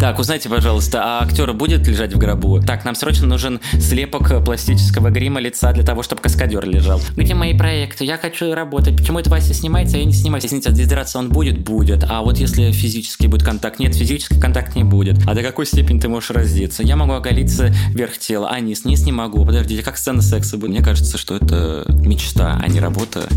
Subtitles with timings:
[0.00, 2.62] Так, узнайте, пожалуйста, а актер будет лежать в гробу?
[2.62, 7.02] Так, нам срочно нужен слепок пластического грима лица для того, чтобы каскадер лежал.
[7.16, 8.06] Где мои проекты?
[8.06, 8.96] Я хочу работать.
[8.96, 10.46] Почему это Вася снимается, а я не снимаюсь?
[10.46, 11.58] Извините, отдездраться он будет?
[11.58, 12.02] Будет.
[12.08, 13.78] А вот если физически будет контакт?
[13.78, 15.18] Нет, физический контакт не будет.
[15.28, 16.82] А до какой степени ты можешь раздеться?
[16.82, 19.44] Я могу оголиться вверх тела, а низ, низ не могу.
[19.44, 20.70] Подождите, как сцена секса будет?
[20.70, 23.28] Мне кажется, что это мечта, а не работа.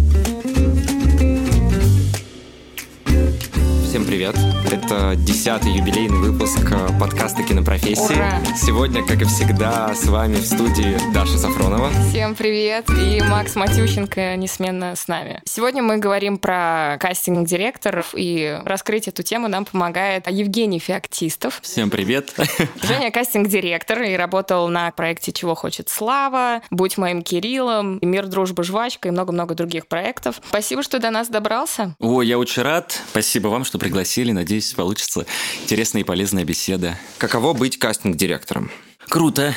[3.94, 4.36] Всем привет!
[4.72, 8.16] Это десятый юбилейный выпуск э, подкаста «Кинопрофессии».
[8.16, 8.42] Ура!
[8.56, 11.92] Сегодня, как и всегда, с вами в студии Даша Сафронова.
[12.10, 12.90] Всем привет!
[12.90, 15.44] И Макс Матющенко несменно с нами.
[15.46, 21.60] Сегодня мы говорим про кастинг-директоров, и раскрыть эту тему нам помогает Евгений Феоктистов.
[21.62, 22.34] Всем привет!
[22.82, 29.10] Женя кастинг-директор и работал на проекте «Чего хочет Слава», «Будь моим Кириллом», «Мир, дружба, жвачка»
[29.10, 30.42] и много-много других проектов.
[30.50, 31.94] Спасибо, что до нас добрался.
[32.00, 33.00] О, я очень рад.
[33.12, 34.32] Спасибо вам, что пригласили.
[34.32, 35.26] Надеюсь, получится
[35.64, 36.98] интересная и полезная беседа.
[37.18, 38.72] Каково быть кастинг-директором?
[39.14, 39.54] Круто.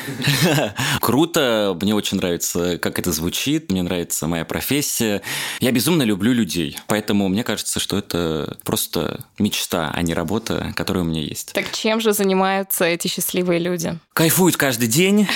[1.01, 1.75] Круто.
[1.81, 3.73] Мне очень нравится, как это звучит.
[3.73, 5.23] Мне нравится моя профессия.
[5.61, 6.77] Я безумно люблю людей.
[6.89, 11.55] Поэтому мне кажется, что это просто мечта, а не работа, которая у меня есть.
[11.55, 13.99] Так чем же занимаются эти счастливые люди?
[14.13, 15.27] Кайфуют каждый день.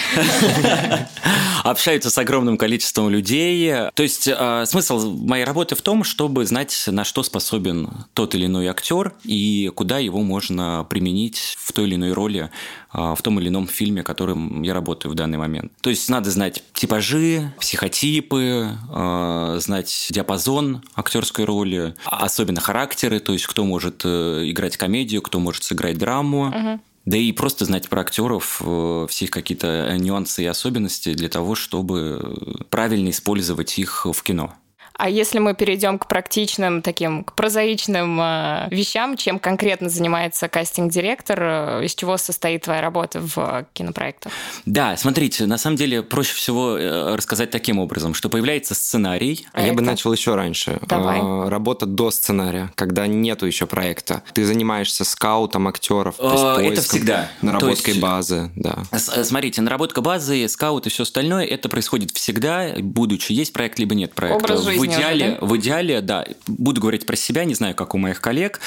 [1.65, 3.73] Общаются с огромным количеством людей.
[3.95, 8.45] То есть э, смысл моей работы в том, чтобы знать, на что способен тот или
[8.45, 12.51] иной актер и куда его можно применить в той или иной роли
[12.93, 15.73] в том или ином фильме, которым я работаю в данный момент.
[15.81, 23.47] То есть надо знать типажи, психотипы, э, знать диапазон актерской роли, особенно характеры, то есть
[23.47, 26.47] кто может э, играть комедию, кто может сыграть драму.
[26.47, 26.81] Мгм.
[27.07, 31.55] Да и просто знать про актеров, э, все их какие-то нюансы и особенности для того,
[31.55, 34.55] чтобы правильно использовать их в кино.
[34.95, 41.39] А если мы перейдем к практичным, таким, к прозаичным э, вещам, чем конкретно занимается кастинг-директор,
[41.43, 44.33] э, из чего состоит твоя работа в э, кинопроектах?
[44.67, 49.47] Да, смотрите, на самом деле проще всего э, рассказать таким образом, что появляется сценарий.
[49.53, 49.91] А я бы Проекта.
[49.93, 50.79] начал еще раньше.
[50.87, 51.19] Давай.
[51.21, 54.23] Э, Работа до сценария, когда нету еще проекта.
[54.35, 57.31] Ты занимаешься скаутом актеров, то есть Э, это поиском, всегда.
[57.43, 58.79] наработкой То есть- базы, да.
[58.93, 63.95] С- Смотрите, наработка базы, скаут и все остальное, это происходит всегда, будучи есть проект либо
[63.95, 64.37] нет проекта.
[64.45, 65.47] Образ в жизни идеале, уже, да?
[65.47, 66.27] в идеале, да.
[66.47, 68.61] Буду говорить про себя, не знаю, как у моих коллег.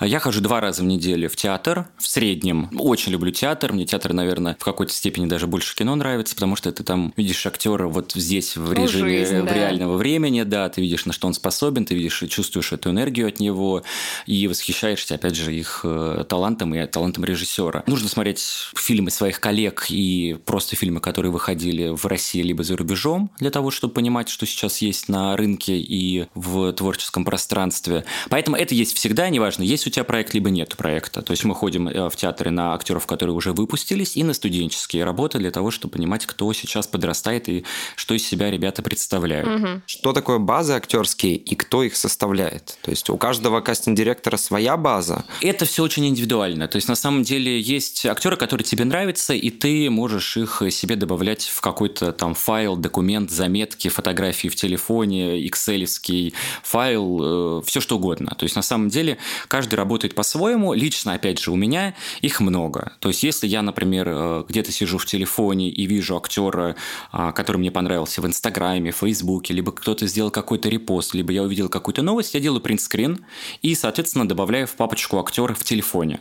[0.00, 2.70] Я хожу два раза в неделю в театр, в среднем.
[2.78, 3.72] Очень люблю театр.
[3.72, 7.44] Мне театр, наверное, в какой-то степени даже больше кино нравится, потому что ты там видишь
[7.46, 9.54] актера вот здесь в Ну, режиме жизнь, в да.
[9.54, 13.28] реального времени, да, ты видишь, на что он способен, ты видишь и чувствуешь эту энергию
[13.28, 13.82] от него
[14.26, 17.82] и восхищаешься, опять же, их э, талантом и талантом режиссера.
[17.86, 18.44] Нужно смотреть
[18.74, 23.70] фильмы своих коллег и просто фильмы, которые выходили в России либо за рубежом, для того,
[23.70, 28.04] чтобы понимать, что сейчас есть на рынке и в творческом пространстве.
[28.28, 31.22] Поэтому это есть всегда, неважно, есть у тебя проект, либо нет проекта.
[31.22, 35.04] То есть мы ходим э, в театры на актеров, которые уже выпустились, и на студенческие
[35.04, 37.64] работы для того, чтобы понимать, кто сейчас подрастает и
[37.96, 39.48] что из себя ребята представляют.
[39.48, 39.82] Мгм.
[39.86, 42.78] Что такое базы актерские и кто их составляет?
[42.82, 45.24] То есть у каждого кастинг-директора своя база.
[45.40, 46.68] Это все очень индивидуально.
[46.68, 50.96] То есть, на самом деле, есть актеры, которые тебе нравятся, и ты можешь их себе
[50.96, 58.34] добавлять в какой-то там файл, документ, заметки, фотографии в телефоне, экселевский файл, все что угодно.
[58.38, 59.18] То есть, на самом деле,
[59.48, 60.72] каждый работает по-своему.
[60.72, 62.92] Лично, опять же, у меня их много.
[63.00, 66.76] То есть, если я, например, э, где-то сижу в телефоне и вижу актера,
[67.12, 71.68] а, который мне понравился в Инстаграме, Фейсбуке, либо кто-то сделал какой-то репост, либо я увидел
[71.68, 73.24] какую-то новость, я делаю принтскрин
[73.62, 76.20] и, соответственно, добавляю в папочку актера в телефоне.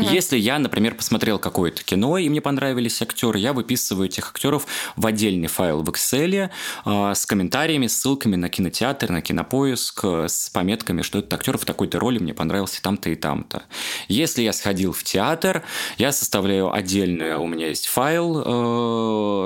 [0.00, 4.66] Если я, например, посмотрел какое-то кино, и мне понравились актеры, я выписываю этих актеров
[4.96, 6.50] в отдельный файл в Excel
[6.84, 11.64] э, с комментариями, ссылками на кинотеатр, на кинопоиск, э, с пометками, что этот актер в
[11.64, 13.64] такой-то роли мне понравился там-то и там-то.
[14.08, 15.62] Если я сходил в театр,
[15.98, 18.42] я составляю отдельный, у меня есть файл,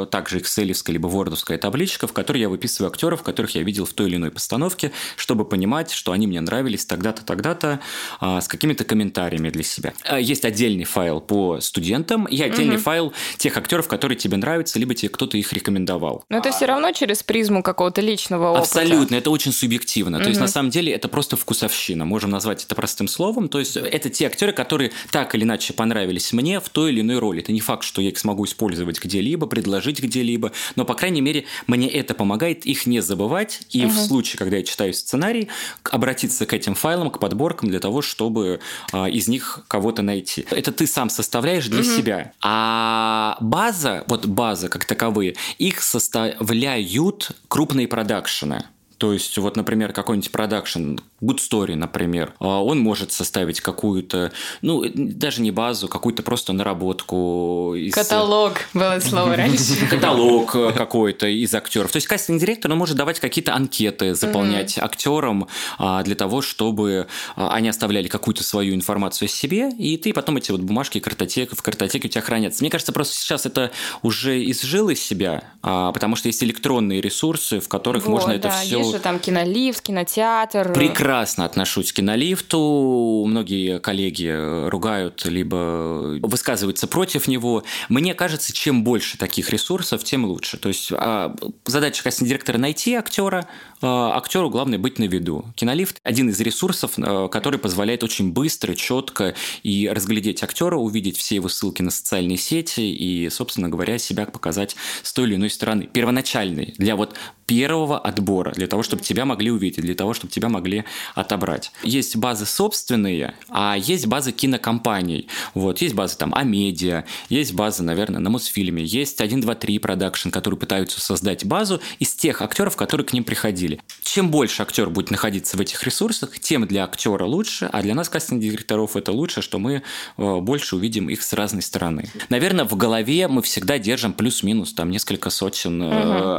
[0.05, 3.93] э, также excel либо word табличка, в которой я выписываю актеров, которых я видел в
[3.93, 7.81] той или иной постановке, чтобы понимать, что они мне нравились тогда-то, тогда-то,
[8.21, 9.93] а, с какими-то комментариями для себя.
[10.11, 14.95] А, Есть отдельный файл по студентам и отдельный файл тех актеров, которые тебе нравятся, либо
[14.95, 16.25] тебе кто-то их рекомендовал.
[16.29, 18.63] Но это все равно через призму какого-то личного опыта.
[18.63, 20.19] Абсолютно, это очень субъективно.
[20.19, 22.05] То есть, на самом деле, это просто вкусовщина.
[22.05, 23.49] Можем назвать это простым словом.
[23.49, 27.19] То есть, это те актеры, которые так или иначе понравились мне в той или иной
[27.19, 27.41] роли.
[27.41, 31.45] Это не факт, что я их смогу использовать где-либо, предложить где-либо, но, по крайней мере,
[31.67, 33.63] мне это помогает их не забывать.
[33.71, 35.49] И в случае, когда я читаю сценарий,
[35.85, 38.61] обратиться к этим файлам, к подборкам для того, чтобы
[38.93, 40.47] а, из них кого-то найти.
[40.51, 42.33] Это ты сам составляешь для себя.
[42.43, 48.65] А база, вот база как таковые, их составляют крупные продакшены.
[48.99, 54.33] То есть, вот, например, какой-нибудь продакшн, Good Story, например, а, он может составить какую-то,
[54.63, 57.75] ну, даже не базу, какую-то просто наработку.
[57.77, 57.93] Из...
[57.93, 59.87] Каталог было слово раньше.
[59.91, 61.93] Каталог какой-то из актеров.
[61.93, 67.07] То есть кастинг-директор, он может давать какие-то анкеты, заполнять актерам а, для того, чтобы
[67.37, 71.55] а, они оставляли какую-то свою информацию о себе, и ты потом эти вот бумажки картотек,
[71.55, 72.63] в картотеке у тебя хранятся.
[72.63, 73.73] Мне кажется, просто сейчас это
[74.03, 78.51] уже изжило из себя, потому что есть электронные ресурсы, в которых вот, можно да, это
[78.51, 78.79] все...
[78.79, 80.73] Есть же там кинолифт, кинотеатр.
[80.73, 83.25] Прекрасно прекрасно отношусь к кинолифту.
[83.27, 87.65] Многие коллеги ругают, либо высказываются против него.
[87.89, 90.57] Мне кажется, чем больше таких ресурсов, тем лучше.
[90.57, 91.35] То есть а,
[91.67, 93.49] задача кастинг-директора найти актера,
[93.83, 95.45] актеру главное быть на виду.
[95.55, 101.37] Кинолифт– один из ресурсов, а, который позволяет очень быстро, четко и разглядеть актера, увидеть все
[101.37, 105.89] его ссылки на социальные сети и, собственно говоря, себя показать с той или иной стороны.
[105.93, 107.15] Первоначальный для вот
[107.47, 110.85] первого отбора, для того, чтобы тебя могли увидеть, для того, чтобы тебя могли
[111.17, 111.73] отобрать.
[111.83, 115.27] Есть базы собственные, а есть базы кинокомпаний.
[115.55, 120.31] Вот, есть базы там Амедиа, есть базы, наверное, на Мосфильме, есть 1, 2, 3 продакшн,
[120.31, 123.70] которые пытаются создать базу из тех актеров, которые к ним приходили.
[124.03, 128.09] Чем больше актер будет находиться в этих ресурсах, тем для актера лучше, а для нас,
[128.09, 129.83] кастинг-директоров, это лучше, что мы
[130.17, 132.11] э, больше увидим их с разной стороны.
[132.29, 135.93] Наверное, в голове мы всегда держим плюс-минус там несколько сотен угу.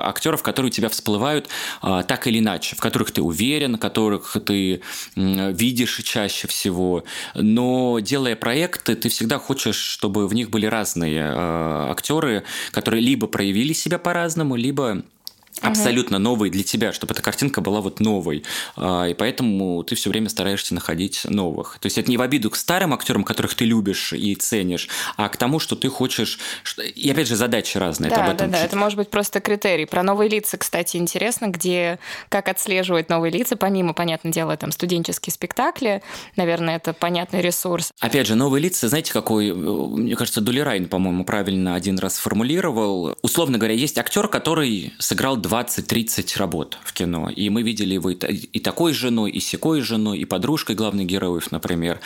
[0.04, 1.48] актеров, которые у тебя всплывают
[1.82, 4.82] а, так или иначе, в которых ты уверен, которых ты
[5.16, 7.04] видишь чаще всего.
[7.36, 13.74] Но делая проекты, ты всегда хочешь, чтобы в них были разные актеры, которые либо проявили
[13.74, 15.04] себя по-разному, либо
[15.62, 18.44] абсолютно новый для тебя, чтобы эта картинка была вот новой.
[18.76, 21.78] А, и поэтому ты все время стараешься находить новых.
[21.80, 25.30] То есть это не в обиду к старым актерам, которых ты любишь и ценишь, а
[25.30, 26.40] к тому, что ты хочешь...
[26.96, 28.10] И опять же, задачи разные.
[28.10, 28.64] Да, это да, да.
[28.64, 29.86] Это может быть просто критерий.
[29.86, 32.00] Про новые лица, кстати, интересно, где
[32.30, 36.02] как отслеживать новые лица, помимо, понятное дело, там студенческие спектакли.
[36.36, 37.92] Наверное, это понятный ресурс.
[38.00, 43.18] Опять же, новые лица, знаете, какой, мне кажется, Дули Райн, по-моему, правильно один раз сформулировал.
[43.22, 47.30] Условно говоря, есть актер, который сыграл 20-30 работ в кино.
[47.30, 52.00] И мы видели его и такой женой, и секой женой, и подружкой главных героев, например.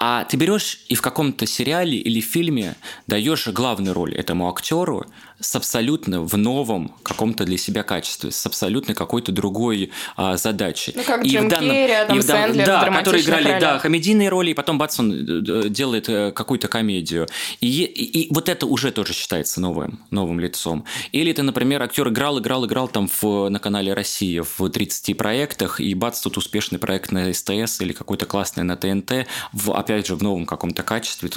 [0.00, 2.76] А ты берешь и в каком-то сериале или фильме
[3.08, 5.04] даешь главную роль этому актеру,
[5.40, 10.92] с абсолютно в новом каком-то для себя качестве, с абсолютно какой-то другой а, задачей.
[10.96, 13.60] Ну, как и Джим в данном, Керри, Адам и в данном, Сэндлер Да, которые играли
[13.60, 17.28] да, комедийные роли, и потом бац, он э, делает э, какую-то комедию.
[17.60, 20.84] И, и, и вот это уже тоже считается новым, новым лицом.
[21.12, 25.80] Или ты, например, актер играл, играл, играл там в, на канале «Россия» в 30 проектах,
[25.80, 30.16] и бац, тут успешный проект на СТС или какой-то классный на ТНТ, в, опять же,
[30.16, 31.28] в новом каком-то качестве.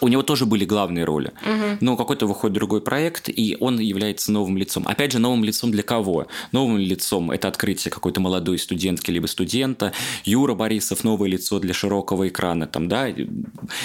[0.00, 1.32] У него тоже были главные роли.
[1.42, 1.78] Угу.
[1.80, 4.84] Но какой-то выходит другой проект, и он является новым лицом.
[4.86, 6.26] Опять же, новым лицом для кого?
[6.52, 9.92] Новым лицом это открытие какой-то молодой студентки либо студента,
[10.24, 13.08] Юра Борисов новое лицо для широкого экрана, там, да,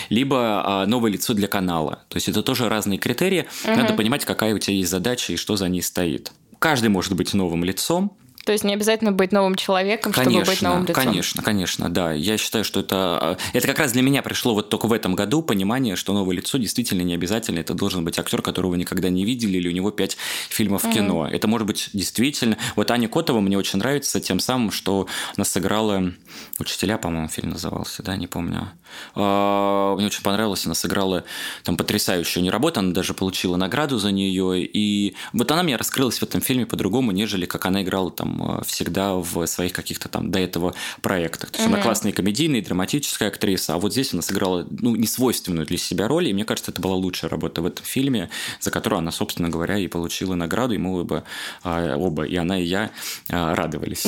[0.09, 2.03] либо а, новое лицо для канала.
[2.09, 3.45] То есть это тоже разные критерии.
[3.63, 3.75] Угу.
[3.75, 6.31] Надо понимать, какая у тебя есть задача и что за ней стоит.
[6.59, 10.61] Каждый может быть новым лицом, то есть не обязательно быть новым человеком, конечно, чтобы быть
[10.61, 10.95] новым лицом.
[10.95, 12.11] Конечно, конечно, да.
[12.11, 13.37] Я считаю, что это...
[13.53, 16.57] Это как раз для меня пришло вот только в этом году понимание, что новое лицо
[16.57, 17.59] действительно не обязательно.
[17.59, 20.17] Это должен быть актер, которого вы никогда не видели, или у него пять
[20.49, 21.27] фильмов в кино.
[21.27, 21.35] Mm-hmm.
[21.35, 22.57] Это может быть действительно...
[22.75, 25.07] Вот Аня Котова мне очень нравится тем самым, что
[25.37, 26.11] она сыграла...
[26.59, 28.71] «Учителя», по-моему, фильм назывался, да, не помню.
[29.15, 31.23] А, мне очень понравилось, она сыграла
[31.63, 34.63] там потрясающую не работу, она даже получила награду за нее.
[34.63, 38.61] И вот она мне раскрылась в этом фильме по-другому, нежели как она играла там Э,
[38.65, 41.51] всегда в своих каких-то там до этого проектах.
[41.51, 41.73] То есть mm-hmm.
[41.73, 46.27] она классная комедийная, драматическая актриса, а вот здесь она сыграла ну, несвойственную для себя роль,
[46.27, 49.77] и мне кажется, это была лучшая работа в этом фильме, за которую она, собственно говоря,
[49.77, 51.23] и получила награду, и мы оба,
[51.63, 52.91] а, оба и она, и я
[53.29, 54.05] а, радовались.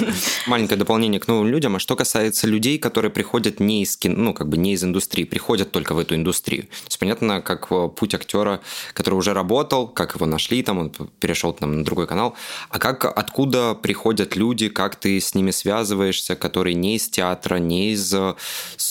[0.46, 1.76] Маленькое дополнение к новым людям.
[1.76, 5.24] А что касается людей, которые приходят не из кино, ну, как бы не из индустрии,
[5.24, 6.64] приходят только в эту индустрию.
[6.64, 8.60] То есть понятно, как э, путь актера,
[8.94, 12.34] который уже работал, как его нашли, там он перешел там, на другой канал,
[12.70, 17.92] а как откуда приходят люди, как ты с ними связываешься, которые не из театра, не
[17.92, 18.34] из э,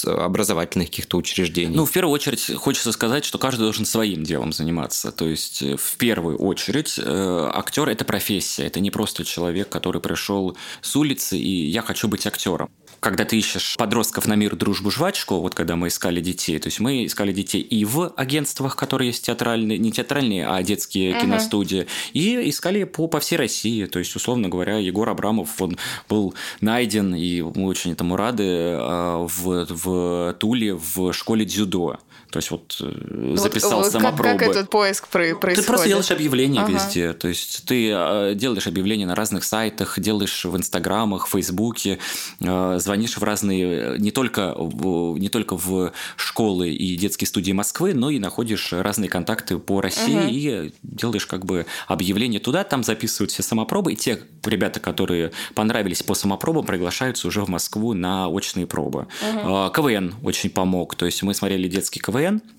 [0.06, 1.76] образовательных каких-то учреждений?
[1.76, 5.12] Ну, в первую очередь, хочется сказать, что каждый должен своим делом заниматься.
[5.12, 10.02] То есть, э, в первую очередь, э, актер– это профессия, это не просто человек, который
[10.02, 12.70] пришел с улицы, и я хочу быть актером
[13.00, 16.80] когда ты ищешь подростков на мир, дружбу, жвачку, вот когда мы искали детей, то есть
[16.80, 21.22] мы искали детей и в агентствах, которые есть театральные, не театральные, а детские uh-huh.
[21.22, 23.86] киностудии, и искали по, по всей России.
[23.86, 25.78] То есть, условно говоря, Егор Абрамов, он
[26.10, 32.00] был найден, и мы очень этому рады, а, в, в Туле в школе дзюдо.
[32.38, 34.38] То есть вот, э, записал вот, самопробы.
[34.38, 35.56] Как, как этот поиск происходит?
[35.56, 36.74] Ты просто делаешь объявления ага.
[36.74, 37.14] везде.
[37.14, 41.98] То есть ты э, делаешь объявления на разных сайтах, делаешь в Инстаграмах, Фейсбуке,
[42.40, 48.12] звонишь в разные, не только, в, не только в школы и детские студии Москвы, но
[48.12, 50.28] и находишь разные контакты по России ага.
[50.30, 56.04] и делаешь как бы объявление туда, там записывают все самопробы, и те ребята, которые понравились
[56.04, 59.08] по самопробам, приглашаются уже в Москву на очные пробы.
[59.28, 59.72] Угу.
[59.72, 62.57] КВН очень помог, то есть мы смотрели детский КВН, Mandalorian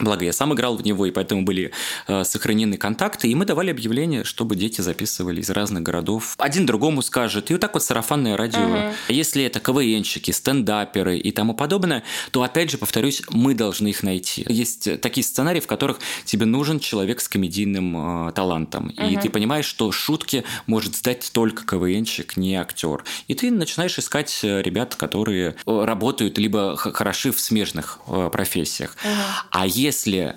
[0.00, 1.70] Благо, я сам играл в него, и поэтому были
[2.08, 6.34] э, сохранены контакты, и мы давали объявления, чтобы дети записывали из разных городов.
[6.38, 8.58] Один другому скажет, и вот так вот сарафанное радио.
[8.58, 8.92] Uh-huh.
[9.08, 14.44] Если это КВНщики, стендаперы и тому подобное, то, опять же, повторюсь, мы должны их найти.
[14.48, 19.12] Есть такие сценарии, в которых тебе нужен человек с комедийным э, талантом, uh-huh.
[19.12, 23.04] и ты понимаешь, что шутки может сдать только КВНщик, не актер.
[23.28, 28.96] И ты начинаешь искать э, ребят, которые э, работают либо хороши в смежных э, профессиях.
[29.04, 29.44] Uh-huh.
[29.50, 30.34] А если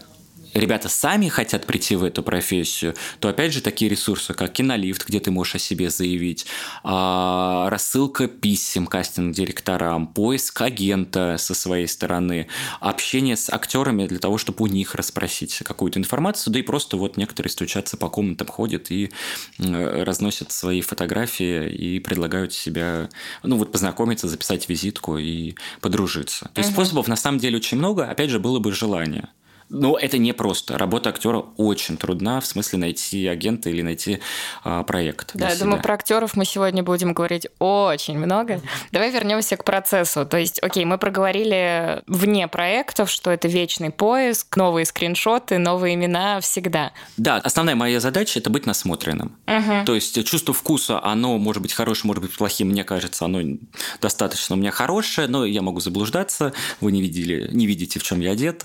[0.54, 5.20] ребята сами хотят прийти в эту профессию, то опять же такие ресурсы, как кинолифт, где
[5.20, 6.46] ты можешь о себе заявить,
[6.84, 12.48] а, рассылка писем кастинг-директорам, поиск агента со своей стороны,
[12.80, 17.18] общение с актерами для того, чтобы у них расспросить какую-то информацию, да и просто вот
[17.18, 19.12] некоторые стучатся по комнатам, ходят и
[19.58, 23.10] разносят свои фотографии и предлагают себя,
[23.44, 26.50] ну вот познакомиться, записать визитку и подружиться.
[26.54, 26.82] То есть угу.
[26.82, 29.30] способов на самом деле очень много, опять же, было бы желание.
[29.70, 30.78] Но это не просто.
[30.78, 34.20] Работа актера очень трудна, в смысле найти агента или найти
[34.64, 35.32] а, проект.
[35.34, 35.66] Да, я себя.
[35.66, 38.62] думаю, про актеров мы сегодня будем говорить очень много.
[38.92, 40.26] Давай вернемся к процессу.
[40.26, 46.40] То есть, окей, мы проговорили вне проектов, что это вечный поиск, новые скриншоты, новые имена
[46.40, 46.94] всегда.
[47.18, 49.38] Да, основная моя задача это быть насмотренным.
[49.48, 49.86] Угу.
[49.86, 52.70] То есть чувство вкуса, оно может быть хорошим, может быть плохим.
[52.70, 53.42] Мне кажется, оно
[54.02, 56.54] достаточно у меня хорошее, но я могу заблуждаться.
[56.80, 58.64] Вы не видели, не видите, в чем я одет.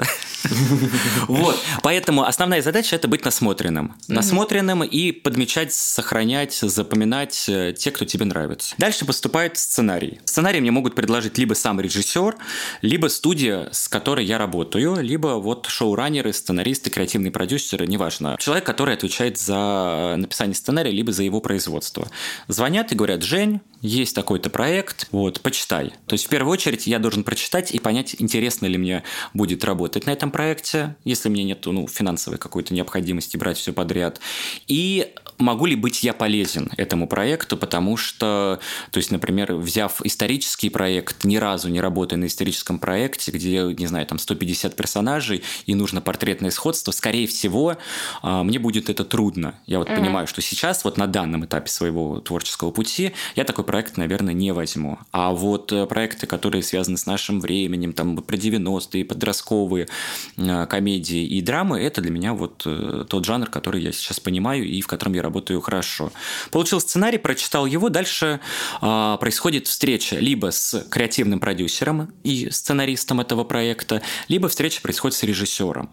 [1.29, 1.59] Вот.
[1.83, 3.95] Поэтому основная задача– это быть насмотренным.
[4.09, 8.75] Насмотренным и подмечать, сохранять, запоминать э, те, кто тебе нравится.
[8.79, 10.21] Дальше поступает сценарий.
[10.25, 12.37] Сценарий мне могут предложить либо сам режиссер,
[12.83, 18.37] либо студия, с которой я работаю, либо вот шоураннеры, сценаристы, креативные продюсеры, неважно.
[18.39, 22.09] Человек, который отвечает за написание сценария, либо за его производство.
[22.49, 25.93] Звонят и говорят, Жень, есть такой-то проект, вот, почитай.
[26.07, 29.03] То есть, в первую очередь, я должен прочитать и понять, интересно ли мне
[29.35, 34.21] будет работать на этом проекте, если мне нет ну, финансовой какой-то необходимости брать все подряд.
[34.67, 38.61] И могу ли быть я полезен этому проекту, потому что,
[38.91, 43.87] то есть, например, взяв исторический проект, ни разу не работая на историческом проекте, где, не
[43.87, 47.77] знаю, там 150 персонажей и нужно портретное сходство, скорее всего,
[48.23, 49.55] а, мне будет это трудно.
[49.67, 49.97] Я вот mm-hmm.
[49.97, 54.53] понимаю, что сейчас, вот на данном этапе своего творческого пути, я такой проект, наверное, не
[54.53, 54.99] возьму.
[55.11, 59.89] А вот э, проекты, которые связаны с нашим временем, там про 90-е, подростковые
[60.37, 64.65] э, комедии и драмы, это для меня вот э, тот жанр, который я сейчас понимаю
[64.65, 66.11] и в котором я работаю хорошо.
[66.51, 68.41] Получил сценарий, прочитал его, дальше
[68.81, 75.23] э, происходит встреча либо с креативным продюсером и сценаристом этого проекта, либо встреча происходит с
[75.25, 75.91] режиссером.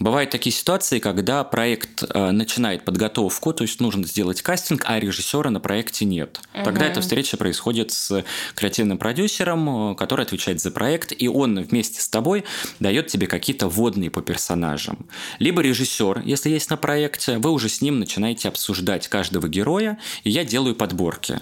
[0.00, 5.50] Бывают такие ситуации, когда проект э, начинает подготовку, то есть нужно сделать кастинг, а режиссера
[5.50, 6.40] на проекте нет.
[6.52, 6.90] Тогда угу.
[6.90, 8.24] эта встреча происходит с
[8.56, 12.44] креативным продюсером, который отвечает за проект, и он вместе с тобой
[12.80, 15.06] дает тебе какие-то вводные по персонажам.
[15.38, 20.30] Либо режиссер, если есть на проекте, вы уже с ним начинаете обсуждать каждого героя, и
[20.30, 21.38] я делаю подборки.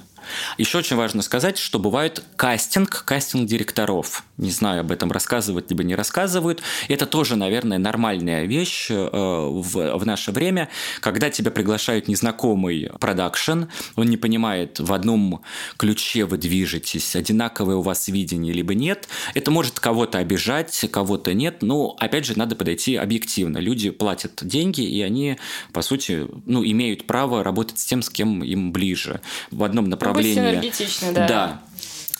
[0.59, 4.25] Еще очень важно сказать, что бывает кастинг, кастинг директоров.
[4.37, 6.63] Не знаю, об этом рассказывают либо не рассказывают.
[6.89, 10.69] Это тоже, наверное, нормальная вещь э, в, в наше время,
[11.01, 13.65] когда тебя приглашают незнакомый продакшн,
[13.97, 15.43] он не понимает, в одном
[15.77, 19.09] ключе вы движетесь, одинаковое у вас видение, либо нет.
[19.35, 23.59] Это может кого-то обижать, кого-то нет, но, опять же, надо подойти объективно.
[23.59, 25.39] Люди платят деньги, и они,
[25.73, 29.21] по сути, ну, имеют право работать с тем, с кем им ближе.
[29.51, 30.61] В одном направлении направление.
[31.13, 31.27] да.
[31.27, 31.61] Да.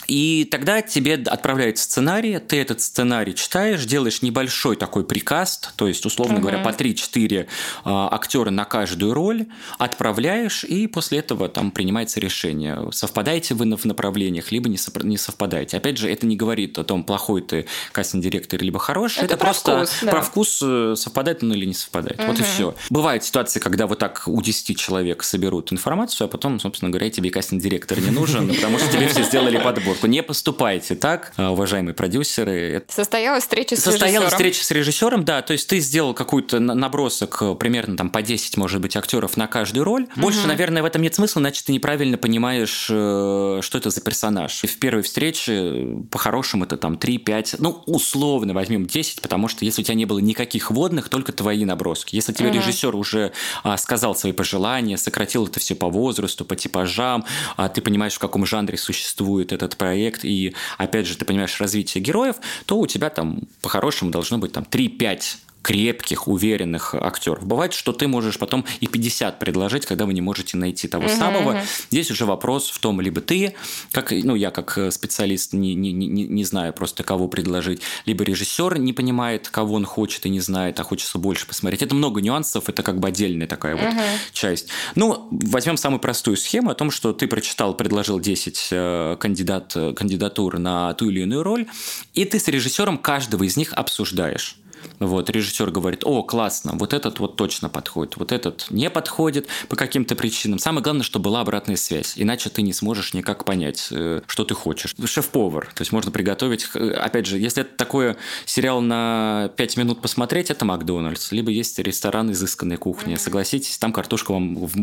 [0.07, 6.05] И тогда тебе отправляют сценарий, ты этот сценарий читаешь, делаешь небольшой такой прикаст, то есть,
[6.05, 6.43] условно угу.
[6.43, 7.47] говоря, по 3-4 э,
[7.85, 9.47] актера на каждую роль,
[9.79, 15.17] отправляешь, и после этого там принимается решение, совпадаете вы в направлениях, либо не, сопро- не
[15.17, 15.77] совпадаете.
[15.77, 19.47] Опять же, это не говорит о том, плохой ты кастинг-директор, либо хороший, это, это про
[19.47, 20.11] просто вкус, да.
[20.11, 22.21] про вкус, э, совпадает он или не совпадает.
[22.21, 22.27] Угу.
[22.29, 22.75] Вот и все.
[22.91, 27.31] Бывают ситуации, когда вот так у 10 человек соберут информацию, а потом, собственно говоря, тебе
[27.31, 30.07] кастинг-директор не нужен, потому что тебе все сделали подбор подборку.
[30.07, 32.85] Не поступайте так, а, уважаемые продюсеры.
[32.89, 34.31] Состоялась встреча с Состоялась режиссером.
[34.31, 38.57] встреча с режиссером, да, то есть ты сделал какой-то набросок, э, примерно там по 10,
[38.57, 40.07] может быть, актеров на каждую роль.
[40.17, 40.49] Больше, угу.
[40.49, 44.65] наверное, в этом нет смысла, значит, ты неправильно понимаешь, э, что это за персонаж.
[44.65, 49.83] И в первой встрече, по-хорошему, это там 3-5, ну, условно возьмем 10, потому что если
[49.83, 52.17] у тебя не было никаких водных, только твои наброски.
[52.17, 52.59] Если тебе угу.
[52.59, 53.33] режиссер уже
[53.63, 57.25] а, сказал свои пожелания, сократил это все по возрасту, по типажам,
[57.57, 62.03] а ты понимаешь, в каком жанре существует этот проект, и, опять же, ты понимаешь развитие
[62.03, 67.47] героев, то у тебя там по-хорошему должно быть там 3-5 крепких, уверенных актеров.
[67.47, 71.19] Бывает, что ты можешь потом и 50 предложить, когда вы не можете найти того uh-huh,
[71.19, 71.53] самого.
[71.53, 71.65] Uh-huh.
[71.91, 73.55] Здесь уже вопрос в том, либо ты,
[73.91, 78.25] как, ну, я как э, специалист не, не, не, не знаю просто, кого предложить, либо
[78.25, 81.81] режиссер не понимает, кого он хочет и не знает, а хочется больше посмотреть.
[81.81, 83.95] Это много нюансов, это как бы отдельная такая uh-huh.
[83.95, 84.05] вот
[84.35, 84.69] часть.
[84.97, 89.95] Ну, возьмем самую простую схему о том, что ты прочитал, предложил 10 э, кандидат, э,
[89.95, 91.67] кандидатур на ту или иную роль,
[92.13, 94.59] и ты с режиссером каждого из них обсуждаешь.
[94.99, 99.77] Вот, режиссер говорит, о, классно, вот этот вот точно подходит, вот этот не подходит по
[99.77, 100.59] каким-то причинам.
[100.59, 104.55] Самое главное, чтобы была обратная связь, иначе ты не сможешь никак понять, э, что ты
[104.55, 104.95] хочешь.
[105.05, 110.01] Шеф-повар, то есть можно приготовить, э, опять же, если это такой сериал на 5 минут
[110.03, 114.77] посмотреть, это Макдональдс, либо есть ресторан изысканной кухни, согласитесь, там картошка вам в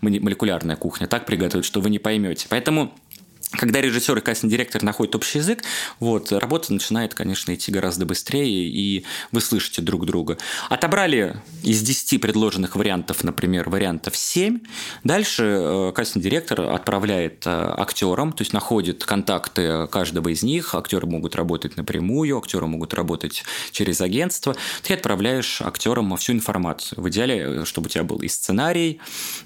[0.00, 2.46] молекулярная кухня, так приготовить, что вы не поймете.
[2.48, 2.92] Поэтому
[3.56, 5.62] когда режиссер и кастинг-директор находят общий язык,
[6.00, 10.38] вот, работа начинает, конечно, идти гораздо быстрее, и вы слышите друг друга.
[10.68, 14.60] Отобрали из 10 предложенных вариантов, например, вариантов 7.
[15.04, 20.74] Дальше э, кастинг-директор отправляет э, актерам, то есть находит контакты каждого из них.
[20.74, 24.56] Актеры могут работать напрямую, актеры могут работать через агентство.
[24.82, 27.00] Ты отправляешь актерам всю информацию.
[27.00, 29.00] В идеале, э, чтобы у тебя был и сценарий,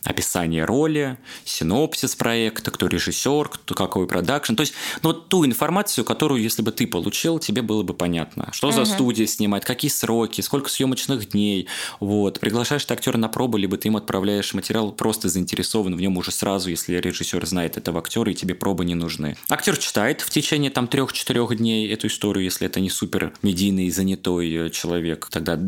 [0.05, 4.55] описание роли, синопсис проекта, кто режиссер, кто, как какой продакшн.
[4.55, 8.49] То есть, ну, вот ту информацию, которую, если бы ты получил, тебе было бы понятно.
[8.53, 11.69] Что за студия снимать, какие сроки, сколько съемочных дней.
[12.01, 12.41] Вот.
[12.41, 16.31] Приглашаешь ты актера на пробу, либо ты им отправляешь материал просто заинтересован в нем уже
[16.31, 19.37] сразу, если режиссер знает этого актера, и тебе пробы не нужны.
[19.49, 24.67] Актер читает в течение там трех-четырех дней эту историю, если это не супер медийный занятой
[24.67, 25.29] э, человек.
[25.31, 25.59] Тогда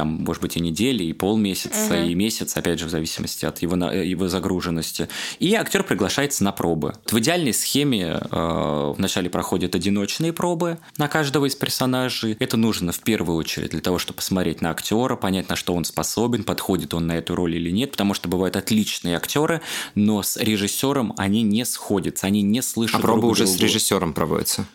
[0.00, 2.08] там, может быть, и недели, и полмесяца, угу.
[2.08, 5.10] и месяц, опять же, в зависимости от его, его загруженности.
[5.40, 6.94] И актер приглашается на пробы.
[7.04, 12.34] В идеальной схеме э, вначале проходят одиночные пробы на каждого из персонажей.
[12.40, 15.84] Это нужно в первую очередь для того, чтобы посмотреть на актера, понять, на что он
[15.84, 19.60] способен, подходит он на эту роль или нет, потому что бывают отличные актеры,
[19.94, 23.00] но с режиссером они не сходятся, они не слышат.
[23.00, 24.66] А пробы уже с режиссером проводятся?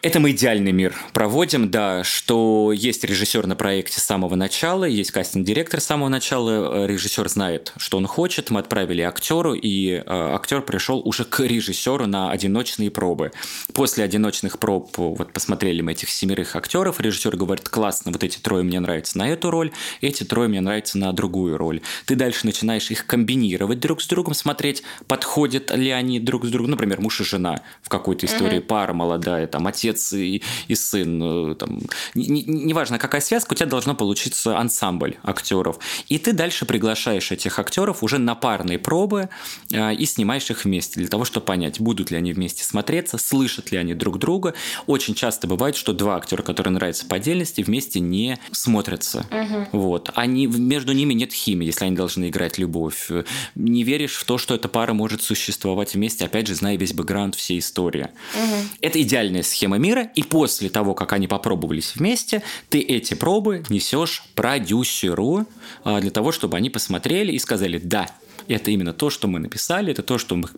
[0.00, 5.10] Это мы идеальный мир проводим, да, что есть режиссер на проекте с самого начала, есть
[5.10, 10.02] кастинг-директор с самого начала, э, режиссер знает, что он хочет, мы отправили актеру, и э,
[10.06, 13.32] актер пришел уже к режиссеру на одиночные пробы.
[13.72, 18.62] После одиночных проб, вот посмотрели мы этих семерых актеров, режиссер говорит, классно, вот эти трое
[18.62, 21.80] мне нравятся на эту роль, эти трое мне нравятся на другую роль.
[22.06, 26.70] Ты дальше начинаешь их комбинировать друг с другом, смотреть, подходят ли они друг с другом,
[26.70, 28.60] например, муж и жена в какой-то истории, mm-hmm.
[28.60, 31.80] пара молодая, там, отец отец и, и сын, э, там,
[32.14, 35.78] неважно, не, какая связка, у тебя должно получиться ансамбль актеров.
[36.08, 39.28] И ты дальше приглашаешь этих актеров уже на парные пробы
[39.70, 43.70] э, и снимаешь их вместе для того, чтобы понять, будут ли они вместе смотреться, слышат
[43.72, 44.54] ли они друг друга.
[44.86, 49.26] Очень часто бывает, что два актера, которые нравятся по отдельности, вместе не смотрятся.
[49.30, 49.78] Угу.
[49.78, 50.10] Вот.
[50.14, 53.10] Они, между ними нет химии, если они должны играть любовь.
[53.54, 57.34] Не веришь в то, что эта пара может существовать вместе, опять же, зная весь бэкграунд
[57.34, 58.08] всей истории.
[58.34, 58.54] Угу.
[58.80, 64.24] Это идеальная схема мира, и после того, как они попробовались вместе, ты эти пробы несешь
[64.34, 65.46] продюсеру
[65.84, 68.06] а, для того, чтобы они посмотрели и сказали, да,
[68.48, 70.48] это именно то, что мы написали, это то, что мы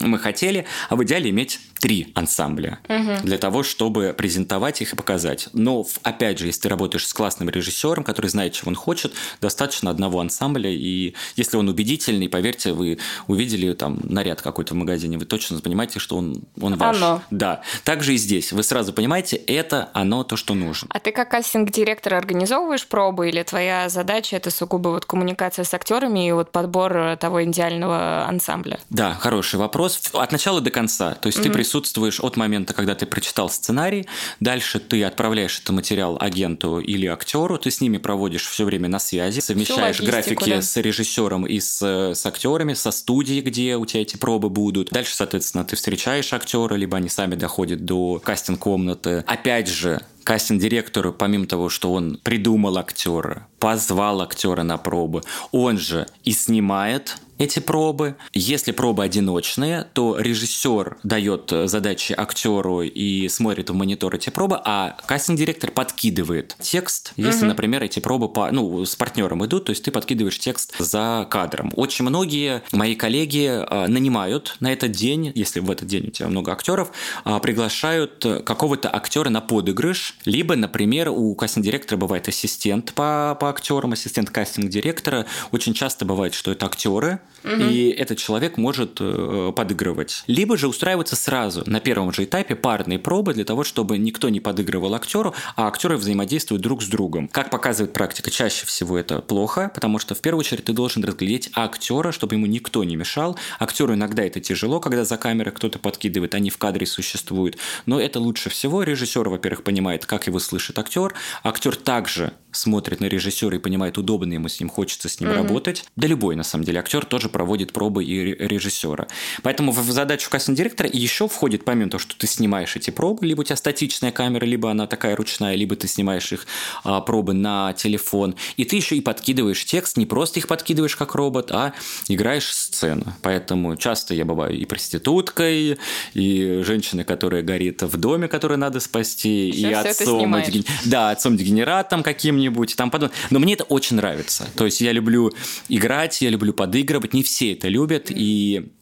[0.00, 3.24] мы хотели, а в идеале иметь три ансамбля угу.
[3.24, 5.48] для того, чтобы презентовать их и показать.
[5.52, 9.90] Но, опять же, если ты работаешь с классным режиссером, который знает, чего он хочет, достаточно
[9.90, 15.24] одного ансамбля, и если он убедительный, поверьте, вы увидели там наряд какой-то в магазине, вы
[15.24, 16.98] точно понимаете, что он, он ваш.
[16.98, 17.20] Оно.
[17.32, 17.62] Да.
[17.82, 18.52] Также и здесь.
[18.52, 20.88] Вы сразу понимаете, это оно то, что нужно.
[20.88, 26.28] А ты как кастинг-директор организовываешь пробы, или твоя задача это сугубо вот коммуникация с актерами
[26.28, 28.78] и вот подбор того идеального ансамбля?
[28.88, 31.14] Да, хороший вопрос от начала до конца.
[31.14, 31.42] То есть mm-hmm.
[31.42, 34.06] ты присутствуешь от момента, когда ты прочитал сценарий,
[34.40, 38.98] дальше ты отправляешь этот материал агенту или актеру, ты с ними проводишь все время на
[38.98, 40.62] связи, совмещаешь графики да.
[40.62, 44.90] с режиссером и с, с актерами, со студией, где у тебя эти пробы будут.
[44.90, 49.24] Дальше, соответственно, ты встречаешь актера, либо они сами доходят до кастинг-комнаты.
[49.26, 56.06] Опять же, кастинг-директор, помимо того, что он придумал актера, позвал актера на пробы, он же
[56.24, 58.16] и снимает эти пробы.
[58.32, 64.96] Если пробы одиночные, то режиссер дает задачи актеру и смотрит в монитор эти пробы, а
[65.06, 67.46] кастинг-директор подкидывает текст, если, угу.
[67.46, 71.72] например, эти пробы по, ну, с партнером идут, то есть ты подкидываешь текст за кадром.
[71.74, 76.28] Очень многие мои коллеги а, нанимают на этот день, если в этот день у тебя
[76.28, 76.92] много актеров,
[77.24, 83.92] а, приглашают какого-то актера на подыгрыш, либо, например, у кастинг-директора бывает ассистент по, по актерам,
[83.92, 85.26] ассистент кастинг-директора.
[85.50, 87.62] Очень часто бывает, что это актеры, угу.
[87.62, 90.24] и этот человек может э, подыгрывать.
[90.26, 94.40] Либо же устраиваться сразу на первом же этапе парные пробы для того, чтобы никто не
[94.40, 97.28] подыгрывал актеру, а актеры взаимодействуют друг с другом.
[97.28, 101.50] Как показывает практика, чаще всего это плохо, потому что в первую очередь ты должен разглядеть
[101.54, 103.36] актера, чтобы ему никто не мешал.
[103.58, 108.20] Актеру иногда это тяжело, когда за камерой кто-то подкидывает, они в кадре существуют, но это
[108.20, 108.82] лучше всего.
[108.82, 111.14] Режиссер, во-первых, понимает, как его слышит актер.
[111.42, 115.34] Актер также смотрит на режиссера и понимает, удобно ему с ним, хочется с ним mm-hmm.
[115.34, 115.84] работать.
[115.96, 119.08] Да любой, на самом деле, актер тоже проводит пробы и режиссера.
[119.42, 123.44] Поэтому в задачу кастинг-директора еще входит, помимо того, что ты снимаешь эти пробы, либо у
[123.44, 126.46] тебя статичная камера, либо она такая ручная, либо ты снимаешь их
[126.84, 131.14] а, пробы на телефон, и ты еще и подкидываешь текст, не просто их подкидываешь как
[131.14, 131.72] робот, а
[132.08, 133.04] играешь сцену.
[133.22, 135.78] Поэтому часто я бываю и проституткой,
[136.14, 140.36] и женщиной, которая горит в доме, который надо спасти, все, и отцом,
[140.84, 142.02] да, отцом-дегенератом
[142.42, 143.16] каким-нибудь, там подобное.
[143.30, 144.48] Но мне это очень нравится.
[144.56, 145.32] То есть я люблю
[145.68, 148.72] играть, я люблю подыгрывать, не все это любят, и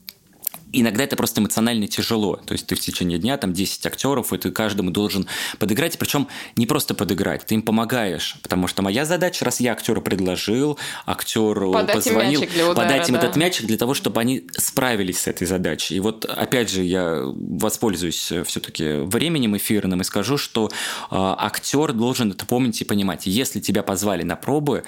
[0.73, 2.37] иногда это просто эмоционально тяжело.
[2.37, 5.27] То есть ты в течение дня там 10 актеров, и ты каждому должен
[5.59, 5.99] подыграть.
[5.99, 8.37] Причем не просто подыграть, ты им помогаешь.
[8.43, 13.15] Потому что моя задача, раз я актеру предложил, актеру подать позвонил, им удара, подать им
[13.15, 13.21] да.
[13.21, 15.97] этот мячик для того, чтобы они справились с этой задачей.
[15.97, 20.71] И вот опять же я воспользуюсь все-таки временем эфирным и скажу, что э,
[21.11, 23.27] актер должен это помнить и понимать.
[23.27, 24.85] Если тебя позвали на пробы,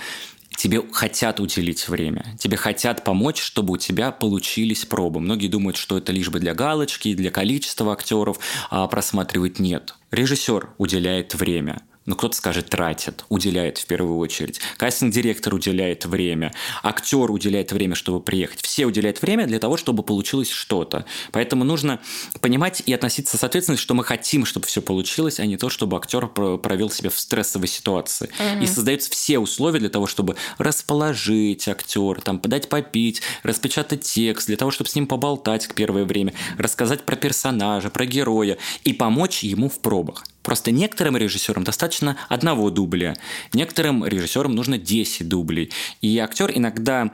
[0.56, 5.20] тебе хотят уделить время, тебе хотят помочь, чтобы у тебя получились пробы.
[5.20, 8.38] Многие думают, что это лишь бы для галочки, для количества актеров
[8.70, 9.94] а просматривать нет.
[10.10, 14.60] Режиссер уделяет время– ну, кто-то скажет, тратит, уделяет в первую очередь.
[14.76, 18.60] Кастинг-директор уделяет время, актер уделяет время, чтобы приехать.
[18.62, 21.04] Все уделяют время для того, чтобы получилось что-то.
[21.30, 22.00] Поэтому нужно
[22.40, 25.96] понимать и относиться с ответственностью, что мы хотим, чтобы все получилось, а не то, чтобы
[25.96, 28.30] актер провел себя в стрессовой ситуации.
[28.38, 28.64] Угу.
[28.64, 34.56] И создаются все условия для того, чтобы расположить актера, там, подать попить, распечатать текст, для
[34.56, 39.44] того, чтобы с ним поболтать к первое время, рассказать про персонажа, про героя и помочь
[39.44, 40.24] ему в пробах.
[40.42, 43.16] Просто некоторым режиссерам достаточно одного дубля,
[43.52, 45.70] некоторым режиссерам нужно 10 дублей.
[46.00, 47.11] И актер иногда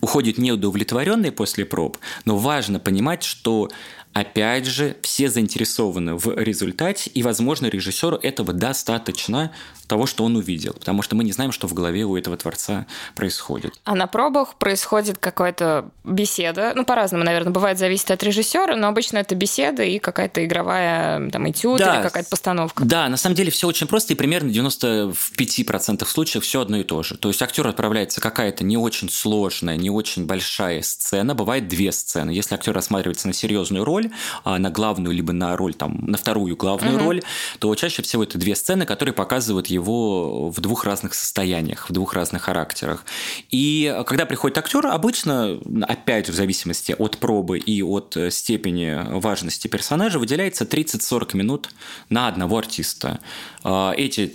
[0.00, 3.70] уходит неудовлетворенный после проб, но важно понимать, что
[4.16, 9.52] Опять же, все заинтересованы в результате, и, возможно, режиссеру этого достаточно
[9.86, 12.86] того, что он увидел, потому что мы не знаем, что в голове у этого творца
[13.14, 13.74] происходит.
[13.84, 19.18] А на пробах происходит какая-то беседа, ну, по-разному, наверное, бывает, зависит от режиссера, но обычно
[19.18, 22.84] это беседа и какая-то игровая, там, этюд да, или какая-то постановка.
[22.84, 27.02] Да, на самом деле все очень просто, и примерно 95% случаев все одно и то
[27.02, 27.16] же.
[27.16, 32.30] То есть актер отправляется какая-то не очень сложная, не очень большая сцена, бывает две сцены.
[32.30, 34.05] Если актер рассматривается на серьезную роль,
[34.44, 37.04] а, на главную, либо на роль, там, на вторую главную угу.
[37.04, 37.22] роль,
[37.58, 42.14] то чаще всего это две сцены, которые показывают его в двух разных состояниях, в двух
[42.14, 43.04] разных характерах.
[43.50, 49.68] И когда приходит актер, обычно, опять в зависимости от пробы и от э, степени важности
[49.68, 51.70] персонажа, выделяется 30-40 минут
[52.08, 53.20] на одного артиста.
[53.62, 54.34] А, эти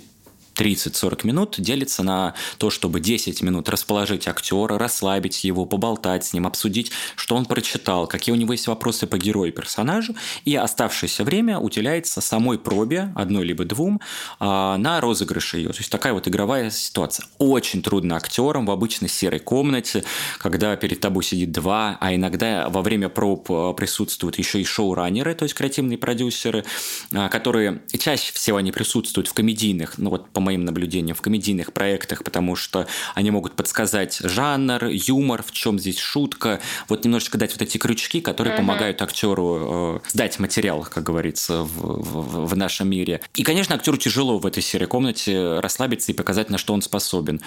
[0.54, 6.46] 30-40 минут делится на то, чтобы 10 минут расположить актера, расслабить его, поболтать с ним,
[6.46, 11.24] обсудить, что он прочитал, какие у него есть вопросы по герою и персонажу, и оставшееся
[11.24, 14.00] время уделяется самой пробе, одной либо двум,
[14.38, 15.70] а, на розыгрыш ее.
[15.70, 17.26] То есть такая вот игровая ситуация.
[17.38, 20.04] Очень трудно актерам в обычной серой комнате,
[20.38, 25.34] когда перед тобой сидит два, а иногда во время проб а, присутствуют еще и шоураннеры,
[25.34, 26.64] то есть креативные продюсеры,
[27.12, 31.72] а, которые чаще всего они присутствуют в комедийных, ну вот по моим наблюдениям, в комедийных
[31.72, 37.52] проектах, потому что они могут подсказать жанр, юмор, в чем здесь шутка, вот немножечко дать
[37.52, 38.58] вот эти крючки, которые uh-huh.
[38.58, 43.20] помогают актеру э, сдать материал, как говорится, в, в, в нашем мире.
[43.34, 47.40] И, конечно, актеру тяжело в этой серой комнате расслабиться и показать, на что он способен.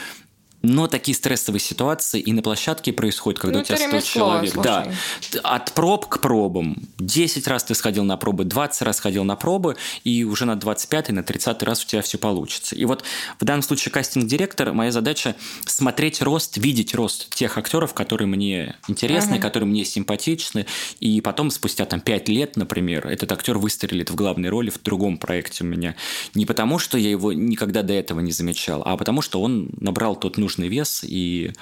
[0.62, 4.10] Но такие стрессовые ситуации и на площадке происходят, когда Ну, у тебя это 100 ремесло,
[4.22, 4.54] человек.
[4.54, 4.66] слушай.
[5.34, 5.40] Да.
[5.44, 6.78] От проб к пробам.
[6.98, 11.10] 10 раз ты сходил на пробы, 20 раз сходил на пробы, и уже на 25
[11.10, 12.76] на 30 раз у тебя все получится.
[12.76, 13.04] И вот
[13.40, 15.36] в данном случае кастинг-директор, моя задача
[15.68, 19.42] смотреть рост, видеть рост тех актеров, которые мне интересны, Ага.
[19.44, 20.66] которые мне симпатичны,
[21.00, 25.18] и потом спустя там 5 лет, например, этот актер выстрелит в главной роли в другом
[25.18, 25.96] проекте у меня.
[26.34, 30.16] Не потому, что я его никогда до этого не замечал, а потому, что он набрал
[30.16, 31.54] тот нужный вес и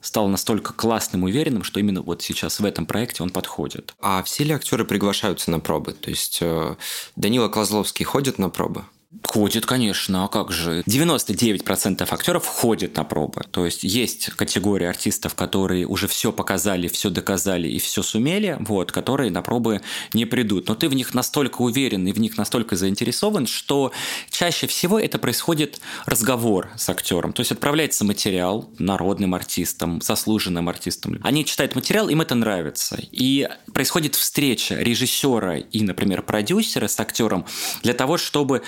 [0.00, 3.94] стал настолько классным, уверенным, что именно вот сейчас в этом проекте он подходит.
[4.00, 5.92] А все ли актеры приглашаются на пробы?
[5.92, 6.76] То есть э,
[7.16, 8.84] Данила Козловский ходит на пробы?
[9.24, 10.82] Ходит, конечно, а как же?
[10.86, 13.42] 99% актеров ходят на пробы.
[13.50, 18.90] То есть есть категория артистов, которые уже все показали, все доказали и все сумели, вот,
[18.90, 19.82] которые на пробы
[20.14, 20.68] не придут.
[20.68, 23.92] Но ты в них настолько уверен и в них настолько заинтересован, что
[24.30, 27.34] чаще всего это происходит разговор с актером.
[27.34, 31.18] То есть отправляется материал народным артистам, заслуженным артистам.
[31.22, 32.98] Они читают материал, им это нравится.
[33.10, 37.44] И происходит встреча режиссера и, например, продюсера с актером
[37.82, 38.62] для того, чтобы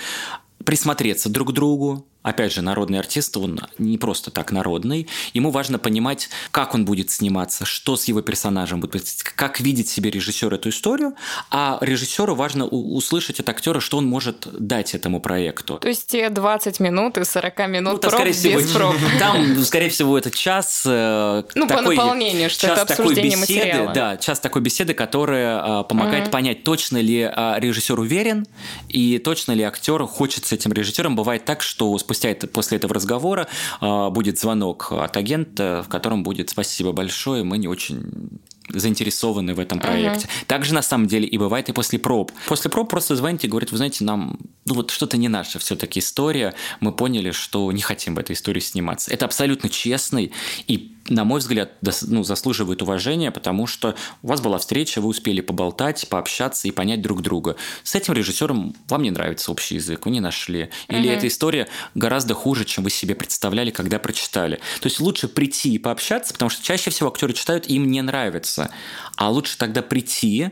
[0.65, 2.07] присмотреться друг к другу.
[2.25, 5.07] Опять же, народный артист, он не просто так народный.
[5.33, 9.87] Ему важно понимать, как он будет сниматься, что с его персонажем будет, происходить, как видит
[9.87, 11.13] себе режиссер эту историю.
[11.51, 15.77] А режиссеру важно услышать от актера, что он может дать этому проекту.
[15.77, 18.95] То есть те 20 минут и 40 минут Ну, там, проб скорее всего, без проб.
[19.19, 23.39] там, скорее всего, это час э, Ну, по такой- наполнению, что час это такой обсуждение
[23.39, 23.93] беседы, материала.
[23.93, 28.47] Да, час такой беседы, которая э, помогает понять, точно ли э, режиссер уверен
[28.89, 31.15] и точно ли актер хочет с этим режиссером.
[31.15, 33.47] Бывает так, что спустя это, после этого разговора
[33.81, 39.59] э, будет звонок от агента, в котором будет «Спасибо большое, мы не очень заинтересованы в
[39.59, 40.27] этом проекте.
[40.47, 42.31] Также на самом деле и бывает и после проб.
[42.47, 45.99] После проб просто звоните и говорят, вы знаете, нам ну вот что-то не наша все-таки
[45.99, 49.11] история, мы поняли, что не хотим в этой истории сниматься.
[49.11, 50.31] Это абсолютно честный
[50.67, 51.71] и на мой взгляд,
[52.07, 57.01] ну, заслуживает уважения, потому что у вас была встреча, вы успели поболтать, пообщаться и понять
[57.01, 57.55] друг друга.
[57.83, 60.69] С этим режиссером вам не нравится общий язык, вы не нашли.
[60.87, 64.55] Или эта история гораздо хуже, чем вы себе представляли, когда прочитали.
[64.79, 68.71] То есть лучше прийти и пообщаться, потому что чаще всего актеры читают, им не нравится.
[69.15, 70.51] А лучше тогда прийти,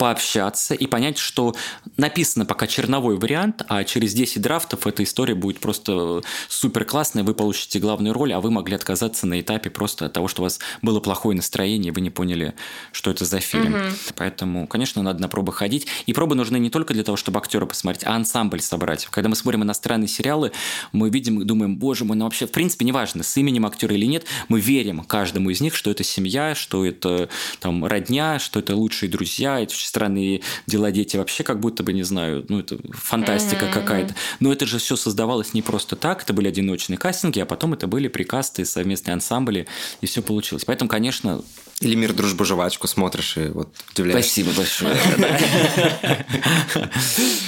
[0.00, 1.54] пообщаться и понять, что
[1.98, 7.34] написано пока черновой вариант, а через 10 драфтов эта история будет просто супер классная, вы
[7.34, 10.58] получите главную роль, а вы могли отказаться на этапе просто от того, что у вас
[10.80, 12.54] было плохое настроение, вы не поняли,
[12.92, 13.76] что это за фильм.
[14.16, 15.86] Поэтому, конечно, надо на пробы ходить.
[16.06, 19.04] И пробы нужны не только для того, чтобы актера посмотреть, а ансамбль собрать.
[19.10, 20.50] Когда мы смотрим иностранные сериалы,
[20.92, 24.06] мы видим и думаем, боже мой, ну вообще, в принципе, неважно, с именем актера или
[24.06, 28.74] нет, мы верим каждому из них, что это семья, что это там родня, что это
[28.74, 33.66] лучшие друзья, это странные дела дети, вообще как будто бы, не знаю, ну это фантастика
[33.66, 34.14] какая-то.
[34.38, 37.86] Но это же все создавалось не просто так, это были одиночные кастинги, а потом это
[37.88, 39.66] были прикасты, совместные ансамбли,
[40.00, 40.64] и все получилось.
[40.64, 41.42] Поэтому, конечно,
[41.80, 44.30] Или «Мир, дружбу, жвачку» смотришь и вот удивляешься.
[44.30, 44.96] спасибо большое.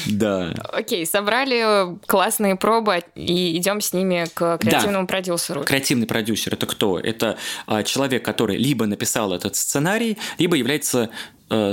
[0.06, 0.52] Да.
[0.72, 5.62] Окей, собрали классные пробы и идем с ними к креативному продюсеру.
[5.62, 6.98] Креативный продюсер это кто?
[6.98, 11.10] Это а, человек, который либо написал этот сценарий, либо является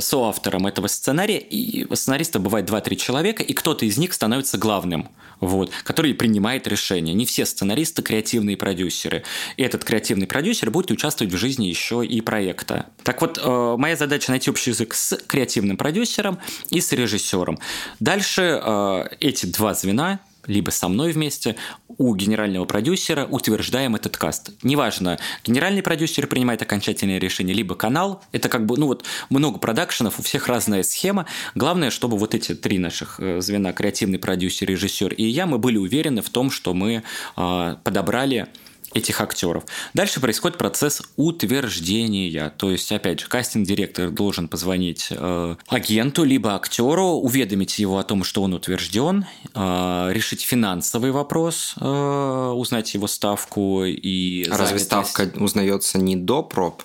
[0.01, 1.39] соавтором этого сценария.
[1.39, 7.13] И сценариста бывает 2-3 человека, и кто-то из них становится главным, вот, который принимает решения.
[7.13, 9.23] Не все сценаристы креативные продюсеры.
[9.57, 12.87] И этот креативный продюсер будет участвовать в жизни еще и проекта.
[13.03, 16.39] Так вот, э, моя задача найти общий язык с креативным продюсером
[16.69, 17.59] и с режиссером.
[17.99, 21.55] Дальше э, эти два звена либо со мной вместе,
[21.87, 24.51] у генерального продюсера утверждаем этот каст.
[24.63, 28.23] Неважно, генеральный продюсер принимает окончательное решение, либо канал.
[28.31, 31.27] Это как бы, ну вот, много продакшенов, у всех разная схема.
[31.55, 35.77] Главное, чтобы вот эти три наших э, звена, креативный продюсер, режиссер и я, мы были
[35.77, 37.03] уверены в том, что мы
[37.37, 38.47] э, подобрали
[38.93, 39.63] этих актеров.
[39.93, 42.51] Дальше происходит процесс утверждения.
[42.57, 48.23] То есть, опять же, кастинг-директор должен позвонить э, агенту, либо актеру, уведомить его о том,
[48.23, 55.97] что он утвержден, э, решить финансовый вопрос, э, узнать его ставку и разве ставка узнается
[55.97, 56.83] не до проб?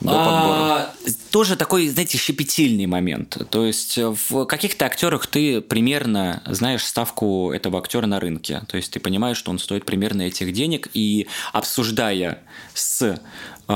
[0.00, 0.12] До?
[0.14, 0.94] А,
[1.30, 3.38] тоже такой, знаете, щепетильный момент.
[3.50, 8.62] То есть в каких-то актерах ты примерно знаешь ставку этого актера на рынке.
[8.68, 12.38] То есть ты понимаешь, что он стоит примерно этих денег, и обсуждая
[12.74, 13.20] с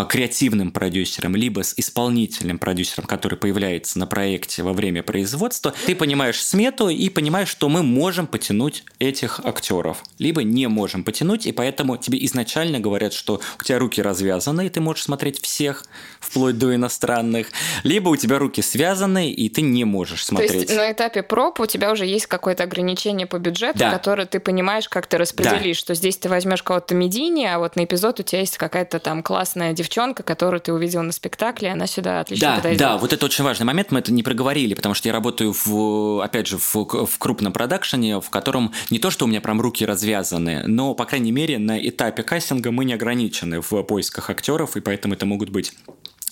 [0.08, 6.42] креативным продюсером, либо с исполнительным продюсером, который появляется на проекте во время производства, ты понимаешь
[6.42, 11.98] смету и понимаешь, что мы можем потянуть этих актеров, либо не можем потянуть, и поэтому
[11.98, 15.84] тебе изначально говорят, что у тебя руки развязаны, и ты можешь смотреть всех,
[16.20, 17.48] вплоть до иностранных,
[17.82, 20.52] либо у тебя руки связаны, и ты не можешь смотреть.
[20.52, 23.90] То есть на этапе проб у тебя уже есть какое-то ограничение по бюджету, да.
[23.90, 25.80] которое ты понимаешь, как ты распределишь, да.
[25.80, 29.22] что здесь ты возьмешь кого-то медийнее, а вот на эпизод у тебя есть какая-то там
[29.22, 32.78] классная девчонка, которую ты увидел на спектакле, она сюда отлично да, подойдет.
[32.78, 36.22] Да, вот это очень важный момент, мы это не проговорили, потому что я работаю, в,
[36.24, 39.84] опять же, в, в крупном продакшене, в котором не то, что у меня прям руки
[39.84, 44.80] развязаны, но, по крайней мере, на этапе кастинга мы не ограничены в поисках актеров, и
[44.80, 45.72] поэтому это могут быть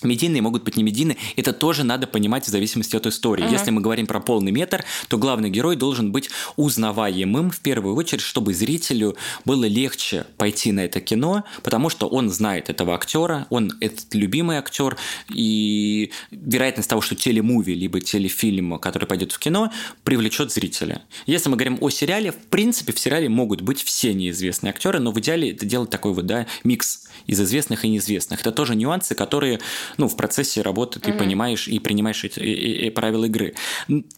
[0.02, 3.44] Медийные могут быть не медийные, это тоже надо понимать в зависимости от истории.
[3.44, 3.52] Uh-huh.
[3.52, 8.22] Если мы говорим про полный метр, то главный герой должен быть узнаваемым в первую очередь,
[8.22, 13.72] чтобы зрителю было легче пойти на это кино, потому что он знает этого актера, он
[13.80, 14.96] этот любимый актер,
[15.28, 19.70] и вероятность того, что телемуви либо телефильм, который пойдет в кино,
[20.04, 21.02] привлечет зрителя.
[21.26, 25.12] Если мы говорим о сериале, в принципе, в сериале могут быть все неизвестные актеры, но
[25.12, 28.40] в идеале это делать такой вот, да, микс из известных и неизвестных.
[28.40, 29.60] Это тоже нюансы, которые
[29.96, 31.18] ну, в процессе работы ты mm-hmm.
[31.18, 33.54] понимаешь и принимаешь эти и, и правила игры.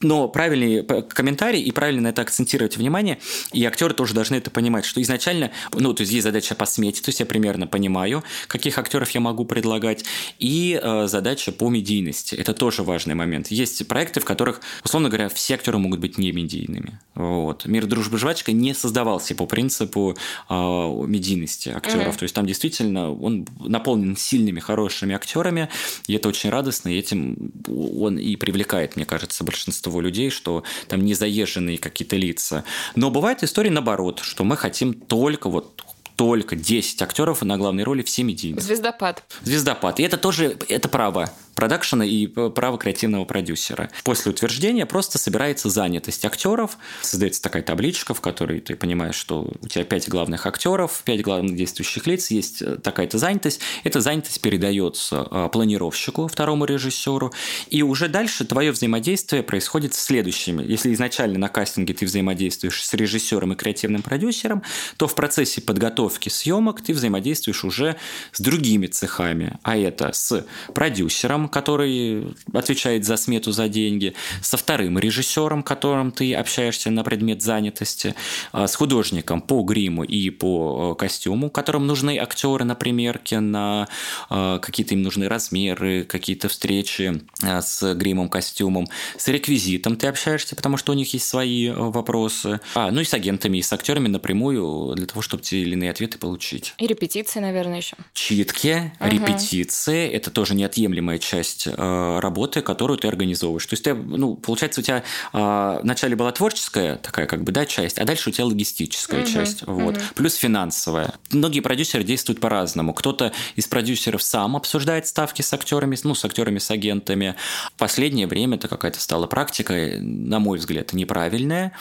[0.00, 3.18] Но правильный комментарий и правильно на это акцентировать внимание,
[3.52, 7.02] и актеры тоже должны это понимать, что изначально, ну, то есть есть задача по смете,
[7.02, 10.04] то есть я примерно понимаю, каких актеров я могу предлагать,
[10.38, 12.34] и э, задача по медийности.
[12.34, 13.48] Это тоже важный момент.
[13.48, 16.98] Есть проекты, в которых, условно говоря, все актеры могут быть не медийными.
[17.14, 17.66] Вот.
[17.66, 20.16] Мир дружбы жвачка не создавался по принципу
[20.48, 22.14] э, медийности актеров.
[22.14, 22.18] Mm-hmm.
[22.18, 25.68] То есть там действительно он наполнен сильными, хорошими актерами,
[26.06, 31.04] и это очень радостно, и этим он и привлекает, мне кажется, большинство людей, что там
[31.04, 32.64] не заезженные какие-то лица.
[32.94, 35.82] Но бывает история наоборот, что мы хотим только вот
[36.16, 38.62] только 10 актеров на главной роли, все медийные.
[38.62, 39.24] Звездопад.
[39.42, 39.98] Звездопад.
[39.98, 43.90] И это тоже, это право продакшена и право креативного продюсера.
[44.04, 49.68] После утверждения просто собирается занятость актеров, создается такая табличка, в которой ты понимаешь, что у
[49.68, 53.60] тебя пять главных актеров, пять главных действующих лиц, есть э, такая-то занятость.
[53.84, 57.32] Эта занятость передается э, планировщику, второму режиссеру,
[57.68, 60.62] и уже дальше твое взаимодействие происходит с следующими.
[60.62, 64.62] Если изначально на кастинге ты взаимодействуешь с режиссером и креативным продюсером,
[64.96, 67.96] то в процессе подготовки съемок ты взаимодействуешь уже
[68.32, 74.56] с другими цехами, а это с продюсером, режиссером, который отвечает за смету за деньги, со
[74.56, 78.14] вторым режиссером, которым ты общаешься на предмет занятости,
[78.52, 83.88] а, с художником по гриму и по э, костюму, которым нужны актеры на примерке, на
[84.30, 90.56] э, какие-то им нужны размеры, какие-то встречи э, с гримом, костюмом, с реквизитом ты общаешься,
[90.56, 94.08] потому что у них есть свои вопросы, а, ну и с агентами, и с актерами
[94.08, 96.74] напрямую для того, чтобы те или иные ответы получить.
[96.78, 97.96] И репетиции, наверное, еще.
[98.14, 99.10] Читки, угу.
[99.10, 103.64] репетиции, это тоже неотъемлемая часть часть э, работы, которую ты организовываешь.
[103.64, 107.64] То есть, ты, ну, получается, у тебя э, вначале была творческая такая, как бы, да,
[107.64, 110.14] часть, а дальше у тебя логистическая uh-huh, часть, вот, uh-huh.
[110.14, 111.14] плюс финансовая.
[111.30, 112.92] Многие продюсеры действуют по-разному.
[112.92, 117.34] Кто-то из продюсеров сам обсуждает ставки с актерами, ну, с актерами, с агентами.
[117.74, 121.72] В последнее время это какая-то стала практика, на мой взгляд, неправильная,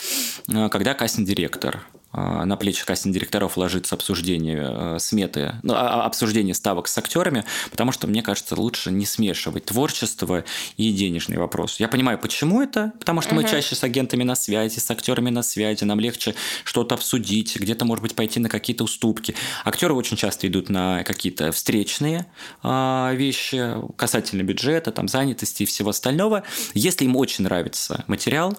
[0.48, 6.54] э, когда кастинг-директор а, на плечи кастинг-директоров ложится обсуждение э, сметы, ну, а, а, обсуждение
[6.54, 10.44] ставок с актерами, потому что, мне кажется, лучше не смешивать творчество
[10.76, 11.80] и денежный вопрос.
[11.80, 13.44] Я понимаю, почему это, потому что uh-huh.
[13.44, 17.86] мы чаще с агентами на связи, с актерами на связи, нам легче что-то обсудить, где-то,
[17.86, 19.34] может быть, пойти на какие-то уступки.
[19.64, 22.26] Актеры очень часто идут на какие-то встречные
[22.64, 26.44] вещи касательно бюджета, там, занятости и всего остального.
[26.74, 28.58] Если им очень нравится материал,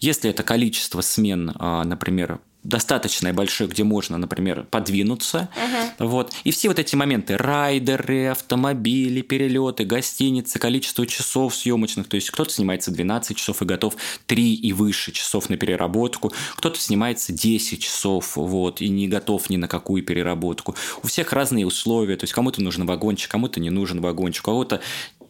[0.00, 5.48] если это количество смен, например, достаточно большой, где можно, например, подвинуться.
[5.54, 6.08] Uh-huh.
[6.08, 6.34] Вот.
[6.44, 12.50] И все вот эти моменты, райдеры, автомобили, перелеты, гостиницы, количество часов съемочных, то есть кто-то
[12.50, 13.96] снимается 12 часов и готов
[14.26, 19.56] 3 и выше часов на переработку, кто-то снимается 10 часов вот, и не готов ни
[19.56, 20.74] на какую переработку.
[21.02, 24.80] У всех разные условия, то есть кому-то нужен вагончик, кому-то не нужен вагончик, у кого-то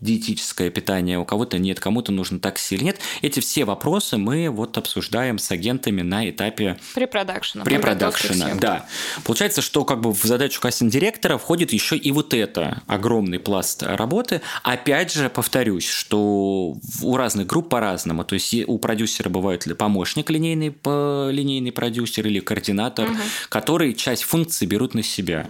[0.04, 3.00] диетическое питание, у кого-то нет, кому-то нужно такси или нет.
[3.22, 6.78] Эти все вопросы мы вот обсуждаем с агентами на этапе...
[6.94, 7.64] Препродакшена.
[7.64, 8.86] Препродакшена, да.
[9.24, 14.42] Получается, что как бы в задачу кастинг-директора входит еще и вот это огромный пласт работы.
[14.62, 18.24] Опять же, повторюсь, что у разных групп по-разному.
[18.24, 23.18] То есть у продюсера бывает помощник линейный, линейный продюсер или координатор, угу.
[23.48, 25.46] которые часть функций берут на себя.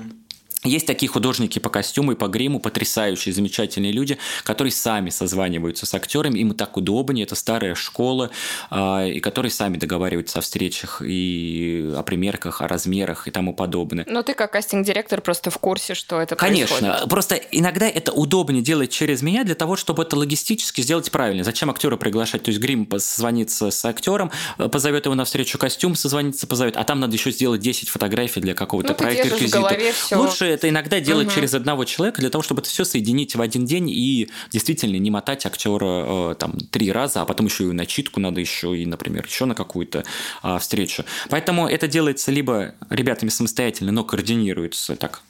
[0.64, 5.94] Есть такие художники по костюму и по гриму, потрясающие, замечательные люди, которые сами созваниваются с
[5.94, 8.30] актерами, им так удобнее, это старая школа,
[8.70, 14.06] а, и которые сами договариваются о встречах и о примерках, о размерах и тому подобное.
[14.08, 17.08] Но ты как кастинг-директор просто в курсе, что это Конечно, происходит.
[17.10, 21.44] просто иногда это удобнее делать через меня для того, чтобы это логистически сделать правильно.
[21.44, 22.42] Зачем актера приглашать?
[22.42, 26.84] То есть грим созвонится с актером, э, позовет его на встречу костюм, созвонится, позовет, а
[26.84, 30.16] там надо еще сделать 10 фотографий для какого-то ну, проекта реквизита.
[30.16, 31.34] Лучше это иногда делать угу.
[31.34, 35.10] через одного человека для того, чтобы это все соединить в один день и действительно не
[35.10, 39.24] мотать актера э, там три раза, а потом еще и начитку надо еще и, например,
[39.26, 40.04] еще на какую-то
[40.42, 41.04] э, встречу.
[41.28, 45.22] Поэтому это делается либо ребятами самостоятельно, но координируется так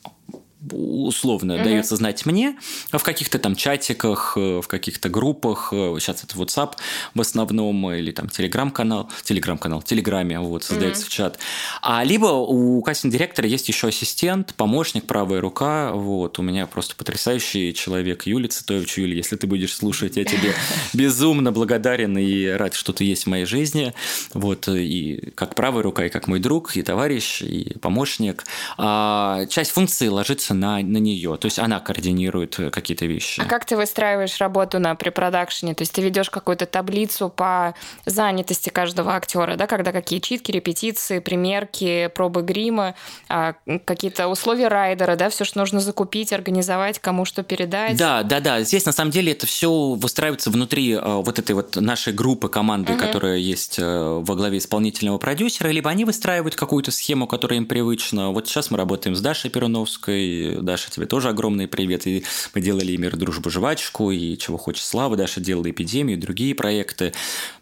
[0.73, 1.65] условно угу.
[1.65, 2.57] дается знать мне
[2.91, 5.69] в каких-то там чатиках, э, в каких-то группах.
[5.71, 6.75] Сейчас это WhatsApp
[7.15, 11.07] в основном, или там Telegram-канал, Telegram-канал, Телеграме вот создается угу.
[11.07, 11.39] в чат.
[11.83, 15.93] А либо у кастинг-директора есть еще ассистент, помощник, правая рука.
[15.93, 18.99] Вот у меня просто потрясающий человек Юлия Цитович.
[18.99, 20.55] Юлия, если ты будешь слушать, я тебе
[20.93, 23.95] безумно благодарен и рад, что ты есть в моей жизни.
[24.33, 28.45] Вот и как правая рука, и как мой друг, и товарищ, и помощник.
[28.79, 31.37] А часть функции ложится на, на нее.
[31.37, 33.41] То есть она координирует э, какие-то вещи.
[33.41, 35.75] А как ты выстраиваешь работу на препродакшене?
[35.75, 37.75] То есть ты ведешь какую-то таблицу по
[38.07, 42.95] занятости каждого актера, да, когда какие читки, репетиции, примерки, пробы грима,
[43.29, 47.97] а, какие-то условия райдера, да, все, что нужно закупить, организовать, кому что передать.
[47.97, 48.63] Да, да, да.
[48.63, 52.93] Здесь на самом деле это все выстраивается внутри э, вот этой вот нашей группы команды,
[52.93, 53.01] угу.
[53.01, 58.31] которая есть э, во главе исполнительного продюсера, либо они выстраивают какую-то схему, которая им привычна.
[58.31, 62.07] Вот сейчас мы работаем с Дашей Перуновской, Даша, тебе тоже огромный привет.
[62.07, 62.25] И
[62.55, 65.17] мы делали и «Мир, дружбу, жвачку», и «Чего хочет слава».
[65.17, 67.13] Даша делала «Эпидемию», и другие проекты.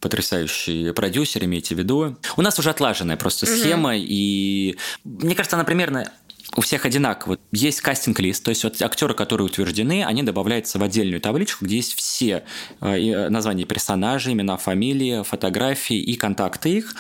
[0.01, 2.17] Потрясающий продюсер, имейте в виду.
[2.37, 4.01] У нас уже отлаженная просто схема, угу.
[4.01, 6.11] и мне кажется, она примерно
[6.57, 7.39] у всех одинаково.
[7.53, 11.95] Есть кастинг-лист, то есть вот актеры, которые утверждены, они добавляются в отдельную табличку, где есть
[11.95, 12.45] все
[12.81, 16.95] э, названия персонажей, имена, фамилии, фотографии и контакты их.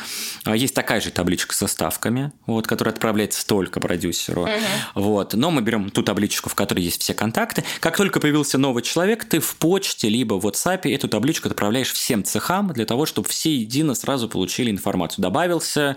[0.44, 4.46] А есть такая же табличка со ставками, вот, которая отправляется только продюсеру.
[4.46, 4.60] Uh-huh.
[4.94, 5.34] Вот.
[5.34, 7.64] Но мы берем ту табличку, в которой есть все контакты.
[7.80, 12.24] Как только появился новый человек, ты в почте либо в WhatsApp эту табличку отправляешь всем
[12.24, 15.22] цехам для того, чтобы все едино сразу получили информацию.
[15.22, 15.96] Добавился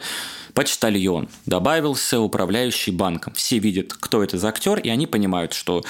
[0.56, 3.34] почтальон, добавился управляющий банком.
[3.34, 5.84] Все видят, кто это за актер, и они понимают, что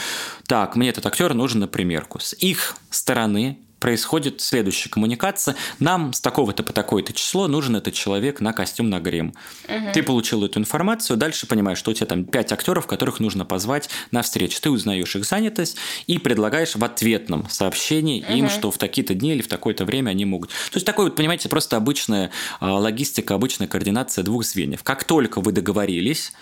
[0.47, 2.19] так, мне этот актер нужен на примерку.
[2.19, 5.55] С их стороны происходит следующая коммуникация.
[5.77, 9.35] Нам с такого-то по такое-то число нужен этот человек на костюм на грим.
[9.67, 9.91] Угу.
[9.93, 13.91] Ты получил эту информацию, дальше понимаешь, что у тебя там пять актеров, которых нужно позвать
[14.09, 14.59] на встречу.
[14.59, 15.77] Ты узнаешь их занятость
[16.07, 18.33] и предлагаешь в ответном сообщении угу.
[18.33, 20.49] им, что в такие-то дни или в такое-то время они могут.
[20.49, 24.81] То есть такой вот, понимаете, просто обычная а, логистика, обычная координация двух звеньев.
[24.81, 26.33] Как только вы договорились,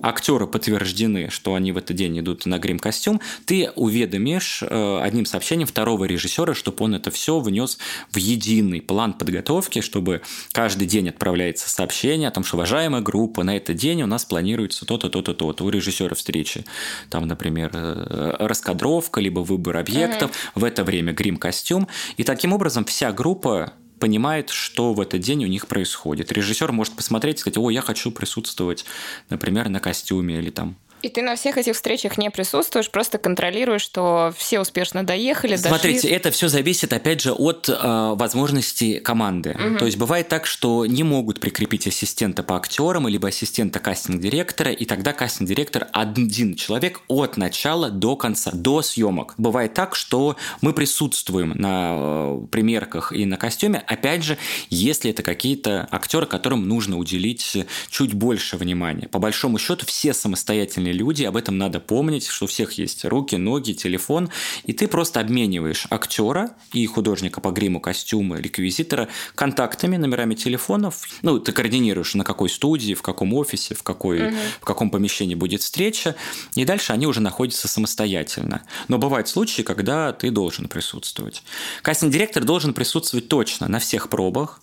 [0.00, 5.66] актеры подтверждены, что они в этот день идут на грим-костюм, ты уведомишь э, одним сообщением
[5.66, 7.78] второго режиссера, чтобы он это все внес
[8.10, 10.22] в единый план подготовки, чтобы
[10.52, 14.86] каждый день отправляется сообщение о том, что уважаемая группа, на этот день у нас планируется
[14.86, 15.64] то-то, то-то, то-то.
[15.64, 16.64] У режиссера встречи,
[17.10, 20.60] там, например, э, раскадровка, либо выбор объектов, угу.
[20.60, 21.88] в это время грим-костюм.
[22.16, 26.32] И таким образом вся группа понимает, что в этот день у них происходит.
[26.32, 28.84] Режиссер может посмотреть и сказать, о, я хочу присутствовать,
[29.28, 33.82] например, на костюме или там и ты на всех этих встречах не присутствуешь, просто контролируешь,
[33.82, 36.10] что все успешно доехали, Смотрите, дошли.
[36.10, 37.74] это все зависит, опять же, от э,
[38.14, 39.50] возможностей команды.
[39.50, 39.78] Угу.
[39.78, 44.84] То есть бывает так, что не могут прикрепить ассистента по актерам, либо ассистента кастинг-директора, и
[44.84, 49.34] тогда кастинг-директор один человек от начала до конца, до съемок.
[49.38, 54.38] Бывает так, что мы присутствуем на э, примерках и на костюме, опять же,
[54.70, 59.08] если это какие-то актеры, которым нужно уделить чуть больше внимания.
[59.08, 63.36] По большому счету, все самостоятельные люди, об этом надо помнить, что у всех есть руки,
[63.36, 64.30] ноги, телефон,
[64.64, 71.08] и ты просто обмениваешь актера и художника по гриму, костюма, реквизитора контактами, номерами телефонов.
[71.22, 74.36] Ну, ты координируешь, на какой студии, в каком офисе, в, какой, угу.
[74.60, 76.14] в каком помещении будет встреча,
[76.54, 78.62] и дальше они уже находятся самостоятельно.
[78.88, 81.42] Но бывают случаи, когда ты должен присутствовать.
[81.82, 84.60] Кастинг-директор должен присутствовать точно на всех пробах,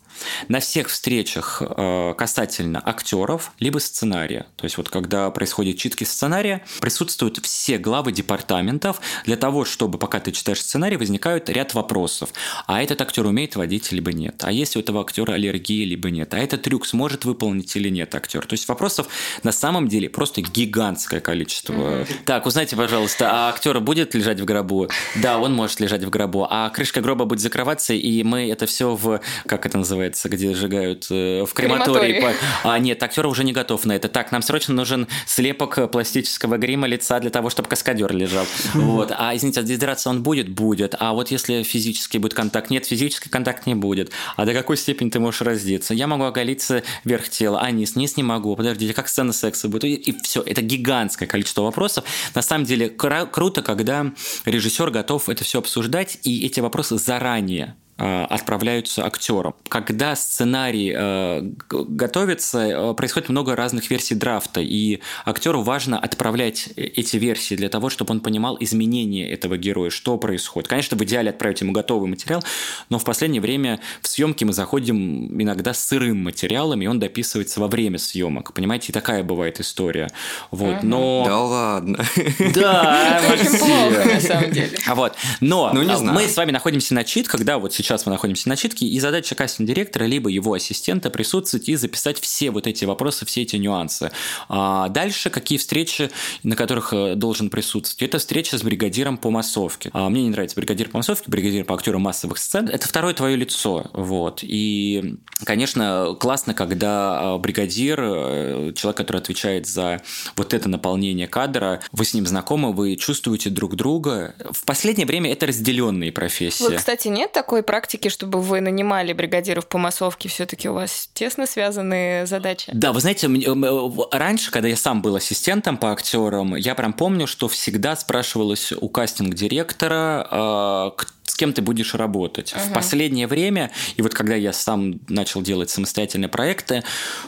[0.47, 4.47] на всех встречах э, касательно актеров, либо сценария.
[4.55, 10.19] То есть вот когда происходят читки сценария, присутствуют все главы департаментов для того, чтобы пока
[10.19, 12.29] ты читаешь сценарий, возникают ряд вопросов.
[12.67, 14.43] А этот актер умеет водить, либо нет?
[14.43, 16.33] А есть у этого актера аллергия, либо нет?
[16.33, 18.45] А этот трюк сможет выполнить или нет актер?
[18.45, 19.07] То есть вопросов
[19.43, 21.73] на самом деле просто гигантское количество.
[21.73, 22.07] Mm-hmm.
[22.25, 24.89] Так, узнайте, пожалуйста, а актер будет лежать в гробу?
[25.15, 26.47] Да, он может лежать в гробу.
[26.49, 30.53] А крышка гроба будет закрываться, и мы это все в, как это называется, называется, где
[30.53, 32.13] сжигают э, в крематории.
[32.13, 32.39] крематории.
[32.63, 34.07] А нет, актер уже не готов на это.
[34.09, 38.45] Так, нам срочно нужен слепок пластического грима лица для того, чтобы каскадер лежал.
[38.73, 39.11] Вот.
[39.17, 40.49] А извините, а дезидратация он будет?
[40.49, 40.95] Будет.
[40.99, 42.69] А вот если физический будет контакт?
[42.69, 44.11] Нет, физический контакт не будет.
[44.35, 45.93] А до какой степени ты можешь раздеться?
[45.93, 47.95] Я могу оголиться верх тела, а низ?
[47.95, 48.55] Низ не могу.
[48.55, 49.83] Подождите, как сцена секса будет?
[49.83, 50.41] И, и все.
[50.41, 52.03] Это гигантское количество вопросов.
[52.35, 54.11] На самом деле кру- круто, когда
[54.45, 59.55] режиссер готов это все обсуждать и эти вопросы заранее э, отправляются актерам.
[59.67, 67.17] Когда сценарий э, готовится, э, происходит много разных версий драфта, и актеру важно отправлять эти
[67.17, 70.67] версии для того, чтобы он понимал изменения этого героя, что происходит.
[70.67, 72.43] Конечно, в идеале отправить ему готовый материал,
[72.89, 77.59] но в последнее время в съемки мы заходим иногда с сырым материалом, и он дописывается
[77.59, 78.53] во время съемок.
[78.53, 80.09] Понимаете, и такая бывает история.
[80.51, 81.23] Вот, но...
[81.25, 82.05] Да ладно.
[82.53, 84.77] Да, Очень плохо, на самом деле.
[84.85, 88.49] а вот, но Ну, мы с вами находимся на читках, да, вот сейчас мы находимся
[88.49, 93.25] на читке, и задача кастинг-директора либо его ассистента присутствовать и записать все вот эти вопросы,
[93.25, 94.11] все эти нюансы.
[94.47, 96.11] А дальше какие встречи,
[96.43, 98.01] на которых э, должен присутствовать?
[98.01, 99.89] Это встреча с бригадиром по массовке.
[99.93, 102.69] А мне не нравится бригадир по массовке, бригадир по актерам массовых сцен.
[102.69, 104.39] Это второе твое лицо, вот.
[104.43, 110.01] И, конечно, классно, когда э, бригадир, э, человек, который отвечает за
[110.35, 114.35] вот это наполнение кадра, вы с ним знакомы, вы чувствуете друг друга.
[114.51, 116.63] В последнее время это разделенные профессии.
[116.63, 117.78] Вот, кстати, нет такой практики,
[118.09, 122.69] чтобы вы нанимали бригадиров по массовке, все-таки у вас тесно связанные задачи?
[122.73, 127.27] Да, вы знаете, э, раньше, когда я сам был ассистентом по актерам, я прям помню,
[127.27, 132.53] что всегда спрашивалось у кастинг-директора, э, к- с кем ты будешь работать.
[132.53, 136.83] В последнее время, и вот когда я сам начал делать самостоятельные проекты,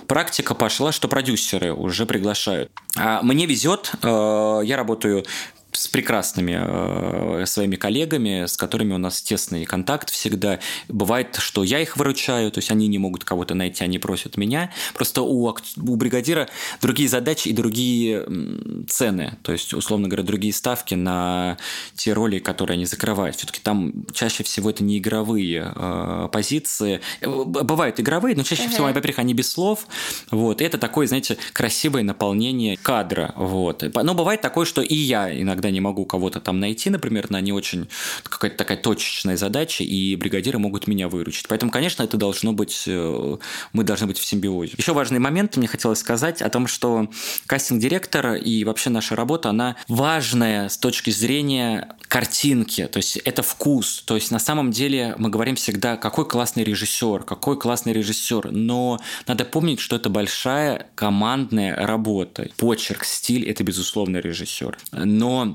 [0.07, 2.71] практика пошла, что продюсеры уже приглашают.
[2.97, 5.23] А Мне везет, э, я работаю
[5.71, 10.59] с прекрасными э, своими коллегами, с которыми у нас тесный контакт всегда.
[10.87, 14.71] Бывает, что я их выручаю, то есть они не могут кого-то найти, они просят меня.
[14.93, 16.49] Просто у, у бригадира
[16.81, 18.25] другие задачи и другие
[18.87, 21.57] цены, то есть, условно говоря, другие ставки на
[21.95, 23.35] те роли, которые они закрывают.
[23.35, 27.01] Все-таки там чаще всего это не игровые э, позиции.
[27.21, 29.87] Э, Бывают игровые, но чаще всего, во-первых, они без слов.
[30.31, 30.61] Вот.
[30.61, 33.33] Это такое, знаете, красивое наполнение кадра.
[33.35, 33.83] Вот.
[33.93, 37.51] Но бывает такое, что и я иногда не могу кого-то там найти, например, на не
[37.51, 37.87] очень
[38.23, 41.47] какая-то такая точечная задача, и бригадиры могут меня выручить.
[41.47, 43.37] Поэтому, конечно, это должно быть, э,
[43.73, 44.73] мы должны быть в симбиозе.
[44.77, 47.09] Еще важный момент мне хотелось сказать о том, что
[47.47, 54.03] кастинг-директор и вообще наша работа, она важная с точки зрения картинки, то есть это вкус.
[54.05, 58.99] То есть на самом деле мы говорим всегда, какой классный режиссер, какой классный режиссер, но
[59.27, 62.49] надо помнить, что это большая командная работа.
[62.57, 64.77] Почерк, стиль– это, безусловно, режиссер.
[64.91, 65.50] Но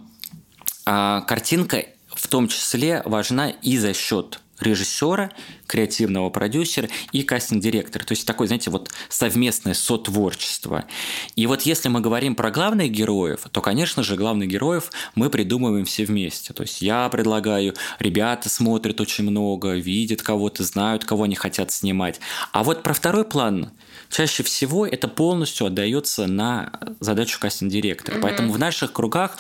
[0.87, 5.31] а, картинка в том числе важна и за счет режиссера,
[5.67, 8.05] креативного продюсера и кастинг-директора.
[8.05, 10.87] То есть такое, знаете, вот совместное сотворчество.
[11.35, 15.85] И вот если мы говорим про главных героев, то, конечно же, главных героев мы придумываем
[15.85, 16.55] все вместе.
[16.55, 22.21] То есть я предлагаю, ребята смотрят очень много, видят кого-то, знают, кого они хотят снимать.
[22.53, 23.73] А вот про второй план
[24.17, 28.19] чаще всего это полностью отдается на задачу кастинг-директора.
[28.23, 29.37] Поэтому в наших кругах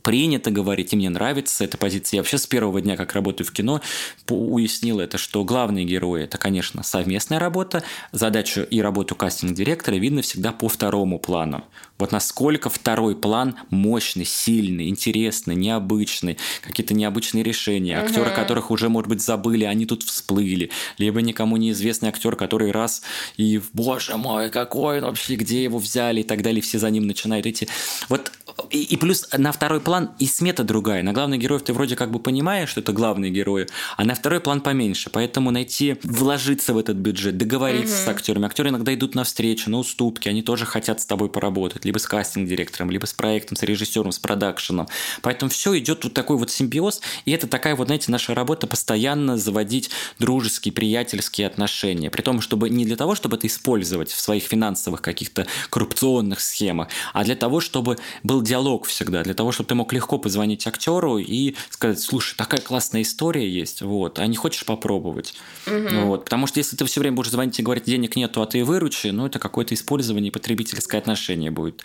[0.00, 2.16] принято говорить, и мне нравится эта позиция.
[2.16, 3.82] Я вообще с первого дня, как работаю в кино,
[4.30, 7.84] уяснил это, что главные герои– это, конечно, совместная работа.
[8.12, 11.62] Задачу и работу кастинг-директора видно всегда по второму плану.
[11.98, 19.08] Вот насколько второй план мощный, сильный, интересный, необычный, какие-то необычные решения, актеры, которых уже, может
[19.08, 23.02] быть, забыли, они тут всплыли, либо никому неизвестный актер, который раз
[23.36, 27.06] и, боже мой, какой он вообще, где его взяли и так далее, все за ним
[27.06, 27.68] начинают идти.
[28.08, 28.32] Вот
[28.70, 31.02] и, и плюс на второй план и смета другая.
[31.02, 34.40] На главных героев ты вроде как бы понимаешь, что это главные герои, а на второй
[34.40, 35.10] план поменьше.
[35.10, 38.46] Поэтому найти, вложиться в этот бюджет, договориться с актерами.
[38.46, 42.90] Актеры иногда идут навстречу, на уступки, они тоже хотят с тобой поработать, либо с кастинг-директором,
[42.90, 44.88] либо с проектом, с режиссером, с продакшеном.
[45.22, 49.36] Поэтому все идет вот такой вот симбиоз, и это такая вот, знаете, наша работа постоянно
[49.36, 52.10] заводить дружеские, приятельские отношения.
[52.10, 56.88] При том, чтобы не для того, чтобы это использовать в своих финансовых каких-то коррупционных схемах,
[57.12, 61.18] а для того, чтобы был диалог всегда, для того, чтобы ты мог легко позвонить актеру
[61.18, 65.34] и сказать, слушай, такая классная история есть, вот, а не хочешь попробовать?
[65.66, 68.64] Вот, потому что если ты все время будешь звонить и говорить, денег нету, а ты
[68.64, 71.82] выручи, ну, это какое-то использование и потребительское отношение будет.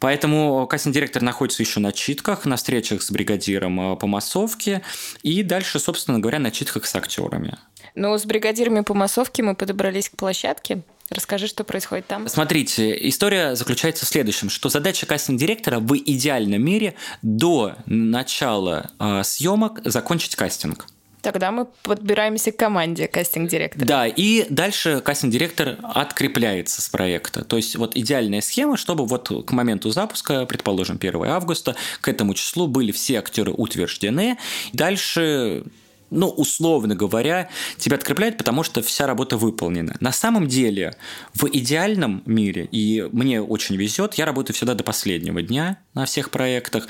[0.00, 4.82] Поэтому кастинг-директор находится еще на читках, на встречах с бригадиром э, по массовке
[5.22, 7.56] и дальше, собственно говоря, на читках с актерами.
[7.94, 10.82] Ну, с бригадирами по массовке мы подобрались к площадке.
[11.14, 12.28] Расскажи, что происходит там.
[12.28, 19.80] Смотрите, история заключается в следующем, что задача кастинг-директора в идеальном мире до начала э, съемок
[19.84, 20.86] закончить кастинг.
[21.24, 23.86] Тогда мы подбираемся к команде кастинг-директора.
[23.86, 27.44] Да, и дальше кастинг-директор открепляется с проекта.
[27.44, 32.34] То есть вот идеальная схема, чтобы вот к моменту запуска, предположим, 1 августа, к этому
[32.34, 34.36] числу были все актеры утверждены.
[34.74, 35.64] Дальше
[36.10, 37.48] ну, условно говоря,
[37.78, 39.96] тебя открепляют, потому что вся работа выполнена.
[40.00, 40.94] На самом деле,
[41.34, 46.30] в идеальном мире, и мне очень везет, я работаю всегда до последнего дня на всех
[46.30, 46.88] проектах,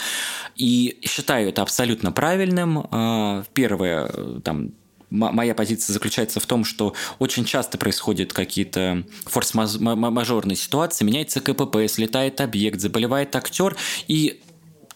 [0.56, 2.86] и считаю это абсолютно правильным.
[2.90, 4.08] А, Первое,
[4.42, 4.72] там,
[5.10, 12.40] моя позиция заключается в том, что очень часто происходят какие-то форс-мажорные ситуации, меняется КПП, слетает
[12.40, 13.76] объект, заболевает актер,
[14.08, 14.40] и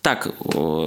[0.03, 0.34] так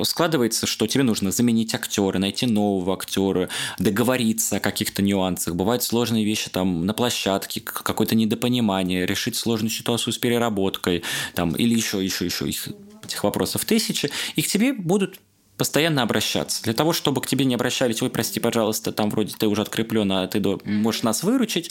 [0.04, 5.56] складывается, что тебе нужно заменить актера, найти нового актера, договориться о каких-то нюансах.
[5.56, 11.04] Бывают сложные вещи там на площадке, какое-то недопонимание, решить сложную ситуацию с переработкой,
[11.36, 12.48] там, или еще, еще, еще.
[12.48, 12.70] Их,
[13.04, 15.20] этих вопросов тысячи, и к тебе будут
[15.58, 16.64] постоянно обращаться.
[16.64, 20.12] Для того, чтобы к тебе не обращались, ой, прости, пожалуйста, там вроде ты уже откреплен,
[20.12, 21.70] а ты можешь нас выручить,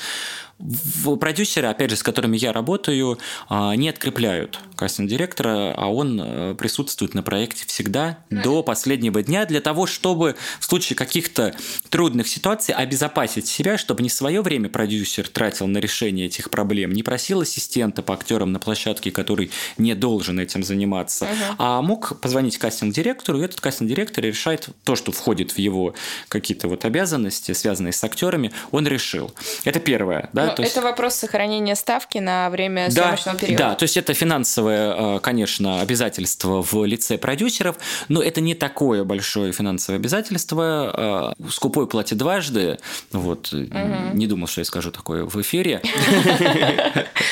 [1.20, 7.12] продюсеры, опять же, с которыми я работаю, а, не открепляют кастинг-директора, а он э, присутствует
[7.12, 11.54] на проекте всегда до последнего дня для того, чтобы в случае каких-то
[11.90, 17.02] трудных ситуаций обезопасить себя, чтобы не свое время продюсер тратил на решение этих проблем, не
[17.02, 21.54] просил ассистента по актерам на площадке, который не должен этим заниматься, uh-huh.
[21.58, 25.94] а мог позвонить кастинг-директору, и этот кастинг-директор решает то, что входит в его
[26.28, 29.30] какие-то вот обязанности, связанные с актерами, он решил.
[29.64, 30.76] Это первое, да, ну, то есть...
[30.76, 33.64] Это вопрос сохранения ставки на время да, съемочного периода.
[33.64, 37.76] Да, то есть это финансовое, э, конечно, обязательство в лице продюсеров,
[38.08, 41.34] но это не такое большое финансовое обязательство.
[41.38, 42.78] Э, скупой платит дважды.
[43.12, 43.68] Вот, угу.
[44.14, 45.82] не думал, что я скажу такое в эфире.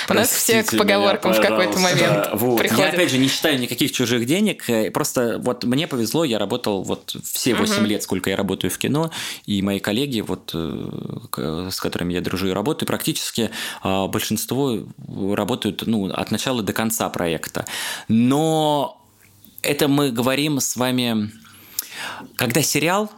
[0.09, 2.29] У нас все к поговоркам в какой-то момент
[2.79, 4.65] Я, опять же, не считаю никаких чужих денег.
[4.93, 9.11] Просто вот мне повезло, я работал вот все 8 лет, сколько я работаю в кино,
[9.47, 13.51] и мои коллеги, вот, с которыми я дружу и работаю, практически практически
[13.83, 14.79] а, большинство
[15.35, 17.65] работают ну, от начала до конца проекта.
[18.09, 19.01] Но
[19.63, 21.31] это мы говорим с вами,
[22.37, 23.11] когда сериал,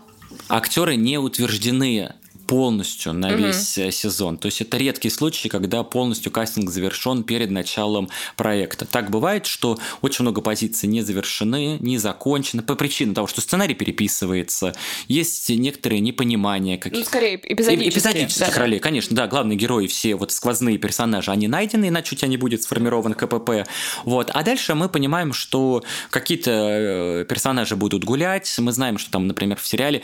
[0.49, 2.15] актеры не утверждены
[2.51, 3.45] полностью на угу.
[3.45, 4.37] весь э, сезон.
[4.37, 8.87] То есть это редкий случай, когда полностью кастинг завершен перед началом проекта.
[8.87, 13.75] Так бывает, что очень много позиций не завершены, не закончены по причине того, что сценарий
[13.75, 14.75] переписывается,
[15.07, 16.99] есть некоторые непонимания каких-то.
[16.99, 17.91] Ну, скорее, эпизодические.
[17.91, 18.61] Эпизодических да.
[18.61, 22.37] ролей, конечно, да, главные герои, все вот сквозные персонажи, они найдены, иначе у тебя не
[22.37, 23.69] будет сформирован КПП.
[24.05, 24.33] Вот.
[24.35, 29.57] А дальше мы понимаем, что какие-то э, персонажи будут гулять, мы знаем, что там, например,
[29.57, 30.03] в сериале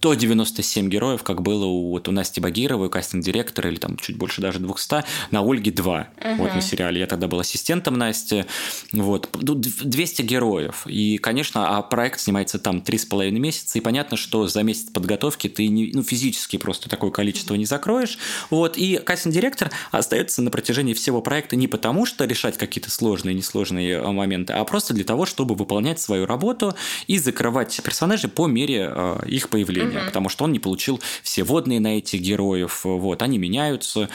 [0.00, 4.58] 197 героев, как было у, вот, у Насти Багировой, кастинг-директора, или там чуть больше даже
[4.58, 6.36] 200, на Ольге 2, uh-huh.
[6.36, 7.00] вот на сериале.
[7.00, 8.46] Я тогда был ассистентом Насти.
[8.92, 9.28] Вот.
[9.32, 10.86] 200 героев.
[10.86, 15.68] И, конечно, а проект снимается там 3,5 месяца, и понятно, что за месяц подготовки ты
[15.68, 18.18] не, ну, физически просто такое количество не закроешь.
[18.48, 18.78] Вот.
[18.78, 24.12] И кастинг-директор остается на протяжении всего проекта не потому, что решать какие-то сложные, несложные а,
[24.12, 26.74] моменты, а просто для того, чтобы выполнять свою работу
[27.06, 30.06] и закрывать персонажей по мере э, их появления угу.
[30.06, 34.08] потому что он не получил все водные на этих героев, вот, они меняются.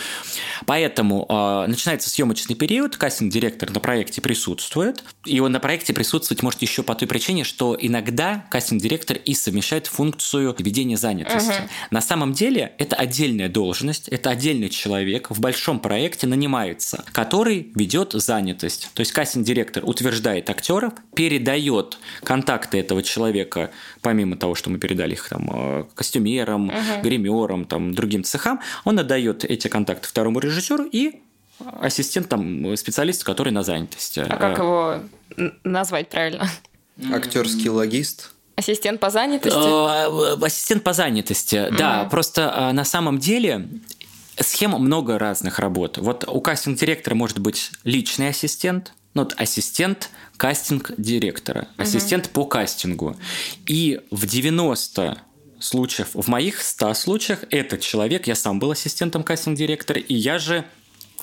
[0.65, 6.61] Поэтому э, начинается съемочный период, кастинг-директор на проекте присутствует, и он на проекте присутствовать может
[6.61, 11.49] еще по той причине, что иногда кастинг-директор и совмещает функцию ведения занятости.
[11.49, 11.69] Угу.
[11.91, 18.13] На самом деле это отдельная должность, это отдельный человек в большом проекте нанимается, который ведет
[18.13, 18.89] занятость.
[18.93, 23.71] То есть кастинг-директор утверждает актеров, передает контакты этого человека,
[24.05, 27.01] помимо того, что мы передали их там э, костюмерам, угу.
[27.01, 31.21] гримерам, там, другим цехам, он отдает эти контакты второму режиссеру и
[31.81, 34.19] ассистент, там, специалист, который на занятости.
[34.19, 34.99] А как его
[35.63, 36.47] назвать правильно?
[37.11, 38.31] Актерский логист.
[38.55, 39.57] Ассистент по занятости?
[39.57, 42.03] Э, ассистент по занятости, да.
[42.11, 43.67] Просто э, на самом деле
[44.39, 45.97] схем много разных работ.
[45.97, 53.15] Вот у кастинг-директора может быть личный ассистент, ну, вот ассистент кастинг-директора, ассистент по кастингу.
[53.65, 55.17] И в 90
[55.59, 60.65] случаев, в моих 100 случаях этот человек, я сам был ассистентом кастинг-директора, и я же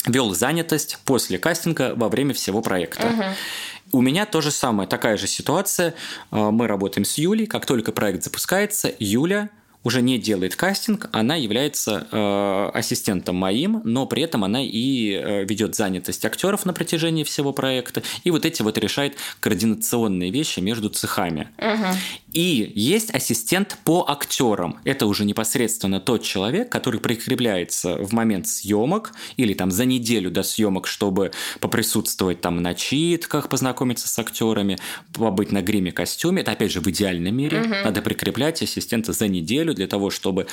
[0.07, 3.07] вел занятость после кастинга во время всего проекта.
[3.07, 3.99] Угу.
[3.99, 5.95] У меня то же самое, такая же ситуация.
[6.31, 7.47] А, мы работаем с Юлей.
[7.47, 9.51] Как только проект запускается, Юля
[9.85, 15.45] уже не делает кастинг, она является э, ассистентом моим, но при этом она и э,
[15.45, 20.89] ведет занятость актеров на протяжении всего проекта, и вот эти вот решает координационные вещи между
[20.89, 21.49] цехами.
[21.59, 21.87] Угу.
[22.33, 24.79] И есть ассистент по актерам.
[24.85, 30.43] Это уже непосредственно тот человек, который прикрепляется в момент съемок или там за неделю до
[30.43, 34.79] съемок, чтобы поприсутствовать там на читках, познакомиться с актерами,
[35.13, 36.43] побыть на гриме костюме.
[36.43, 37.61] Это опять же в идеальном мире.
[37.61, 37.75] Угу.
[37.85, 40.47] Надо прикреплять ассистента за неделю неделю для того, чтобы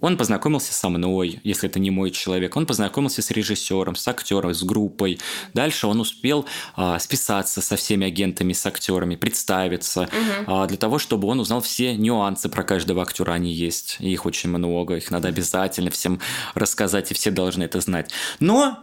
[0.00, 2.56] он познакомился со мной, если это не мой человек.
[2.56, 5.18] Он познакомился с режиссером, с актером, с группой.
[5.52, 10.44] Дальше он успел а, списаться со всеми агентами, с актерами, представиться, угу.
[10.46, 13.32] а, для того, чтобы он узнал все нюансы про каждого актера.
[13.32, 16.18] Они есть, их очень много, их надо обязательно всем
[16.54, 18.10] рассказать, и все должны это знать.
[18.38, 18.78] Но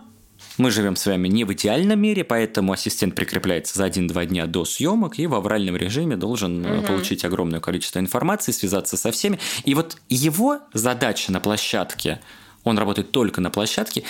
[0.58, 4.66] Мы живем с вами не в идеальном мире, поэтому ассистент прикрепляется за один-два дня до
[4.66, 6.88] съемок и в авральном режиме должен угу.
[6.88, 9.40] получить огромное количество информации, связаться со всеми.
[9.66, 12.20] И вот его задача на площадке
[12.64, 14.04] он работает только на площадке,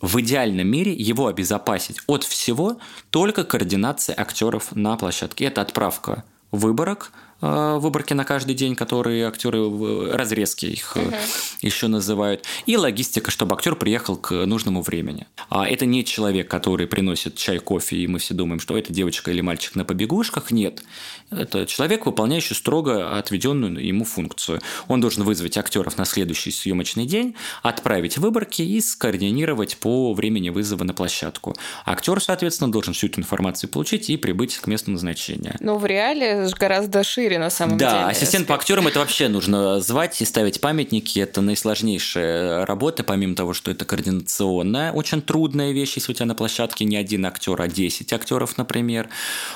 [0.00, 2.78] в идеальном мире его обезопасить от всего
[3.10, 5.46] только координация актеров на площадке.
[5.46, 7.12] Это отправка выборок,
[7.42, 11.14] выборки на каждый день, которые актеры разрезки их uh-huh.
[11.60, 15.26] еще называют, и логистика, чтобы актер приехал к нужному времени.
[15.48, 19.30] А это не человек, который приносит чай, кофе, и мы все думаем, что это девочка
[19.30, 20.50] или мальчик на побегушках.
[20.52, 20.82] Нет,
[21.30, 24.60] это человек, выполняющий строго отведенную ему функцию.
[24.88, 30.84] Он должен вызвать актеров на следующий съемочный день, отправить выборки и скоординировать по времени вызова
[30.84, 31.56] на площадку.
[31.84, 35.56] Актер, соответственно, должен всю эту информацию получить и прибыть к месту назначения.
[35.60, 38.02] Но в реале гораздо шире шире на самом да, деле.
[38.02, 41.18] Да, ассистент по актерам это вообще нужно звать и ставить памятники.
[41.18, 46.34] Это наисложнейшая работа, помимо того, что это координационная, очень трудная вещь, если у тебя на
[46.34, 49.08] площадке не один актер, а 10 актеров, например.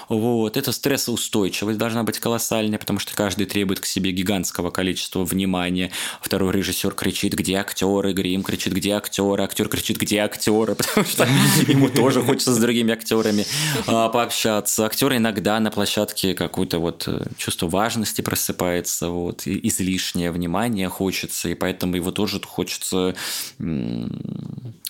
[0.09, 0.57] Вот.
[0.57, 5.91] Это стрессоустойчивость должна быть колоссальная, потому что каждый требует к себе гигантского количества внимания.
[6.20, 11.27] Второй режиссер кричит, где актеры, грим кричит, где актеры, актер кричит, где актеры, потому что
[11.66, 13.47] ему тоже хочется с другими актерами
[13.87, 14.87] а, пообщаться.
[14.87, 21.48] Актеры иногда на площадке какую-то вот э, чувство чувство важности просыпается, вот, излишнее внимание хочется,
[21.48, 23.14] и поэтому его тоже хочется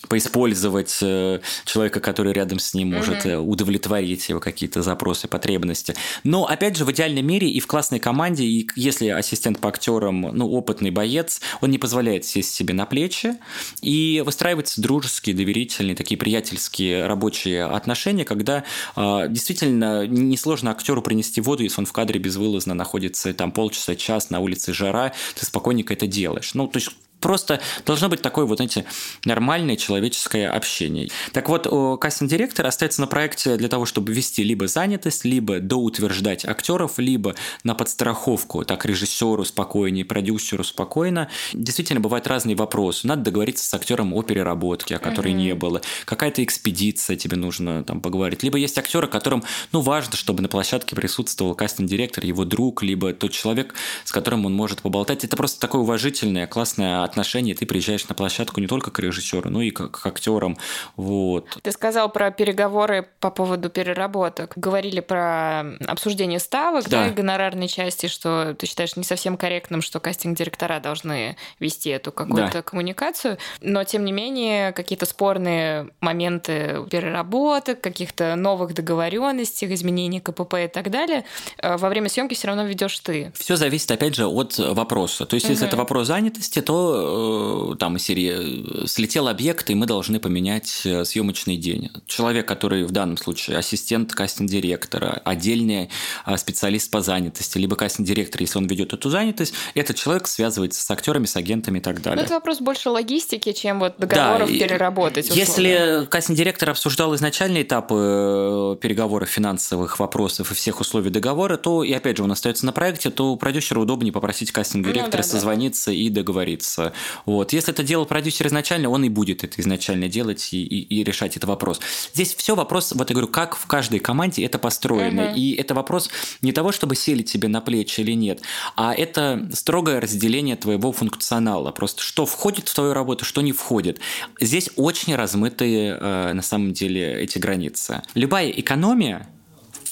[0.07, 3.37] поиспользовать э, человека, который рядом с ним может mm-hmm.
[3.37, 5.95] удовлетворить его какие-то запросы, потребности.
[6.23, 10.21] Но, опять же, в идеальном мире и в классной команде, и если ассистент по актерам,
[10.21, 13.35] ну, опытный боец, он не позволяет сесть себе на плечи,
[13.81, 18.63] и выстраиваются дружеские, доверительные, такие приятельские рабочие отношения, когда
[18.95, 24.29] э, действительно несложно актеру принести воду, если он в кадре безвылазно находится там полчаса, час,
[24.29, 26.53] на улице жара, ты спокойненько это делаешь.
[26.53, 26.89] Ну, то есть
[27.19, 28.85] Просто должно быть такое вот, знаете,
[29.25, 31.09] нормальное человеческое общение.
[31.33, 31.67] Так вот,
[31.99, 37.73] кастинг-директор остается на проекте для того, чтобы вести либо занятость, либо доутверждать актеров, либо на
[37.75, 41.29] подстраховку, так режиссеру спокойнее, продюсеру спокойно.
[41.53, 43.07] Действительно, бывают разные вопросы.
[43.07, 45.37] Надо договориться с актером о переработке, о которой mm-hmm.
[45.37, 45.81] не было.
[46.05, 48.43] Какая-то экспедиция тебе нужно там поговорить.
[48.43, 53.31] Либо есть актеры, которым, ну, важно, чтобы на площадке присутствовал кастинг-директор, его друг, либо тот
[53.31, 53.73] человек,
[54.05, 55.23] с которым он может поболтать.
[55.23, 59.61] Это просто такое уважительное, классное отношение ты приезжаешь на площадку не только к режиссеру, но
[59.61, 60.57] и к, к актерам.
[60.95, 61.57] Вот.
[61.61, 64.53] Ты сказал про переговоры по поводу переработок.
[64.55, 69.81] Говорили про обсуждение ставок, да, да и гонорарной части, что ты считаешь не совсем корректным,
[69.81, 72.61] что кастинг-директора должны вести эту какую-то да.
[72.61, 73.37] коммуникацию.
[73.61, 80.89] Но, тем не менее, какие-то спорные моменты переработок, каких-то новых договоренностей, изменений КПП и так
[80.89, 81.25] далее,
[81.59, 83.31] э, во время съемки все равно ведешь ты.
[83.35, 85.25] Все зависит, опять же, от вопроса.
[85.25, 85.53] То есть, угу.
[85.53, 90.19] если это вопрос занятости, то Э, там из серии э, слетел объект, и мы должны
[90.19, 91.91] поменять э, съемочный день.
[92.05, 95.89] Человек, который в данном случае ассистент кастинг-директора, отдельный
[96.37, 101.25] специалист по занятости, либо кастинг-директор, если он ведет эту занятость, этот человек связывается с актерами,
[101.25, 102.17] с агентами и так далее.
[102.17, 105.29] Но это вопрос больше логистики, чем вот договоров да, переработать.
[105.29, 105.39] Условно.
[105.39, 112.17] Если кастинг-директор обсуждал изначальные этапы переговоров финансовых вопросов и всех условий договора, то, и опять
[112.17, 115.95] же, он остается на проекте, то продюсеру удобнее попросить кастинг-директора ну, да, созвониться да.
[115.95, 116.86] и договориться.
[117.25, 117.53] Вот.
[117.53, 121.37] Если это делал продюсер изначально, он и будет это изначально делать и, и, и решать
[121.37, 121.79] этот вопрос.
[122.13, 125.21] Здесь все вопрос, вот я говорю, как в каждой команде это построено.
[125.21, 125.35] Uh-huh.
[125.35, 126.09] И это вопрос
[126.41, 128.41] не того, чтобы сели тебе на плечи или нет,
[128.75, 131.71] а это строгое разделение твоего функционала.
[131.71, 133.99] Просто что входит в твою работу, что не входит.
[134.39, 138.01] Здесь очень размытые э, на самом деле эти границы.
[138.13, 139.27] Любая экономия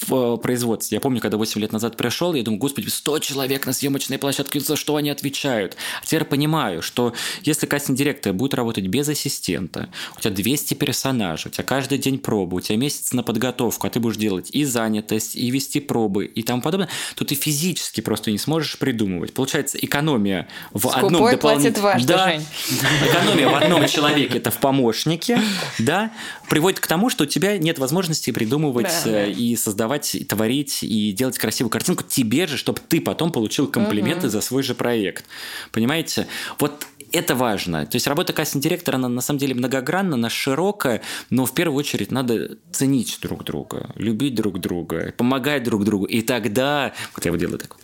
[0.08, 0.96] в производстве.
[0.96, 4.60] Я помню, когда 8 лет назад пришел, я думаю, господи, 100 человек на съемочной площадке,
[4.60, 5.78] за что они отвечают?
[6.02, 11.54] А теперь понимаю, что если кастинг-директор будет работать без ассистента, у тебя 200 персонажей, у
[11.54, 15.36] тебя каждый день пробы, у тебя месяц на подготовку, а ты будешь делать и занятость,
[15.36, 19.34] и вести пробы, и тому подобное, то ты физически просто не сможешь придумывать.
[19.34, 22.06] Получается, экономия в Скупой одном дополнительном...
[22.06, 22.46] Да, Жень.
[23.10, 25.42] экономия в одном человеке, это в помощнике,
[25.80, 26.12] да,
[26.50, 31.12] приводит к тому, что у тебя нет возможности придумывать да, и создавать создавать, творить и
[31.12, 34.32] делать красивую картинку тебе же, чтобы ты потом получил комплименты угу.
[34.32, 35.26] за свой же проект.
[35.72, 36.28] Понимаете?
[36.60, 37.86] Вот это важно.
[37.86, 42.12] То есть работа кастинг-директора, она на самом деле многогранна, она широкая, но в первую очередь
[42.12, 46.06] надо ценить друг друга, любить друг друга, помогать друг другу.
[46.06, 47.76] И тогда, вот я вот делаю так,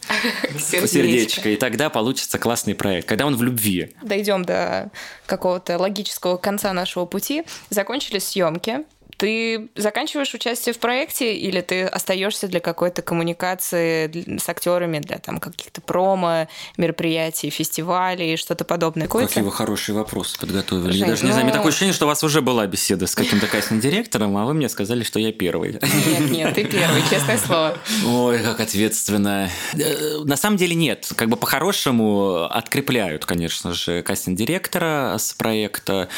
[0.59, 3.93] сердечко, и тогда получится классный проект, когда он в любви.
[4.01, 4.91] Дойдем до
[5.25, 7.43] какого-то логического конца нашего пути.
[7.69, 8.85] Закончили съемки,
[9.21, 15.39] Ты заканчиваешь участие в проекте или ты остаешься для какой-то коммуникации с актерами, для там
[15.39, 19.07] каких-то промо, мероприятий, фестивалей, что-то подобное?
[19.07, 20.93] Какие вы хорошие вопросы подготовили.
[20.93, 21.27] Жень, я даже ну...
[21.27, 24.45] не знаю, мне такое ощущение, что у вас уже была беседа с каким-то кастинг-директором, а
[24.45, 25.73] вы мне сказали, что я первый.
[25.73, 27.77] Нет, нет, ты первый, честное слово.
[28.03, 29.51] Ой, как ответственно.
[29.73, 31.11] Э, на самом деле нет.
[31.15, 36.09] Как бы по-хорошему открепляют, конечно же, кастинг-директора с проекта.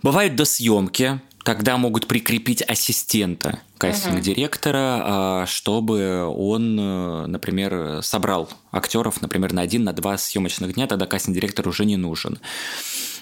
[0.00, 9.22] Бывают до съемки, тогда могут прикрепить ассистента кастинг-директора, а, чтобы он, э, например, собрал актеров,
[9.22, 12.40] например, на один, на два съемочных дня, тогда кастинг-директор уже не нужен.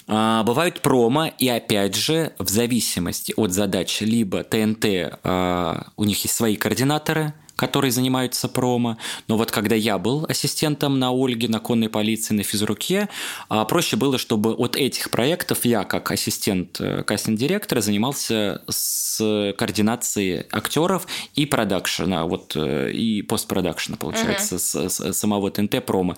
[0.07, 6.25] А, бывают промо, и опять же, в зависимости от задач, либо ТНТ, а, у них
[6.25, 8.97] есть свои координаторы, которые занимаются промо.
[9.29, 13.09] Но вот когда я был ассистентом на Ольге, на конной полиции, на физруке,
[13.49, 20.47] а, проще было, чтобы от этих проектов я, как ассистент э, кастинг-директора, занимался с координацией
[20.51, 24.89] актеров и продакшена, вот, э, и постпродакшена, получается, uh-huh.
[24.89, 26.17] с, с самого ТНТ промо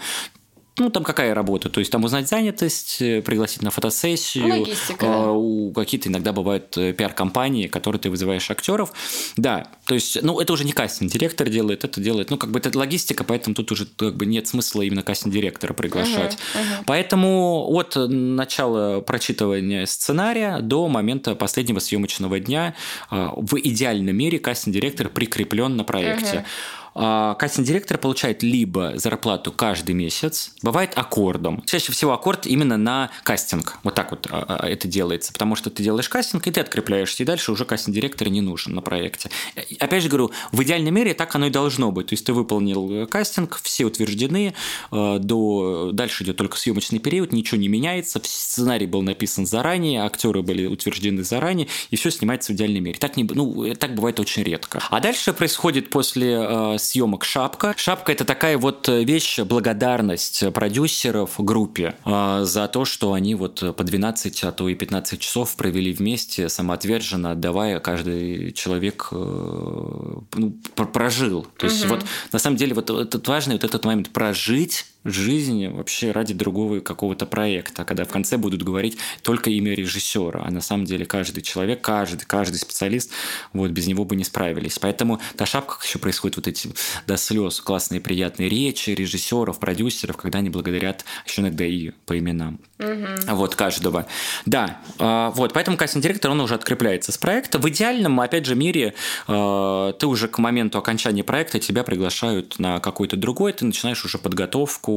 [0.79, 1.71] ну, там какая работа?
[1.71, 4.61] То есть там узнать занятость, э, пригласить на фотосессию.
[4.61, 5.07] Логистика.
[5.07, 8.93] А, у какие-то иногда бывают э, пиар-компании, которые ты вызываешь актеров.
[9.37, 12.77] Да, то есть, ну, это уже не кастинг-директор делает, это делает, ну, как бы это
[12.77, 16.35] логистика, поэтому тут уже как бы нет смысла именно кастинг-директора приглашать.
[16.35, 16.85] Uh-huh, uh-huh.
[16.85, 22.75] Поэтому от начала прочитывания сценария до момента последнего съемочного дня
[23.11, 26.37] в идеальном мире кастинг-директор прикреплен на проекте.
[26.37, 26.86] Uh-huh.
[26.99, 31.63] А, кастинг-директор получает либо зарплату каждый месяц, бывает аккордом.
[31.67, 33.79] Чаще всего аккорд именно на кастинг.
[33.83, 37.23] Вот так вот а, а, это делается, потому что ты делаешь кастинг, и ты открепляешься,
[37.23, 39.31] и дальше уже кастинг-директор не нужен на проекте.
[39.79, 42.07] Опять же говорю, в идеальном мире так оно и должно быть.
[42.07, 44.55] То есть ты выполнил э, кастинг, все утверждены,
[44.91, 45.91] э, до...
[45.93, 51.25] дальше идет только съемочный период, ничего не меняется, сценарий был написан заранее, актеры были утверждены
[51.25, 52.99] заранее, и все снимается в идеальном мире.
[52.99, 53.25] Так, не...
[53.25, 54.83] ну, так бывает очень редко.
[54.89, 57.75] А дальше происходит после э, съемок «Шапка».
[57.77, 63.85] «Шапка»— это такая вот вещь, благодарность продюсеров группе э, за то, что они вот по
[63.85, 71.47] 12, а то и 15 часов провели вместе, самоотверженно отдавая, каждый человек э, ну, прожил.
[71.57, 71.95] То есть угу.
[71.95, 76.81] вот на самом деле вот этот важный вот этот момент прожить жизни вообще ради другого
[76.81, 81.43] какого-то проекта, когда в конце будут говорить только имя режиссера, а на самом деле каждый
[81.43, 83.11] человек, каждый, каждый специалист,
[83.53, 84.79] вот без него бы не справились.
[84.79, 86.71] Поэтому на шапках еще происходят вот эти
[87.07, 92.59] до слез классные приятные речи режиссеров, продюсеров, когда они благодарят еще иногда и по именам.
[92.79, 93.35] Угу.
[93.35, 94.07] Вот каждого.
[94.45, 97.59] Да, а, вот, поэтому кастинг-директор, он уже открепляется с проекта.
[97.59, 98.95] В идеальном, опять же, мире
[99.27, 104.19] а, ты уже к моменту окончания проекта тебя приглашают на какой-то другой, ты начинаешь уже
[104.19, 104.96] подготовку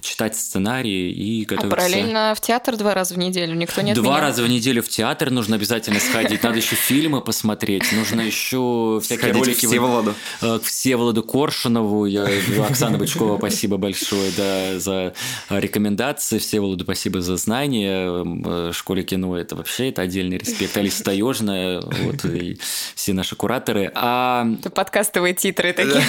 [0.00, 1.66] читать сценарии и готовиться.
[1.66, 4.88] А параллельно в театр два раза в неделю никто не Два раза в неделю в
[4.88, 6.42] театр нужно обязательно сходить.
[6.42, 9.54] Надо еще фильмы посмотреть, нужно еще всякие ролики.
[9.54, 10.14] К Всеволоду.
[10.40, 12.06] К Всеволоду Коршунову.
[12.06, 12.28] Я,
[12.68, 15.14] Оксана Бычкова, спасибо большое да, за
[15.48, 16.38] рекомендации.
[16.38, 18.72] Всеволоду спасибо за знания.
[18.72, 20.76] Школе кино это вообще это отдельный респект.
[20.76, 22.58] Алиса Таежная, вот, и
[22.94, 23.90] все наши кураторы.
[23.94, 24.46] А...
[24.60, 26.02] Это подкастовые титры такие.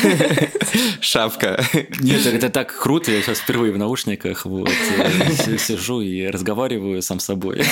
[1.01, 1.63] Шапка.
[1.99, 7.19] Нет, это так круто я сейчас впервые в наушниках вот, э, сижу и разговариваю сам
[7.19, 7.63] с собой.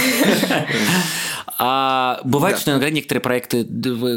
[1.60, 2.62] А бывает, да.
[2.62, 3.64] что иногда некоторые проекты,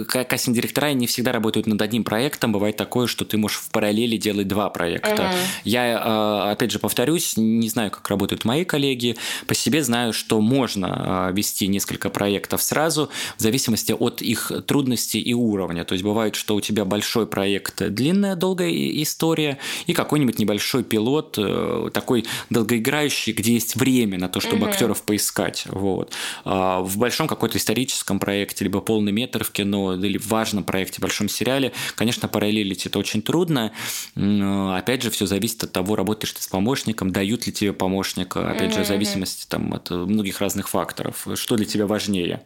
[0.06, 2.52] кастинг-директора не всегда работают над одним проектом.
[2.52, 5.22] Бывает такое, что ты можешь в параллели делать два проекта.
[5.22, 5.34] Uh-huh.
[5.64, 9.16] Я, а, опять же, повторюсь, не знаю, как работают мои коллеги.
[9.46, 15.20] По себе знаю, что можно а, вести несколько проектов сразу, в зависимости от их трудностей
[15.20, 15.84] и уровня.
[15.84, 18.72] То есть бывает, что у тебя большой проект, длинная, долгая
[19.02, 24.70] история, и какой-нибудь небольшой пилот, э, такой долгоиграющий, где есть время на то, чтобы uh-huh.
[24.70, 25.64] актеров поискать.
[25.68, 26.12] Вот.
[26.44, 31.00] А в большом каком-то историческом проекте, либо полный метр в кино, или в важном проекте,
[31.00, 33.72] большом сериале, конечно, параллелить это очень трудно.
[34.14, 38.74] Опять же, все зависит от того, работаешь ты с помощником, дают ли тебе помощника, опять
[38.74, 41.26] же, в зависимости там, от многих разных факторов.
[41.34, 42.42] Что для тебя важнее?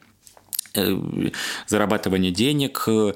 [0.75, 0.97] Э,
[1.67, 3.13] зарабатывание денег, э,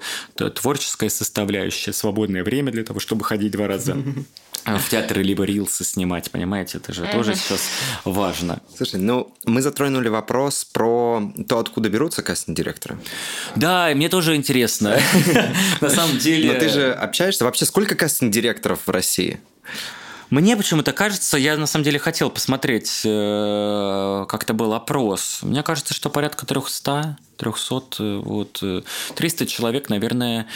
[0.54, 3.96] творческая составляющая, свободное время для того, чтобы ходить два раза
[4.64, 7.60] в театры либо рилсы снимать, понимаете, это же тоже сейчас
[8.04, 8.60] важно.
[8.76, 12.98] Слушай, ну мы затронули вопрос про то, откуда берутся кастинг-директоры.
[13.54, 14.98] Да, мне тоже интересно.
[15.80, 16.52] На самом деле...
[16.52, 17.44] Но ты же общаешься.
[17.44, 19.38] Вообще, сколько кастинг-директоров в России?
[20.30, 25.40] Мне почему-то кажется, я на самом деле хотел посмотреть, э, как это был опрос.
[25.42, 28.62] Мне кажется, что порядка 300, 300, э, вот
[29.14, 30.46] 300 э, человек, наверное.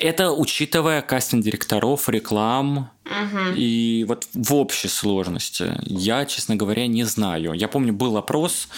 [0.00, 3.54] Это учитывая кастинг директоров, реклам, Угу.
[3.56, 7.54] И вот в общей сложности я, честно говоря, не знаю.
[7.54, 8.68] Я помню, был опрос,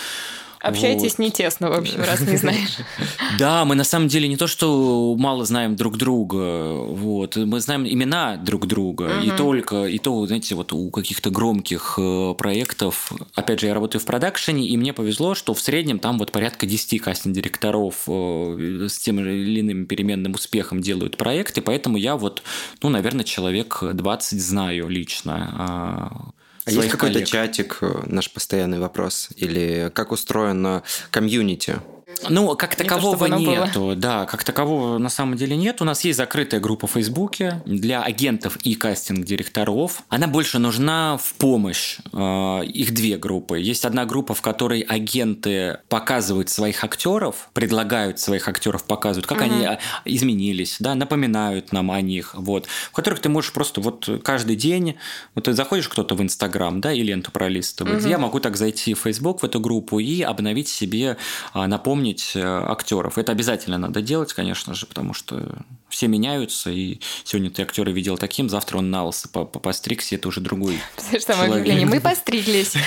[0.61, 1.19] Общаетесь вот.
[1.21, 2.77] не тесно, в общем, раз не знаешь.
[3.39, 7.87] Да, мы на самом деле не то, что мало знаем друг друга, вот, мы знаем
[7.87, 13.61] имена друг друга, и только, и то, знаете, вот у каких-то громких э, проектов, опять
[13.61, 17.01] же, я работаю в продакшене, и мне повезло, что в среднем там вот порядка 10
[17.01, 22.43] кастинг-директоров э, с тем или иным переменным успехом делают проекты, поэтому я вот,
[22.83, 26.33] ну, наверное, человек 20 знаю лично
[26.65, 29.29] а, есть какой-то чатик, э, наш постоянный вопрос?
[29.37, 31.81] Или как устроено комьюнити?
[32.29, 33.97] Ну, как такового не то, нету, было.
[33.97, 35.81] да, как такового на самом деле нет.
[35.81, 40.03] У нас есть закрытая группа в Фейсбуке для агентов и кастинг-директоров.
[40.09, 41.99] Она больше нужна в помощь.
[42.13, 43.59] Э, их две группы.
[43.59, 49.47] Есть одна группа, в которой агенты показывают своих актеров, предлагают своих актеров, показывают, как угу.
[49.47, 54.09] они а, изменились, да, напоминают нам о них, вот, в которых ты можешь просто вот
[54.23, 54.97] каждый день,
[55.35, 58.01] вот ты заходишь кто-то в Инстаграм, да, и ленту пролистывать.
[58.01, 58.09] Угу.
[58.09, 61.17] Я могу так зайти в Фейсбук, в эту группу и обновить себе,
[61.53, 63.19] а, напомнить помнить э, актеров.
[63.19, 65.59] Это обязательно надо делать, конечно же, потому что
[65.91, 70.41] все меняются, и сегодня ты актера видел таким, завтра он на лысо постригся, это уже
[70.41, 70.79] другой
[71.19, 71.87] Что там объявление?
[71.87, 72.75] Мы постриглись.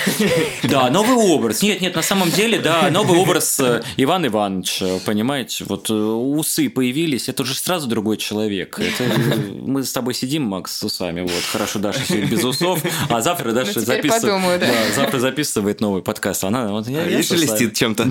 [0.62, 1.62] Да, новый образ.
[1.62, 6.68] Нет, нет, на самом деле, да, новый образ э, Иван Иванович, понимаете, вот э, усы
[6.70, 8.80] появились, это уже сразу другой человек.
[9.60, 13.52] Мы с тобой сидим, Макс, с усами, вот, хорошо, Даша сегодня без усов, а завтра
[13.52, 14.60] Даша ну, записывает...
[14.60, 14.72] да.
[14.94, 16.44] завтра записывает новый подкаст.
[16.44, 18.10] Она, вот, я, я шелестит чем-то.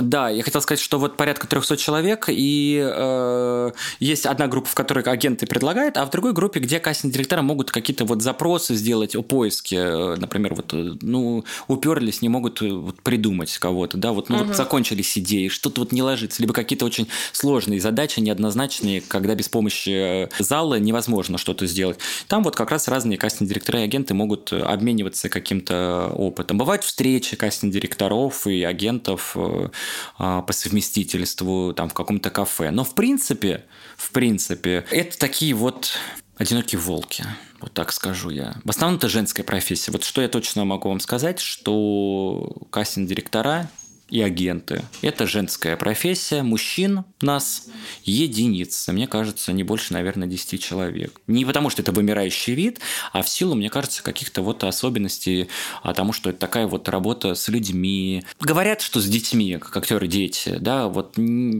[0.00, 4.74] Да, я хотел сказать, что вот порядка 300 человек, и э, есть одна группа, в
[4.74, 9.22] которой агенты предлагают, а в другой группе, где кастинг-директора могут какие-то вот запросы сделать о
[9.22, 14.28] поиске, э, например, вот, э, ну, уперлись, не могут э, вот, придумать кого-то, да, вот,
[14.28, 14.44] ну, угу.
[14.46, 19.48] вот закончились идеи, что-то вот не ложится, либо какие-то очень сложные задачи, неоднозначные, когда без
[19.48, 21.98] помощи зала невозможно что-то сделать.
[22.28, 26.58] Там вот как раз разные кастинг-директора и агенты могут обмениваться каким-то опытом.
[26.58, 29.36] Бывают встречи кастинг-директоров и агентов
[30.18, 32.70] а, по совместительству там в каком-то кафе.
[32.70, 33.64] Но в принципе,
[33.96, 35.92] в принципе, это такие вот
[36.36, 37.24] одинокие волки.
[37.60, 38.56] Вот так скажу я.
[38.64, 39.90] В основном это женская профессия.
[39.90, 43.68] Вот что я точно могу вам сказать, что кастинг-директора
[44.10, 44.82] и агенты.
[45.02, 46.42] Это женская профессия.
[46.42, 47.66] Мужчин нас
[48.04, 48.92] единицы.
[48.92, 51.20] Мне кажется, не больше, наверное, 10 человек.
[51.26, 52.80] Не потому, что это вымирающий вид,
[53.12, 55.48] а в силу, мне кажется, каких-то вот особенностей,
[55.82, 58.24] а тому, что это такая вот работа с людьми.
[58.40, 61.14] Говорят, что с детьми, как актеры дети, да, вот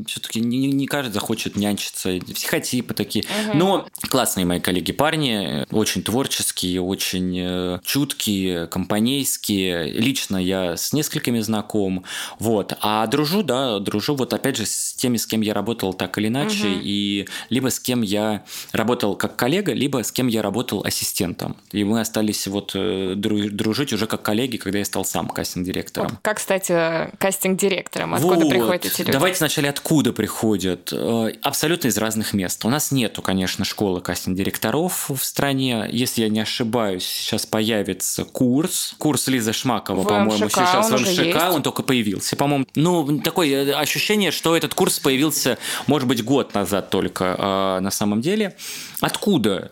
[0.07, 3.25] все-таки не, не каждый захочет нянчиться, психотипы такие.
[3.25, 3.59] Угу.
[3.59, 9.93] Но классные мои коллеги парни, очень творческие, очень э, чуткие, компанейские.
[9.93, 12.05] Лично я с несколькими знаком.
[12.39, 12.77] Вот.
[12.81, 16.29] А дружу, да, дружу вот опять же с теми, с кем я работал так или
[16.29, 16.81] иначе, угу.
[16.83, 21.57] и либо с кем я работал как коллега, либо с кем я работал ассистентом.
[21.73, 26.11] И мы остались вот э, дружить уже как коллеги, когда я стал сам кастинг-директором.
[26.11, 26.71] Вот как стать
[27.19, 28.15] кастинг-директором?
[28.15, 28.51] Откуда вот.
[28.51, 29.13] приходят эти люди?
[29.13, 30.93] Давайте вначале откуда приходят.
[30.93, 32.65] Э, абсолютно из разных мест.
[32.65, 35.89] У нас нету, конечно, школы кастинг-директоров в стране.
[35.91, 38.95] Если я не ошибаюсь, сейчас появится курс.
[38.99, 41.55] Курс Лизы Шмакова, по-моему, сейчас в МШК.
[41.55, 42.67] Он только появился появился, по-моему.
[42.75, 47.91] Ну, такое э, ощущение, что этот курс появился, может быть, год назад только а на
[47.91, 48.57] самом деле.
[49.01, 49.71] Откуда?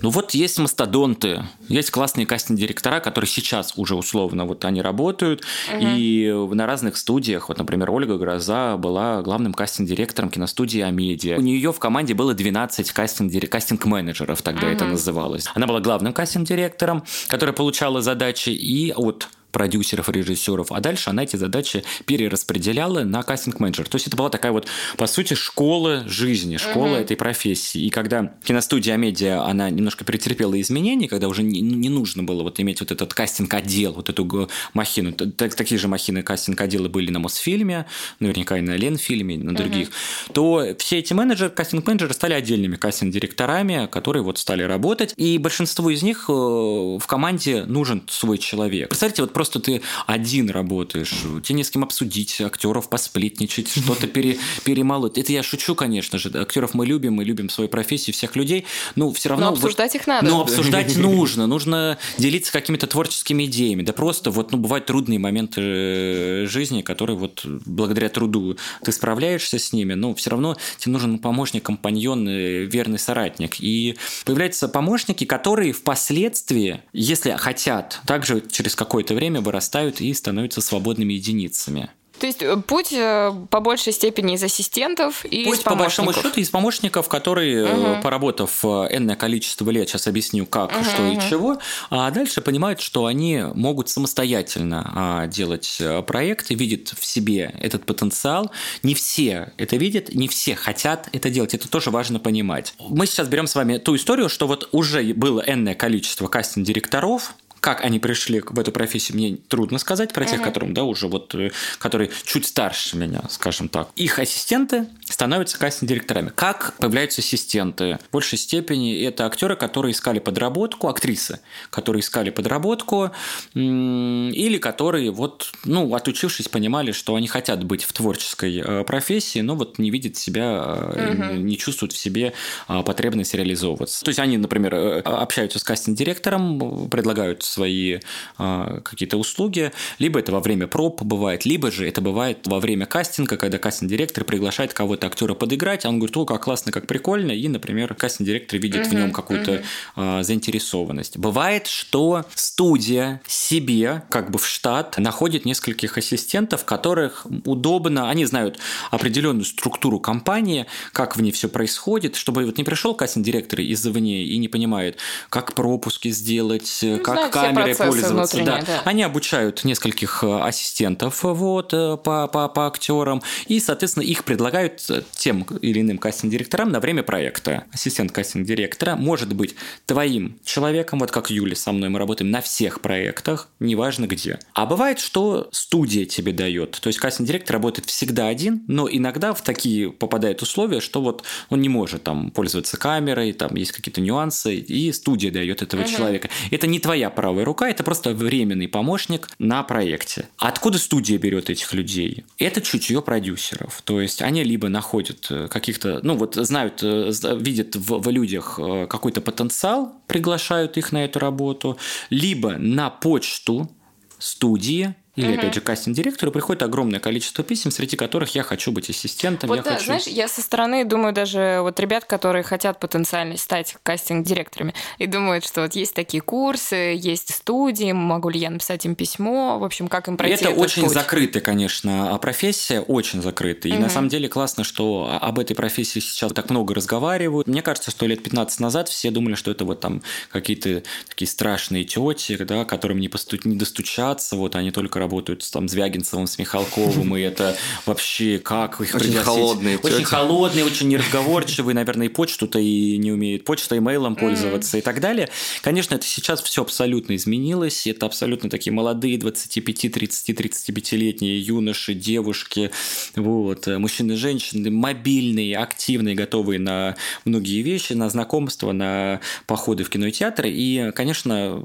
[0.00, 5.82] Ну вот есть мастодонты, есть классные кастинг-директора, которые сейчас уже условно вот они работают, угу.
[5.82, 11.36] и на разных студиях, вот, например, Ольга Гроза была главным кастинг-директором киностудии Амедиа.
[11.36, 14.72] У нее в команде было 12 кастинг-менеджеров, тогда угу.
[14.72, 15.44] это называлось.
[15.54, 21.36] Она была главным кастинг-директором, которая получала задачи и от продюсеров, режиссеров, а дальше она эти
[21.36, 23.88] задачи перераспределяла на кастинг-менеджер.
[23.88, 27.02] То есть это была такая вот, по сути, школа жизни, школа uh-huh.
[27.02, 27.82] этой профессии.
[27.82, 32.58] И когда киностудия Медиа, она немножко претерпела изменения, когда уже не, не нужно было вот
[32.60, 37.86] иметь вот этот кастинг-отдел, вот эту махину, так, такие же махины кастинг-отделы были на Мосфильме,
[38.18, 40.32] наверняка и на Ленфильме, на других, uh-huh.
[40.32, 46.02] то все эти менеджеры, кастинг-менеджеры стали отдельными кастинг-директорами, которые вот стали работать, и большинству из
[46.02, 48.88] них э, в команде нужен свой человек.
[48.88, 51.10] Представьте, вот просто ты один работаешь,
[51.42, 55.18] тебе не с кем обсудить, актеров посплетничать, что-то пере, перемолоть.
[55.18, 56.30] Это я шучу, конечно же.
[56.32, 59.46] Актеров мы любим, мы любим свою профессию, всех людей, но все равно...
[59.46, 60.28] Но обсуждать их надо.
[60.28, 63.82] Но обсуждать нужно, нужно делиться какими-то творческими идеями.
[63.82, 69.58] Да просто вот, ну, бывают трудные моменты э, жизни, которые вот благодаря труду ты справляешься
[69.58, 73.56] с ними, но все равно тебе нужен помощник, компаньон, э, верный соратник.
[73.58, 80.60] И появляются помощники, которые впоследствии, если хотят, также через какое-то время время вырастают и становятся
[80.60, 81.90] свободными единицами.
[82.18, 86.06] То есть э, путь э, по большей степени из ассистентов и Путь, из по большому
[86.06, 86.30] помощников.
[86.30, 91.16] счету, из помощников, которые, поработав э, энное количество лет, сейчас объясню, как, Мгм, что и
[91.16, 91.28] мгм.
[91.28, 91.58] чего,
[91.90, 98.52] а дальше понимают, что они могут самостоятельно а, делать проекты, видят в себе этот потенциал.
[98.84, 101.54] Не все это видят, не все хотят это делать.
[101.54, 102.74] Это тоже важно понимать.
[102.78, 107.84] Мы сейчас берем с вами ту историю, что вот уже было энное количество кастинг-директоров, как
[107.84, 110.44] они пришли в эту профессию, мне трудно сказать про тех, Мгм.
[110.44, 113.88] которым, да, уже вот, э, которые чуть старше меня, скажем так.
[113.94, 116.32] Их ассистенты становятся кастинг-директорами.
[116.34, 117.98] Как появляются ассистенты?
[118.08, 121.40] В большей степени это актеры, которые искали подработку, актрисы,
[121.70, 123.10] которые искали подработку,
[123.54, 129.54] или которые вот, ну, отучившись, понимали, что они хотят быть в творческой э, профессии, но
[129.54, 131.46] вот не видят себя, Мгм.
[131.46, 132.32] не чувствуют в себе
[132.66, 134.04] а, потребность реализовываться.
[134.04, 138.00] То есть они, например, э, общаются с кастинг-директором, предлагают свои
[138.38, 142.86] а, какие-то услуги, либо это во время проб бывает, либо же это бывает во время
[142.86, 147.32] кастинга, когда кастинг-директор приглашает кого-то актера подыграть, а он говорит, о, как классно, как прикольно,
[147.32, 149.62] и, например, кастинг-директор видит в Мгм, нем какую-то мгм.
[149.96, 151.18] а, заинтересованность.
[151.18, 158.58] Бывает, что студия себе, как бы в штат, находит нескольких ассистентов, которых удобно, они знают
[158.90, 164.38] определенную структуру компании, как в ней все происходит, чтобы вот не пришел кастинг-директор извне и
[164.38, 164.98] не понимает,
[165.28, 168.44] как пропуски сделать, как все камерой процессы пользоваться.
[168.44, 168.62] Да.
[168.66, 168.82] да.
[168.84, 174.80] Они обучают нескольких э, ассистентов вот, э, по, по, по актерам, и, соответственно, их предлагают
[175.12, 177.64] тем или иным кастинг-директорам на время проекта.
[177.72, 179.54] Ассистент кастинг-директора может быть
[179.86, 184.38] твоим человеком, вот как Юля со мной, мы работаем на всех проектах, неважно где.
[184.54, 186.72] А бывает, что студия тебе дает.
[186.72, 191.60] То есть кастинг-директор работает всегда один, но иногда в такие попадают условия, что вот он
[191.60, 195.90] не может там пользоваться камерой, там есть какие-то нюансы, и студия дает этого Мгм.
[195.90, 196.28] человека.
[196.50, 200.28] Это не твоя правая рука, это просто временный помощник на проекте.
[200.38, 202.24] Откуда студия берет этих людей?
[202.38, 203.82] Это чутье продюсеров.
[203.84, 208.58] То есть они либо находят э, каких-то, ну вот знают, э, видят в, в людях
[208.58, 211.78] э, какой-то потенциал, приглашают их на эту работу,
[212.10, 213.70] либо на почту
[214.18, 215.38] студии или, Мгм.
[215.40, 219.62] опять же, кастинг-директору приходит огромное количество писем, среди которых я хочу быть ассистентом, Вот я
[219.62, 219.84] да, хочу...
[219.86, 225.44] знаешь, я со стороны думаю даже вот ребят, которые хотят потенциально стать кастинг-директорами, и думают,
[225.44, 229.88] что вот есть такие курсы, есть студии, могу ли я написать им письмо, в общем,
[229.88, 230.92] как им пройти Это этот очень путь.
[230.94, 233.72] закрытая, конечно, а профессия, очень закрытая.
[233.74, 237.46] И на самом деле классно, что о- об этой профессии сейчас так много разговаривают.
[237.48, 241.84] Мне кажется, что лет 15 назад все думали, что это вот там какие-то такие страшные
[241.84, 243.36] тети, да, которым не, посту...
[243.44, 248.80] не достучаться, вот они только работают с, там, Звягинцевым, с Михалковым, и это вообще как
[248.80, 249.24] их Очень пригласить?
[249.24, 250.04] холодные Очень тети.
[250.04, 255.28] холодные, очень неразговорчивые, наверное, и почту-то и не умеют, почтой, имейлом пользоваться и так далее.
[255.60, 262.70] Конечно, это сейчас все абсолютно изменилось, это абсолютно такие молодые 25, 30, 35-летние юноши, девушки,
[263.16, 270.06] вот, мужчины, женщины, мобильные, активные, готовые на многие вещи, на знакомства, на походы в кино
[270.06, 270.50] и театры.
[270.50, 271.62] И, конечно,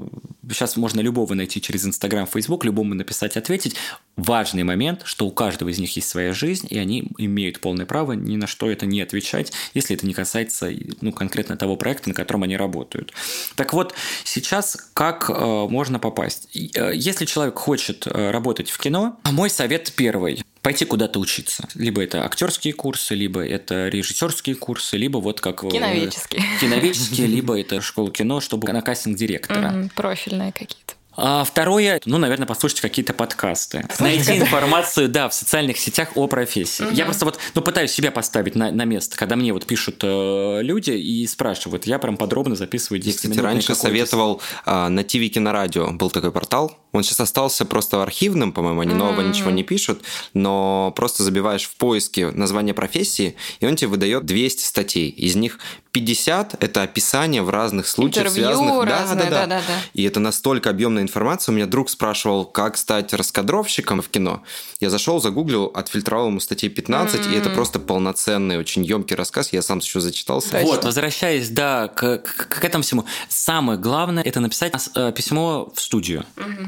[0.48, 3.76] сейчас можно любого найти через Инстаграм, Фейсбук, любому написать, ответить.
[4.16, 8.12] Важный момент, что у каждого из них есть своя жизнь, и они имеют полное право
[8.14, 12.16] ни на что это не отвечать, если это не касается ну, конкретно того проекта, на
[12.16, 13.12] котором они работают.
[13.54, 16.48] Так вот, сейчас как э, можно попасть?
[16.74, 21.68] Э, Если человек хочет э, работать в кино, мой совет первый пойти куда-то учиться.
[21.74, 25.64] Либо это актерские курсы, либо это режиссерские курсы, либо вот как...
[25.64, 26.42] э, Киноведческие.
[26.60, 29.88] Киноведческие, либо это школа кино, чтобы на кастинг директора.
[29.94, 30.94] Профильные какие-то.
[31.20, 33.84] А второе, ну, наверное, послушать какие-то подкасты.
[33.98, 36.86] Найти информацию, да, в социальных сетях о профессии.
[36.92, 40.60] Я просто вот, ну, пытаюсь себя поставить на, на место, когда мне вот пишут э,
[40.62, 45.28] люди и спрашивают, я прям подробно записываю 10 Я, кстати, раньше советовал а, на ТВ
[45.34, 45.90] Кинорадио.
[45.90, 46.78] Был такой портал.
[46.92, 50.02] Он сейчас остался просто архивным, по-моему, они нового ничего не пишут,
[50.34, 55.10] но просто забиваешь в поиске название профессии, и он тебе выдает 200 статей.
[55.10, 55.58] Из них
[55.92, 58.84] 50– это описание в разных случаях, Интервью связанных...
[58.84, 59.62] разные, да-да-да.
[59.94, 61.52] И это настолько объемная информация.
[61.52, 64.42] У меня друг спрашивал, как стать раскадровщиком в кино.
[64.80, 69.52] Я зашел, загуглил, отфильтровал ему статей 15, и это просто полноценный, очень емкий рассказ.
[69.52, 70.50] Я сам еще зачитался.
[70.52, 70.66] Точно.
[70.66, 73.04] Вот, возвращаясь, да, к, к- к этому всему.
[73.28, 76.24] Самое главное– это написать э, письмо в студию.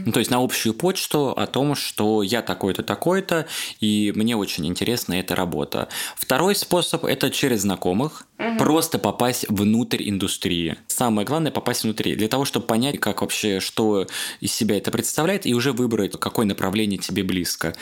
[0.07, 3.47] Ну, то есть на общую почту о том, что я такой-то, такой-то,
[3.81, 5.89] и мне очень интересна эта работа.
[6.17, 8.25] Второй способ– это через знакомых.
[8.59, 10.77] Просто попасть внутрь индустрии.
[10.87, 12.15] Самое главное попасть внутрь.
[12.15, 14.07] Для того, чтобы понять, как вообще, что
[14.39, 17.75] из себя это представляет, и уже выбрать, какое направление тебе близко.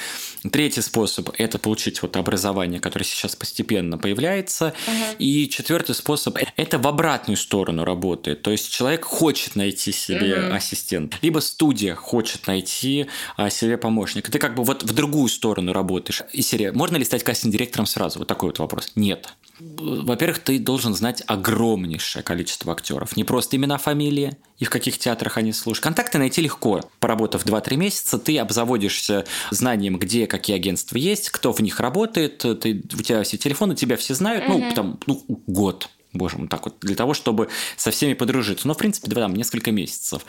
[0.50, 4.72] Третий способ– это получить вот образование, которое сейчас постепенно появляется.
[4.86, 5.16] Uh-huh.
[5.18, 8.40] И четвертый способ– это в обратную сторону работает.
[8.40, 10.56] То есть человек хочет найти себе uh-huh.
[10.56, 13.06] ассистента, либо студия хочет найти
[13.36, 14.32] а, себе помощника.
[14.32, 16.22] Ты как бы вот в другую сторону работаешь.
[16.32, 18.18] И серия, можно ли стать кастинг-директором сразу?
[18.18, 18.92] Вот такой вот вопрос.
[18.94, 19.34] Нет.
[19.60, 23.16] Во-первых, ты должен знать огромнейшее количество актеров.
[23.16, 25.82] Не просто имена, фамилии и в каких театрах они служат.
[25.82, 26.80] Контакты найти легко.
[27.00, 32.82] Поработав 2-3 месяца, ты обзаводишься знанием, где какие агентства есть, кто в них работает, ты,
[32.92, 34.68] у тебя все телефоны, тебя все знают, mm-hmm.
[34.68, 38.66] ну, там, ну, год, боже мой, так вот, для того, чтобы со всеми подружиться.
[38.66, 40.24] Но, в принципе, да, там несколько месяцев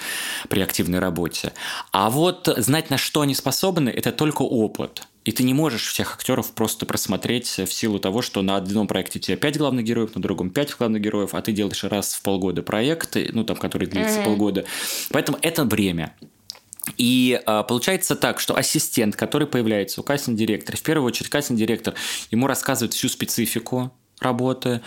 [0.47, 1.53] при активной работе.
[1.91, 5.03] А вот знать, на что они способны, это только опыт.
[5.25, 9.19] И ты не можешь всех актеров просто просмотреть в силу того, что на одном проекте
[9.19, 12.21] у тебя 5 главных героев, на другом 5 главных героев, а ты делаешь раз в
[12.21, 14.25] полгода проекты, ну там, который длится mm-hmm.
[14.25, 14.65] полгода.
[15.11, 16.15] Поэтому это время.
[16.97, 21.93] И а, получается так, что ассистент, который появляется у кастинг-директора, в первую очередь кастинг-директор
[22.31, 24.81] ему рассказывает всю специфику работы,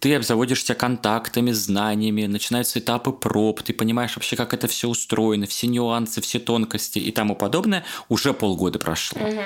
[0.00, 5.66] ты обзаводишься контактами, знаниями, начинаются этапы проб, ты понимаешь вообще, как это все устроено, все
[5.66, 9.20] нюансы, все тонкости и тому подобное, уже полгода прошло.
[9.20, 9.42] Угу.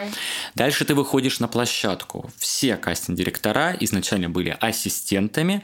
[0.54, 2.30] Дальше ты выходишь на площадку.
[2.36, 5.62] Все кастинг-директора изначально были ассистентами,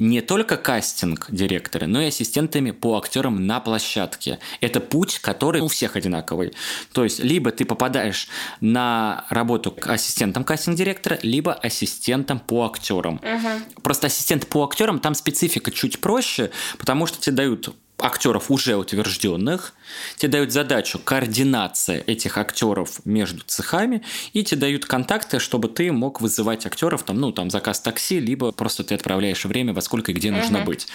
[0.00, 4.38] не только кастинг-директоры, но и ассистентами по актерам на площадке.
[4.60, 6.52] Это путь, который у всех одинаковый.
[6.92, 8.28] То есть, либо ты попадаешь
[8.60, 13.16] на работу к ассистентам кастинг-директора, либо ассистентом по актерам.
[13.16, 13.82] Угу.
[13.82, 19.74] Просто ассистент по актерам там специфика чуть проще, потому что тебе дают актеров уже утвержденных,
[20.16, 24.02] тебе дают задачу координация этих актеров между цехами,
[24.32, 28.52] и тебе дают контакты, чтобы ты мог вызывать актеров, там, ну, там, заказ такси, либо
[28.52, 30.64] просто ты отправляешь время, во сколько и где нужно uh-huh.
[30.64, 30.88] быть.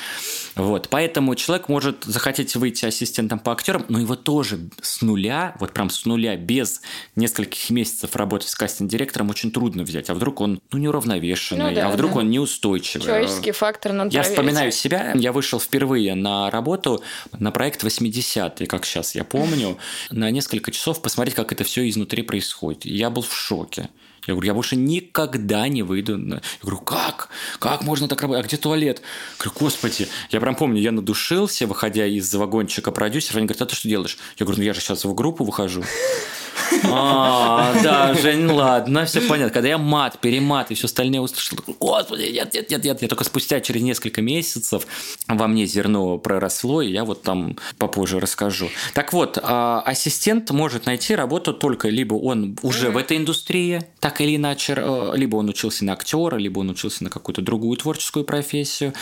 [0.56, 5.74] Вот, поэтому человек может захотеть выйти ассистентом по актерам, но его тоже с нуля, вот
[5.74, 6.82] прям с нуля, без
[7.16, 11.88] нескольких месяцев работы с кастинг-директором очень трудно взять, а вдруг он, ну, неуравновешенный, ну, да,
[11.88, 12.20] а вдруг да.
[12.20, 13.06] он неустойчивый.
[13.06, 14.38] Человеческий фактор надо Я проверить.
[14.38, 16.95] вспоминаю себя, я вышел впервые на работу
[17.38, 19.78] на проект 80-й, как сейчас я помню,
[20.12, 22.86] на несколько часов посмотреть, как это все изнутри происходит.
[22.86, 23.90] Я был в шоке.
[24.28, 26.18] Я говорю, я больше никогда не выйду.
[26.18, 27.30] Я говорю, как?
[27.60, 28.46] Как можно так работать?
[28.46, 29.02] А где туалет?
[29.02, 30.08] Я говорю, господи.
[30.32, 33.38] Я прям помню, я надушился, выходя из вагончика продюсера.
[33.38, 34.18] Они говорят, а ты что делаешь?
[34.38, 35.84] Я говорю, ну я же сейчас в группу выхожу.
[36.84, 39.54] А, да, Жень, ладно, все понятно.
[39.54, 43.02] Когда я мат, перемат и все остальное услышал, господи, нет, нет, нет, нет.
[43.02, 44.88] Я только спустя через несколько месяцев
[45.28, 48.70] во мне зерно проросло, и я вот там попозже расскажу.
[48.94, 54.22] Так вот, а, ассистент может найти работу только либо он уже в этой индустрии, так
[54.22, 58.26] или иначе, э, либо он учился на актера, либо он учился на какую-то другую творческую
[58.26, 58.94] профессию.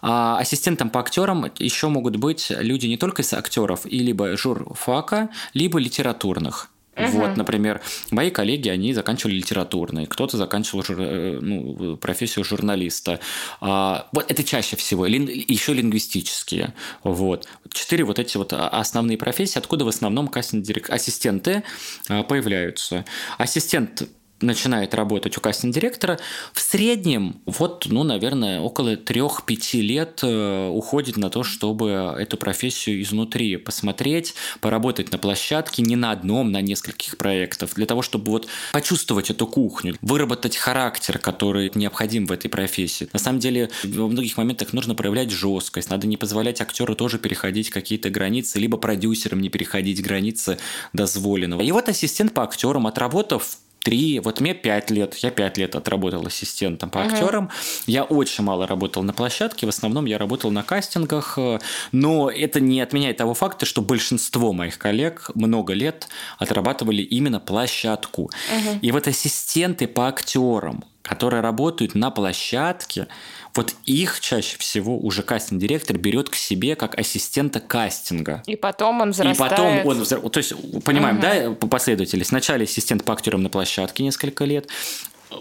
[0.00, 5.30] А ассистентом по актерам еще могут быть люди не только из актеров, и либо журфака,
[5.54, 6.71] либо литературных.
[6.94, 7.10] Uh-huh.
[7.10, 11.00] Вот, например, мои коллеги, они заканчивали литературный, кто-то заканчивал жур...
[11.00, 13.18] Э, ну, профессию журналиста.
[13.60, 15.26] А, вот это чаще всего, лин...
[15.26, 16.74] еще лингвистические.
[17.02, 17.48] Вот.
[17.72, 21.62] Четыре вот эти вот основные профессии, откуда в основном кастинг-ассистенты
[22.08, 23.04] а, появляются.
[23.38, 24.08] Ассистент
[24.42, 26.18] начинает работать у кастинг-директора,
[26.52, 33.00] в среднем, вот, ну, наверное, около 3-5 лет э, уходит на то, чтобы эту профессию
[33.02, 38.48] изнутри посмотреть, поработать на площадке, не на одном, на нескольких проектах, для того, чтобы вот
[38.72, 43.08] почувствовать эту кухню, выработать характер, который необходим в этой профессии.
[43.12, 47.70] На самом деле, во многих моментах нужно проявлять жесткость, надо не позволять актеру тоже переходить
[47.70, 50.58] какие-то границы, либо продюсерам не переходить границы
[50.92, 51.62] дозволенного.
[51.62, 56.26] И вот ассистент по актерам, отработав три, вот мне пять лет, я пять лет отработал
[56.26, 57.50] ассистентом по актерам.
[57.86, 61.58] Я очень мало работал на площадке, в основном я работал на кастингах, э,
[61.90, 68.30] но это не отменяет того факта, что большинство моих коллег много лет отрабатывали именно площадку.
[68.52, 68.78] Uh-huh.
[68.80, 73.08] И вот ассистенты по актерам, которые работают на площадке,
[73.54, 78.42] вот их чаще всего уже кастинг-директор берет к себе как ассистента кастинга.
[78.46, 79.36] И потом он взрастает.
[79.36, 80.32] И потом он взрастает.
[80.32, 81.22] То есть, понимаем, угу.
[81.22, 82.28] да, по последовательности.
[82.28, 84.68] Сначала ассистент по актерам на площадке несколько лет,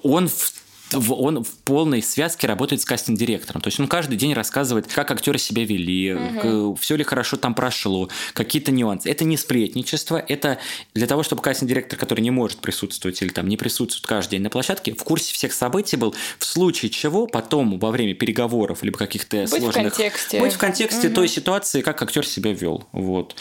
[0.03, 0.53] он в
[0.93, 3.61] он в полной связке работает с кастинг-директором.
[3.61, 6.75] То есть он каждый день рассказывает, как актеры себя вели, угу.
[6.75, 9.09] все ли хорошо там прошло, какие-то нюансы.
[9.09, 10.57] Это не сплетничество, это
[10.93, 14.49] для того, чтобы кастинг-директор, который не может присутствовать или там не присутствует каждый день на
[14.49, 19.37] площадке, в курсе всех событий был, в случае чего потом во время переговоров либо каких-то
[19.37, 19.93] быть сложных...
[19.93, 20.39] В контексте.
[20.39, 21.15] Быть в контексте угу.
[21.15, 22.87] той ситуации, как актер себя вел.
[22.91, 23.35] Вот.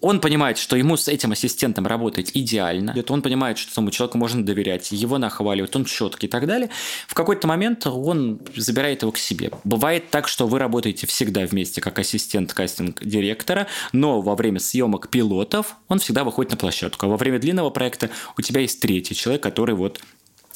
[0.00, 2.94] Он понимает, что ему с этим ассистентом работать идеально.
[3.08, 6.70] Он понимает, что тому человеку можно доверять, его нахваливают, он четкий и так далее.
[7.06, 9.50] В какой-то момент он забирает его к себе.
[9.64, 15.76] Бывает так, что вы работаете всегда вместе как ассистент кастинг-директора, но во время съемок пилотов
[15.88, 17.06] он всегда выходит на площадку.
[17.06, 20.00] А во время длинного проекта у тебя есть третий человек, который вот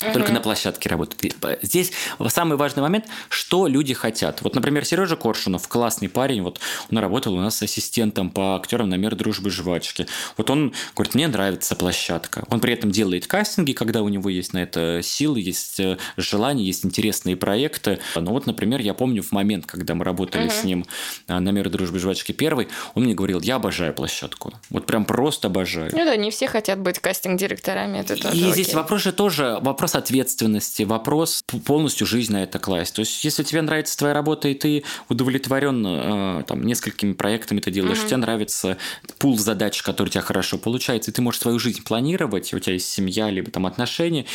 [0.02, 0.12] Угу.
[0.12, 1.36] Только на площадке работает.
[1.62, 1.92] Здесь
[2.28, 4.40] самый важный момент, что люди хотят.
[4.42, 6.60] Вот, например, Сережа Коршунов, классный парень, вот
[6.90, 10.06] он работал у нас ассистентом по актерам на мир дружбы жвачки.
[10.36, 12.44] Вот он говорит, мне нравится площадка.
[12.48, 16.66] Он при этом делает кастинги, когда у него есть на это силы, есть э, желание,
[16.66, 17.98] есть интересные проекты.
[18.14, 20.52] Ну вот, например, я помню в момент, когда мы работали угу.
[20.52, 20.86] с ним
[21.28, 24.54] э, на мир дружбы жвачки первый, он мне говорил, я обожаю площадку.
[24.70, 25.90] Вот прям просто обожаю.
[25.92, 28.52] Ну да, не все хотят быть кастинг-директорами, это тоже И окей.
[28.52, 32.94] здесь вопрос же тоже, вопрос вопрос ответственности, вопрос полностью жизнь на это класть.
[32.94, 37.70] То есть, если тебе нравится твоя работа, и ты удовлетворен э, там, несколькими проектами ты
[37.70, 38.06] делаешь, mm-hmm.
[38.06, 38.76] тебе нравится
[39.18, 42.74] пул задач, который у тебя хорошо получается, и ты можешь свою жизнь планировать, у тебя
[42.74, 44.26] есть семья, либо там отношения,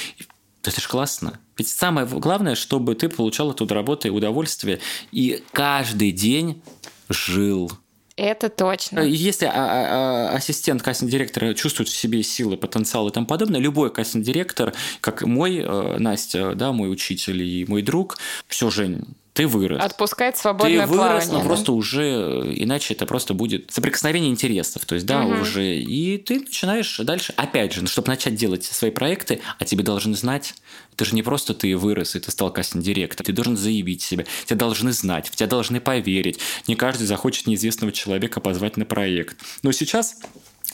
[0.64, 1.40] это же классно.
[1.58, 4.80] Ведь самое главное, чтобы ты получал от работы удовольствие,
[5.12, 6.62] и каждый день
[7.10, 7.72] жил
[8.18, 9.00] это точно.
[9.00, 13.60] Э, если а, а, а, ассистент кастинг-директора чувствует в себе силы, потенциал и тому подобное,
[13.60, 18.18] любой кастинг-директор, как мой, э, Настя, да, мой учитель и мой друг,
[18.48, 19.04] все, Жень,
[19.36, 19.84] ты вырос.
[19.84, 21.46] Отпускать свободное Ты вырос, плавание, но да?
[21.46, 24.86] просто уже, иначе это просто будет соприкосновение интересов.
[24.86, 25.42] То есть, да, угу.
[25.42, 25.76] уже.
[25.76, 27.34] И ты начинаешь дальше.
[27.36, 30.56] Опять же, чтобы начать делать свои проекты, а тебе должны знать,
[30.94, 33.26] это же не просто ты вырос, и ты стал кастинг-директором.
[33.26, 34.24] Ты должен заявить себя.
[34.46, 36.40] Тебя должны знать, в тебя должны поверить.
[36.68, 39.36] Не каждый захочет неизвестного человека позвать на проект.
[39.64, 40.16] Но сейчас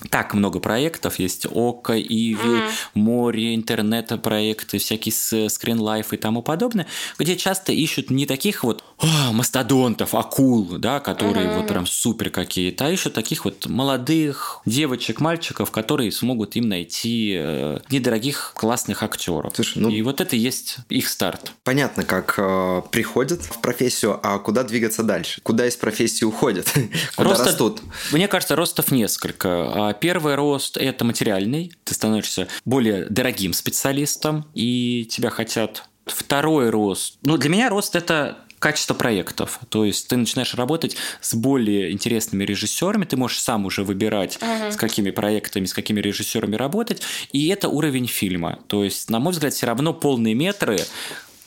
[0.10, 2.72] так много проектов есть Ока, Иви, mm-hmm.
[2.96, 6.88] море, интернет-проекты, всякие скринлайф и тому подобное,
[7.18, 11.58] где часто ищут не таких вот о, мастодонтов, акул, да, которые mm-hmm.
[11.58, 17.36] вот прям супер какие-то, а ищут таких вот молодых девочек, мальчиков, которые смогут им найти
[17.38, 19.54] э, недорогих классных актеров.
[19.56, 19.90] Слушай, ну...
[19.90, 21.54] И вот это и есть их старт.
[21.64, 25.42] Понятно, как э, приходят в профессию, а куда двигаться дальше?
[25.42, 26.72] Куда из профессии уходят?
[27.16, 27.82] куда Роста, растут?
[28.12, 29.90] Мне кажется, ростов несколько.
[29.90, 31.74] А первый рост– это материальный.
[31.84, 37.18] Ты становишься более дорогим специалистом, и тебя хотят Второй рост.
[37.24, 39.60] Ну, для меня рост это качество проектов.
[39.70, 44.72] То есть ты начинаешь работать с более интересными режиссерами, ты можешь сам уже выбирать, uh-huh.
[44.72, 47.02] с какими проектами, с какими режиссерами работать,
[47.32, 48.60] и это уровень фильма.
[48.68, 50.78] То есть, на мой взгляд, все равно полные метры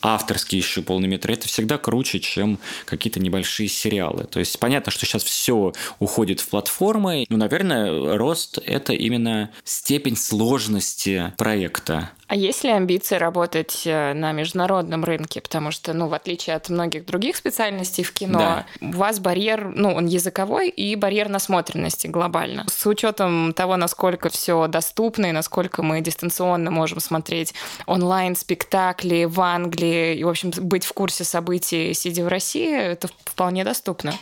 [0.04, 4.24] авторские еще полный метр, это всегда круче, чем какие-то небольшие сериалы.
[4.24, 7.24] То есть понятно, что сейчас все уходит в платформы.
[7.30, 12.10] Ну, наверное, рост– это именно степень сложности проекта.
[12.26, 15.40] А есть ли амбиции работать э, на международном рынке?
[15.40, 18.66] Потому что, ну, в отличие от многих других специальностей в кино, да.
[18.80, 22.64] у вас барьер, ну, он языковой и барьер насмотренности глобально.
[22.68, 27.54] С учетом того, насколько все доступно и насколько мы дистанционно можем смотреть
[27.86, 33.64] онлайн-спектакли в Англии и, в общем, быть в курсе событий, сидя в России, это вполне
[33.64, 34.14] доступно.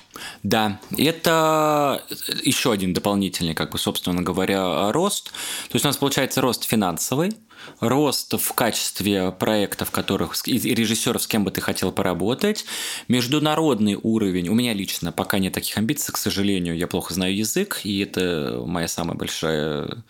[0.43, 2.03] Да, это
[2.43, 5.31] еще один дополнительный, как бы, собственно говоря, рост.
[5.69, 7.33] То есть у нас получается рост финансовый,
[7.81, 12.65] рост в качестве проектов, которых и режиссеров, с кем бы ты хотел поработать,
[13.09, 14.49] международный уровень.
[14.49, 18.63] У меня лично пока нет таких амбиций, к сожалению, я плохо знаю язык, и это
[18.67, 20.05] моя самая большая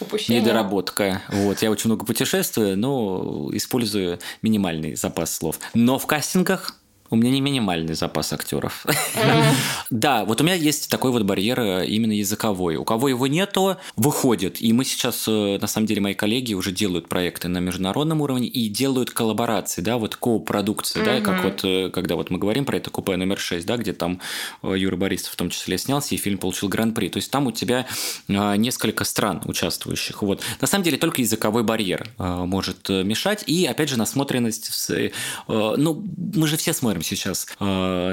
[0.00, 0.40] Упущение.
[0.40, 1.22] недоработка.
[1.28, 5.58] Вот, я очень много путешествую, но использую минимальный запас слов.
[5.74, 6.74] Но в кастингах
[7.10, 8.86] у меня не минимальный запас актеров.
[9.90, 12.76] Да, вот у меня есть такой вот барьер э, именно языковой.
[12.76, 14.60] У кого его нету, выходит.
[14.60, 18.48] И мы сейчас, э, на самом деле, мои коллеги уже делают проекты на международном уровне
[18.48, 22.78] и делают коллаборации, да, вот ко-продукции, да, как вот, э, когда вот мы говорим про
[22.78, 24.20] это купе номер 6, да, где там
[24.62, 27.08] Юра Борисов в том числе снялся, и фильм получил гран-при.
[27.08, 27.86] То есть там у тебя
[28.28, 30.22] несколько стран участвующих.
[30.22, 30.42] Вот.
[30.60, 33.44] На самом деле только языковой барьер может мешать.
[33.46, 34.90] И, опять же, насмотренность.
[35.48, 36.04] Ну,
[36.34, 37.64] мы же все смотрим смотрим сейчас э,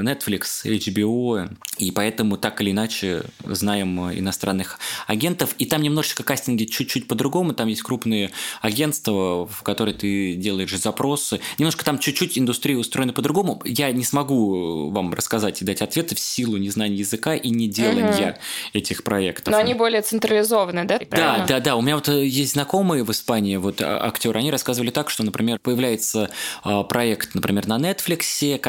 [0.01, 5.55] Netflix, HBO, и поэтому так или иначе знаем иностранных агентов.
[5.57, 7.53] И там немножечко кастинги чуть-чуть по-другому.
[7.53, 8.31] Там есть крупные
[8.61, 11.39] агентства, в которые ты делаешь запросы.
[11.57, 13.61] Немножко там чуть-чуть индустрия устроена по-другому.
[13.65, 18.31] Я не смогу вам рассказать и дать ответы в силу незнания языка и не делания
[18.31, 18.39] угу.
[18.73, 19.51] этих проектов.
[19.51, 20.99] Но они более централизованы, да?
[21.09, 21.75] Да, да, да.
[21.75, 25.23] У меня вот э, есть знакомые в Испании, вот а, актеры, они рассказывали так, что,
[25.23, 26.29] например, появляется
[26.63, 28.21] а, проект, например, на Netflix,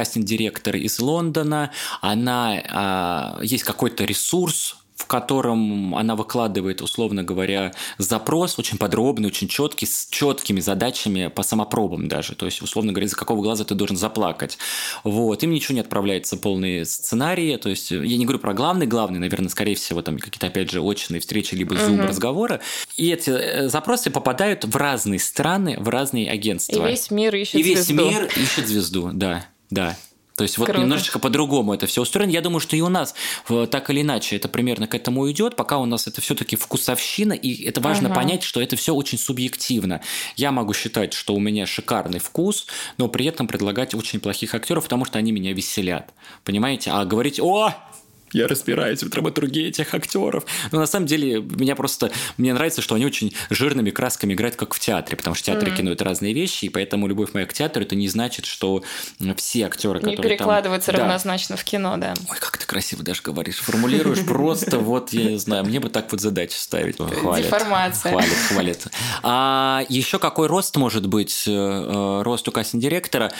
[0.04, 1.70] кастинг-директор из Лондона,
[2.02, 9.48] она, а, есть какой-то ресурс, в котором она выкладывает, условно говоря, запрос очень подробный, очень
[9.48, 12.34] четкий, с четкими задачами по самопробам даже.
[12.34, 14.56] То есть, условно говоря, за какого глаза ты должен заплакать.
[15.02, 15.42] Вот.
[15.42, 17.56] Им ничего не отправляется полные сценарии.
[17.56, 20.80] То есть, я не говорю про главный, главный, наверное, скорее всего, там какие-то, опять же,
[20.80, 22.60] очные встречи, либо зум-разговоры.
[22.96, 26.86] И эти э, запросы попадают в разные страны, в разные агентства.
[26.86, 28.08] И весь мир ищет И весь звезду.
[28.08, 29.96] мир ищет звезду, да, да.
[30.36, 30.80] То есть вот Круто.
[30.80, 32.30] немножечко по-другому это все устроено.
[32.30, 33.14] Я думаю, что и у нас
[33.70, 37.64] так или иначе это примерно к этому идет, пока у нас это все-таки вкусовщина, и
[37.64, 38.16] это важно Ага.
[38.16, 40.00] понять, что это все очень субъективно.
[40.34, 42.66] Я могу считать, что у меня шикарный вкус,
[42.98, 46.12] но при этом предлагать очень плохих актеров, потому что они меня веселят.
[46.42, 46.90] Понимаете?
[46.90, 47.72] А говорить, о,
[48.34, 50.44] я разбираюсь в драматургии этих актеров.
[50.72, 54.74] Но на самом деле меня просто мне нравится, что они очень жирными красками играют, как
[54.74, 57.52] в театре, потому что в театре кино это разные вещи, и поэтому любовь моя к
[57.52, 58.82] театру это не значит, что
[59.36, 60.96] все актеры, Не которые перекладывается там...
[60.96, 61.02] Да.
[61.04, 62.14] равнозначно в кино, да.
[62.28, 63.56] Ой, как ты красиво даже говоришь.
[63.56, 66.96] Формулируешь просто, вот, я не знаю, мне бы так вот задачи ставить.
[66.96, 67.46] Хвалит.
[67.46, 68.12] Деформация.
[68.12, 68.86] Хвалит, хвалит.
[69.22, 73.30] А еще какой рост может быть, э, э, рост у кастинг-директора?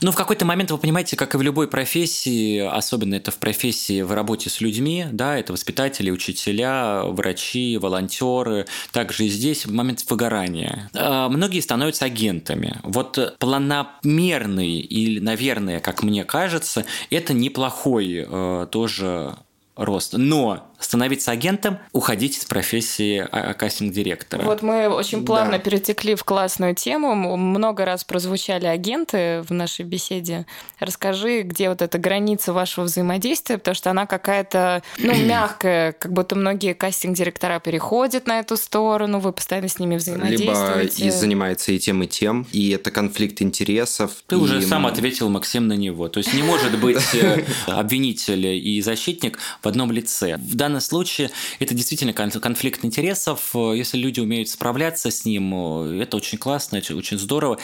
[0.00, 4.02] Ну, в какой-то момент, вы понимаете, как и в любой профессии, особенно это в профессии
[4.02, 10.88] в работе с людьми, да, это воспитатели, учителя, врачи, волонтеры, также и здесь момент выгорания.
[10.94, 12.78] Э, Многие становятся агентами.
[12.82, 19.36] Вот планомерный или, наверное, как мне кажется, это неплохой э, тоже
[19.76, 20.14] рост.
[20.14, 24.42] Но становиться агентом, уходить из профессии а- кастинг-директора.
[24.42, 25.58] Вот мы очень плавно Да.
[25.58, 27.14] перетекли в классную тему.
[27.36, 30.46] Много раз прозвучали агенты в нашей беседе.
[30.80, 36.34] Расскажи, где вот эта граница вашего взаимодействия, потому что она какая-то, ну, мягкая, как будто
[36.36, 41.06] многие кастинг-директора переходят на эту сторону, вы постоянно с ними Либо взаимодействуете.
[41.06, 44.22] и занимается и тем, и тем, и это конфликт интересов.
[44.26, 46.08] Ты уже и, сам м, ответил, Максим, на него.
[46.08, 50.36] То есть не может быть э, обвинитель и защитник в одном лице.
[50.38, 53.50] В данном случае это действительно кон- конфликт интересов.
[53.54, 57.58] Э, Если люди умеют справляться с ним, э, это очень классно, это очень здорово.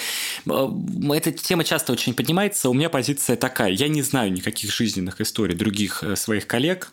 [0.47, 0.69] Э,
[1.15, 2.69] Эта тема часто очень поднимается.
[2.71, 3.71] У меня позиция такая.
[3.73, 6.93] Я не знаю никаких жизненных историй других своих коллег,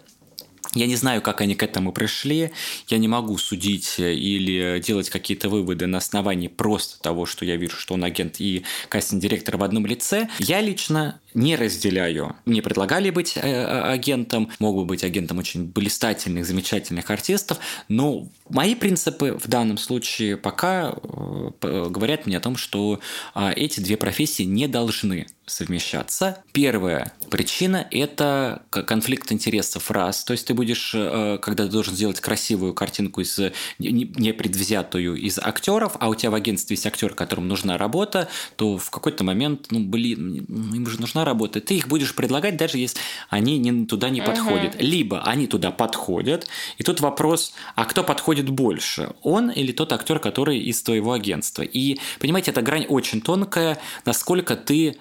[0.73, 2.51] я не знаю, как они к этому пришли,
[2.89, 7.77] я не могу судить или делать какие-то выводы на основании просто того, что я вижу,
[7.77, 10.27] что он агент и кастинг-директор в одном лице.
[10.39, 12.35] Я лично не разделяю.
[12.45, 17.59] Мне предлагали быть э, э, агентом, мог бы быть агентом очень блистательных, замечательных артистов,
[17.89, 22.99] но мои принципы в данном случае пока э, говорят мне о том, что
[23.33, 26.43] а, эти две профессии не должны совмещаться.
[26.53, 30.23] Первая причина– это конфликт интересов раз.
[30.23, 33.37] То есть ты будешь, когда ты должен сделать красивую картинку из
[33.77, 38.27] не- не- непредвзятую из актеров, а у тебя в агентстве есть актер, которому нужна работа,
[38.55, 41.59] то в какой-то момент, ну блин, им же нужна работа.
[41.59, 42.99] Ты их будешь предлагать, даже если
[43.29, 44.81] они не, туда не подходят.
[44.81, 46.47] Либо они туда подходят,
[46.77, 49.13] и тут вопрос, а кто подходит больше?
[49.21, 51.63] Он или тот актер, который из твоего агентства?
[51.63, 54.97] И, понимаете, эта грань очень тонкая, насколько ты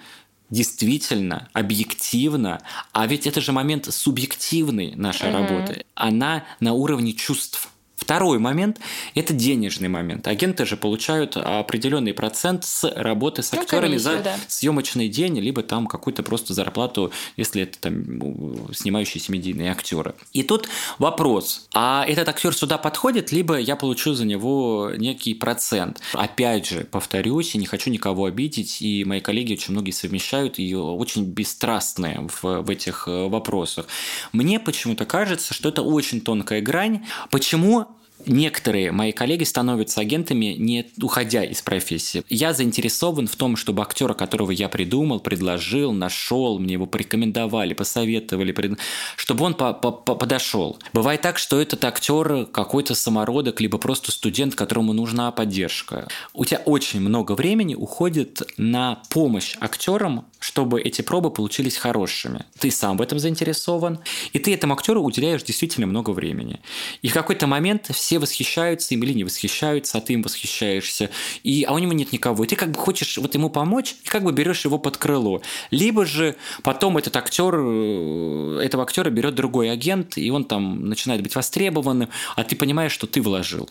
[0.50, 7.70] действительно, объективно, а ведь это же момент субъективной нашей работы, она на уровне чувств.
[8.04, 8.80] Второй момент–
[9.14, 10.28] это денежный момент.
[10.28, 14.36] Агенты же получают определенный процент с работы с Ну, актерами за да.
[14.46, 20.14] съемочный день, либо там какую-то просто зарплату, если это там ну, снимающиеся медийные актеры.
[20.34, 20.68] И тут
[20.98, 26.02] вопрос, а этот актер сюда подходит, либо я получу за него некий процент.
[26.12, 30.74] Опять же, повторюсь, и не хочу никого обидеть, и мои коллеги очень многие совмещают и
[30.74, 33.86] очень бесстрастные в, в этих э, вопросах.
[34.32, 37.06] Мне почему-то кажется, что это очень тонкая грань.
[37.30, 37.86] Почему
[38.26, 42.22] Некоторые мои коллеги становятся агентами, не уходя из профессии.
[42.28, 48.52] Я заинтересован в том, чтобы актера, которого я придумал, предложил, нашел, мне его порекомендовали, посоветовали,
[48.52, 48.78] пред-
[49.16, 50.78] чтобы он по- по- по- подошел.
[50.92, 56.08] Бывает так, что этот актер какой-то самородок, либо просто студент, которому нужна поддержка.
[56.32, 62.44] У тебя очень много времени уходит на помощь актерам, чтобы эти пробы получились хорошими.
[62.58, 64.00] Ты сам в этом заинтересован,
[64.34, 66.60] и ты этому актеру уделяешь действительно много времени.
[67.00, 71.08] И в какой-то момент все восхищаются им или не восхищаются, а ты им восхищаешься,
[71.44, 72.44] и, а у него нет никого.
[72.44, 75.40] И ты как бы хочешь вот ему помочь, и как бы берешь его под крыло.
[75.70, 81.22] Либо же потом этот актер, э, этого актера берет другой агент, и он там начинает
[81.22, 83.70] быть востребованным, а ты понимаешь, что ты вложил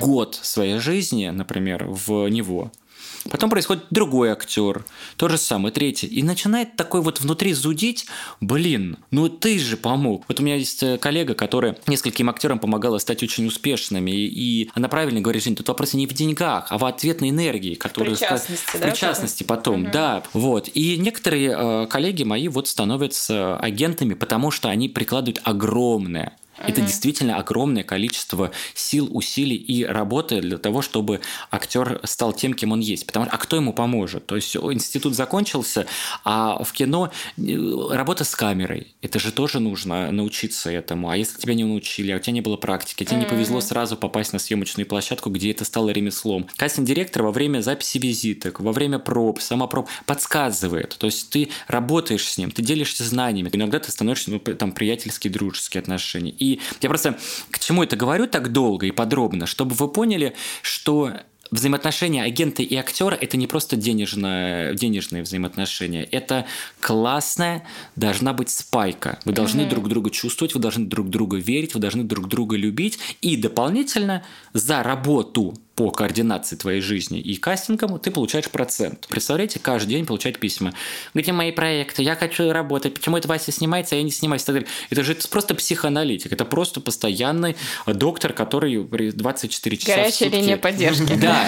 [0.00, 2.72] год своей жизни, например, в него.
[3.30, 4.84] Потом происходит другой актер,
[5.16, 6.06] то же самое, третий.
[6.06, 8.06] И начинает такой вот внутри зудить,
[8.40, 10.24] блин, ну ты же помог.
[10.28, 14.10] Вот у меня есть э, коллега, которая нескольким актерам помогала стать очень успешными.
[14.10, 17.74] И, и она правильно говорит, Жень, тут вопрос не в деньгах, а в ответной энергии,
[17.74, 18.16] которую...
[18.16, 20.22] причастности, в да, причастности потом, да.
[20.32, 20.68] Вот.
[20.74, 26.68] И некоторые э, коллеги мои вот становятся агентами, потому что они прикладывают огромное Угу.
[26.68, 31.20] Это действительно огромное количество сил, усилий и работы для того, чтобы
[31.50, 33.06] актер стал тем, кем он есть.
[33.06, 34.26] Потому что а кто ему поможет?
[34.26, 35.86] То есть институт закончился,
[36.24, 37.42] а в кино э,
[37.90, 38.94] работа с камерой.
[39.02, 41.10] Это же тоже нужно научиться этому.
[41.10, 43.96] А если тебя не научили, а у тебя не было практики, тебе не повезло сразу
[43.96, 46.46] попасть на съемочную площадку, где это стало ремеслом.
[46.56, 50.96] Кастинг-директор во время записи визиток, во время проб, сама проб подсказывает.
[50.98, 53.50] То есть ты работаешь с ним, ты делишься знаниями.
[53.52, 56.30] Иногда ты становишься ну, там приятельские, дружеские отношения.
[56.30, 56.45] И
[56.80, 57.18] я просто
[57.50, 61.12] к чему это говорю так долго и подробно, чтобы вы поняли, что
[61.50, 66.46] взаимоотношения агента и актера это не просто денежное, денежные взаимоотношения, это
[66.80, 67.64] классная
[67.94, 69.18] должна быть спайка.
[69.24, 69.70] Вы должны угу.
[69.70, 74.24] друг друга чувствовать, вы должны друг друга верить, вы должны друг друга любить и дополнительно
[74.52, 79.06] за работу по координации твоей жизни и кастингам ты получаешь процент.
[79.08, 80.72] Представляете, каждый день получать письма.
[81.12, 82.02] Где мои проекты?
[82.02, 82.94] Я хочу работать.
[82.94, 84.42] Почему это Вася снимается, а я не снимаюсь?
[84.42, 84.68] И так далее.
[84.88, 86.32] Это же просто психоаналитик.
[86.32, 90.34] Это просто постоянный доктор, который 24 часа Горячая в сутки...
[90.34, 91.14] линия поддержки.
[91.14, 91.46] Да.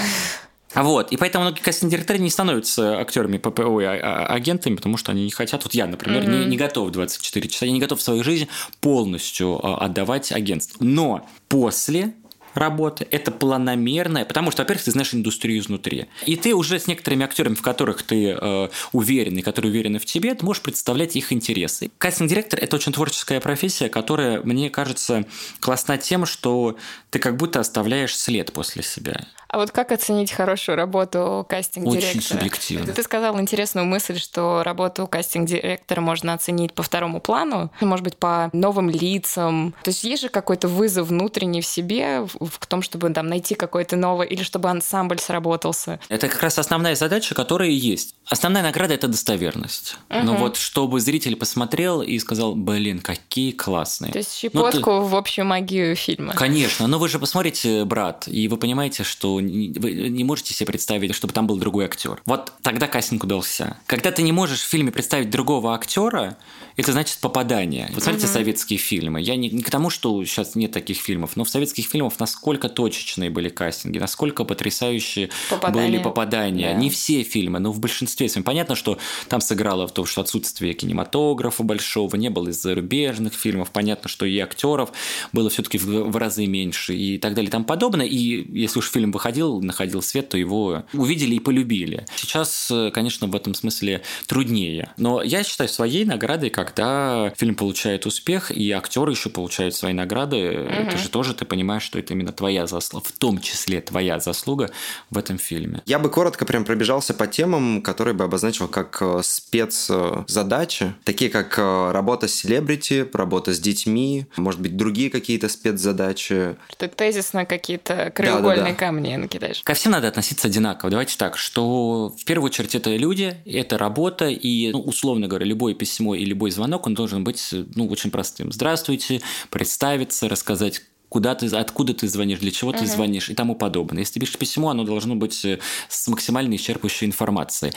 [0.75, 5.13] Вот, и поэтому многие кастинг-директоры не становятся актерами ППО и а, а, агентами, потому что
[5.13, 5.65] они не хотят.
[5.65, 6.41] Вот я, например, mm-hmm.
[6.41, 8.49] не, не готов 24 часа, я не готов свою жизнь
[8.81, 10.85] полностью а, отдавать агентству.
[10.85, 12.13] Но после
[12.55, 16.07] работы, это планомерная, потому что, во-первых, ты знаешь индустрию изнутри.
[16.27, 20.07] И ты уже с некоторыми актерами, в которых ты э, уверен и которые уверены в
[20.07, 21.91] тебе, ты можешь представлять их интересы.
[21.99, 25.25] Кастинг-директор– это очень творческая профессия, которая, мне кажется,
[25.61, 26.77] классна тем, что
[27.11, 29.27] ты как будто оставляешь след после себя.
[29.51, 32.11] А вот как оценить хорошую работу кастинг-директора?
[32.11, 32.93] Очень субъективно.
[32.93, 38.51] Ты сказал интересную мысль, что работу кастинг-директора можно оценить по второму плану, может быть, по
[38.53, 39.75] новым лицам.
[39.83, 43.97] То есть есть же какой-то вызов внутренний в себе, в том, чтобы там найти какой-то
[43.97, 45.99] новый, или чтобы ансамбль сработался.
[46.11, 48.15] Это как раз основная задача, которая есть.
[48.27, 49.97] Основная награда– это достоверность.
[50.11, 50.19] Угу.
[50.25, 54.13] Но вот чтобы зритель посмотрел и сказал, блин, какие классные.
[54.13, 55.09] То есть щепотку ну, ты...
[55.09, 56.35] в общую магию фильма.
[56.35, 61.15] Конечно, но вы же посмотрите «Брат», и вы понимаете, что вы не можете себе представить,
[61.15, 62.21] чтобы там был другой актер.
[62.27, 63.79] Вот тогда кастинг удался.
[63.87, 66.37] Когда ты не можешь в фильме представить другого актера,
[66.77, 67.91] это значит попадание.
[67.93, 68.35] Вот смотрите угу.
[68.35, 69.21] советские фильмы.
[69.21, 72.69] Я не, не к тому, что сейчас нет таких фильмов, но в советских фильмах насколько
[72.69, 75.89] точечные были кастинги, насколько потрясающие попадания.
[75.89, 76.73] были попадания.
[76.75, 76.79] Да.
[76.79, 78.29] Не все фильмы, но в большинстве.
[78.45, 78.99] Понятно, что
[79.29, 83.71] там сыграло в том, что отсутствие кинематографа большого, не было из зарубежных фильмов.
[83.73, 84.93] Понятно, что и актеров
[85.33, 88.07] было все-таки в, в разы меньше и так далее и тому подобное.
[88.07, 92.07] И если уж фильм выходил, находил свет, то его увидели и полюбили.
[92.17, 94.91] Сейчас, конечно, в этом смысле труднее.
[94.97, 100.37] Но я считаю своей наградой когда фильм получает успех, и актеры еще получают свои награды,
[100.37, 100.69] угу.
[100.69, 104.71] это же тоже ты понимаешь, что это именно твоя заслуга, в том числе твоя заслуга
[105.11, 105.83] в этом фильме.
[105.87, 111.59] Я бы коротко прям пробежался по темам, которые бы обозначил как э, спецзадачи, такие как
[111.59, 116.57] э, работа с селебрити, работа с детьми, может быть, другие какие-то спецзадачи.
[116.71, 118.75] Что тезисно какие-то краеугольные да, да, да.
[118.75, 119.63] камни накидаешь.
[119.63, 120.91] Ко всем надо относиться одинаково.
[120.91, 125.75] Давайте так, что в первую очередь это люди, это работа, и, ну, условно говоря, любое
[125.75, 128.53] письмо и любой звонок, он должен быть ну, очень простым.
[128.53, 129.21] Здравствуйте,
[129.51, 132.79] представиться, рассказать, куда ты, откуда ты звонишь, для чего uh-huh.
[132.79, 134.01] ты звонишь и тому подобное.
[134.01, 135.59] Если ты пишешь письмо, оно должно быть э,
[135.89, 137.73] с максимально исчерпывающей информацией.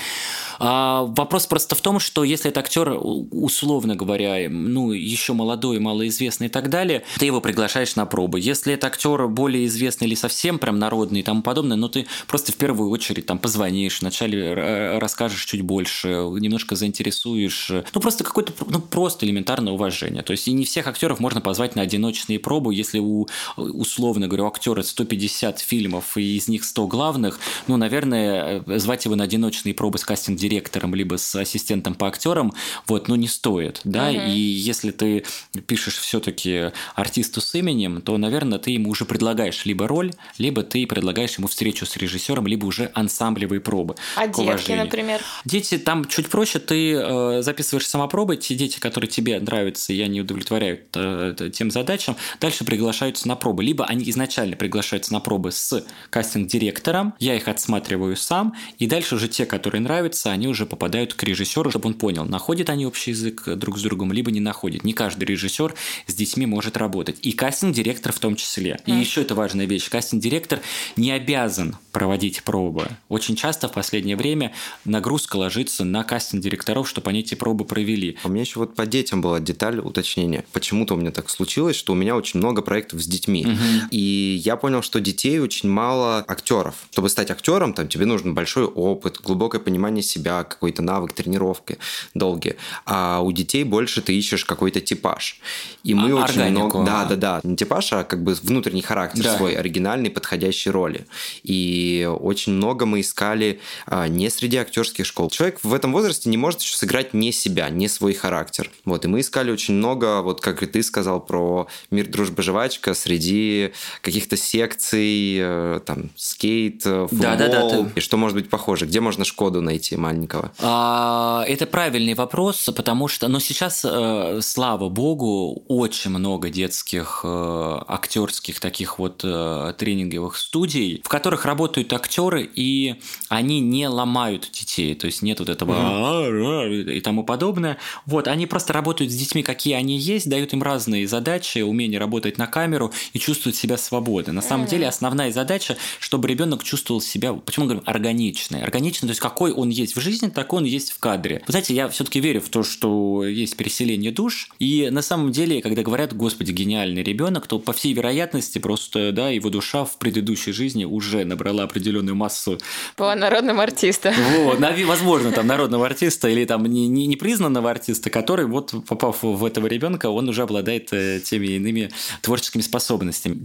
[0.59, 6.47] А, вопрос просто в том, что если это актер, условно говоря, ну, еще молодой, малоизвестный
[6.47, 8.39] и так далее, ты его приглашаешь на пробы.
[8.39, 12.51] Если это актер более известный или совсем прям народный и тому подобное, ну, ты просто
[12.51, 17.71] в первую очередь там позвонишь, вначале расскажешь чуть больше, немножко заинтересуешь.
[17.93, 20.23] Ну, просто какое-то, ну, просто элементарное уважение.
[20.23, 23.20] То есть и не всех актеров можно позвать на одиночные пробы, если у
[23.57, 29.15] условно говоря, у актера 150 фильмов, и из них 100 главных, ну, наверное, звать его
[29.15, 32.53] на одиночные пробы с кастинг-директором, либо с ассистентом по актерам,
[32.87, 34.19] вот, ну, не стоит, да, угу.
[34.27, 35.25] и если ты
[35.67, 40.85] пишешь все-таки артисту с именем, то, наверное, ты ему уже предлагаешь либо роль, либо ты
[40.85, 43.95] предлагаешь ему встречу с режиссером, либо уже ансамблевые пробы.
[44.15, 44.85] А детки, уважению.
[44.85, 45.21] например?
[45.45, 50.21] Дети, там чуть проще, ты э, записываешь самопробы, те дети, которые тебе нравятся, и они
[50.21, 53.63] удовлетворяют э, тем задачам, дальше приглашают приглашаются на пробы.
[53.63, 59.27] Либо они изначально приглашаются на пробы с кастинг-директором, я их отсматриваю сам, и дальше уже
[59.27, 63.43] те, которые нравятся, они уже попадают к режиссеру, чтобы он понял, находят они общий язык
[63.55, 64.83] друг с другом, либо не находят.
[64.83, 65.73] Не каждый режиссер
[66.07, 67.17] с детьми может работать.
[67.21, 68.79] И кастинг-директор в том числе.
[68.85, 69.89] И еще это важная вещь.
[69.89, 70.61] Кастинг-директор
[70.95, 72.87] не обязан проводить пробы.
[73.09, 74.53] Очень часто в последнее время
[74.85, 78.17] нагрузка ложится на кастинг-директоров, чтобы они эти пробы провели.
[78.23, 80.45] У меня еще вот по детям была деталь уточнения.
[80.53, 83.45] Почему-то у меня так случилось, что у меня очень много проектов с детьми.
[83.45, 83.87] Угу.
[83.91, 86.75] И я понял, что детей очень мало актеров.
[86.91, 91.77] Чтобы стать актером, там тебе нужен большой опыт, глубокое понимание себя, какой-то навык, тренировки
[92.13, 92.55] долгие.
[92.85, 95.39] А у детей больше ты ищешь какой-то типаж.
[95.83, 96.79] И мы а, очень органику.
[96.79, 96.85] много...
[96.85, 97.41] Да, да, да.
[97.43, 99.37] Не типаж, а как бы внутренний характер да.
[99.37, 101.05] свой, оригинальный, подходящий роли.
[101.43, 105.29] И очень много мы искали а, не среди актерских школ.
[105.29, 108.69] Человек в этом возрасте не может еще сыграть не себя, не свой характер.
[108.85, 112.90] Вот, и мы искали очень много, вот как и ты сказал про мир, дружба, жвачка,
[112.93, 117.91] среди каких-то секций, э, там, скейт, футбол, да, да, да, ты...
[117.95, 118.85] и что может быть похоже?
[118.85, 120.51] Где можно Шкоду найти маленького?
[120.59, 127.79] А, это правильный вопрос, потому что, но сейчас, э, слава богу, очень много детских э,
[127.87, 132.95] актерских таких вот э, тренинговых студий, в которых работают актеры, и
[133.29, 137.77] они не ломают детей, то есть нет вот этого и тому подобное.
[138.05, 142.37] Вот, они просто работают с детьми, какие они есть, дают им разные задачи, умение работать
[142.37, 142.80] на камеру
[143.13, 144.33] и чувствовать себя свободно.
[144.33, 148.63] На самом деле основная задача, чтобы ребенок чувствовал себя, почему мы говорим органичный?
[148.63, 151.43] Органичный, то есть какой он есть в жизни, такой он есть в кадре.
[151.45, 155.61] Вы знаете, я все-таки верю в то, что есть переселение душ, и на самом деле,
[155.61, 160.51] когда говорят, господи, гениальный ребенок, то по всей вероятности просто, да, его душа в предыдущей
[160.51, 162.59] жизни уже набрала определенную массу.
[162.95, 164.13] По народным артистам.
[164.43, 169.21] Вот, возможно, там народного артиста или там не, не, не признанного артиста, который вот попав
[169.21, 171.91] в этого ребенка, он уже обладает э, теми иными
[172.21, 172.70] творческими способностями.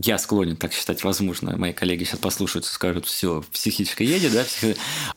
[0.03, 1.57] Я склонен так считать, возможно.
[1.57, 4.45] Мои коллеги сейчас послушают и скажут, все, психичка едет, да?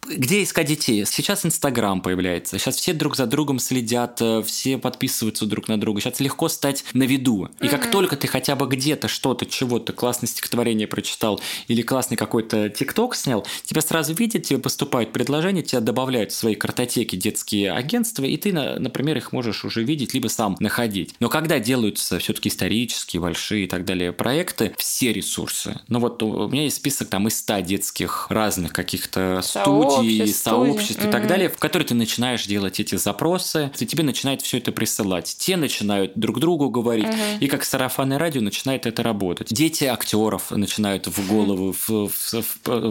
[0.07, 1.05] Где искать детей?
[1.05, 6.01] Сейчас Инстаграм появляется, сейчас все друг за другом следят, э, все подписываются друг на друга,
[6.01, 7.49] сейчас легко стать на виду.
[7.61, 12.69] И как только ты хотя бы где-то что-то, чего-то, классное стихотворение прочитал или классный какой-то
[12.69, 18.23] тикток снял, тебя сразу видят, тебе поступают предложения, тебя добавляют в свои картотеки детские агентства,
[18.23, 21.15] и ты, например, их можешь уже видеть, либо сам находить.
[21.19, 25.79] Но когда делаются все-таки исторические, большие и так далее проекты, все ресурсы.
[25.87, 31.09] Ну вот у меня есть список там из 100 детских разных каких-то студий, сообществ и
[31.09, 35.35] так далее, в которые ты начинаешь делать эти запросы, и тебе начинает все это присылать.
[35.39, 37.07] Те начинают друг другу говорить,
[37.39, 39.47] и как сарафанное радио начинает это работать.
[39.51, 41.73] Дети актеров начинают в голову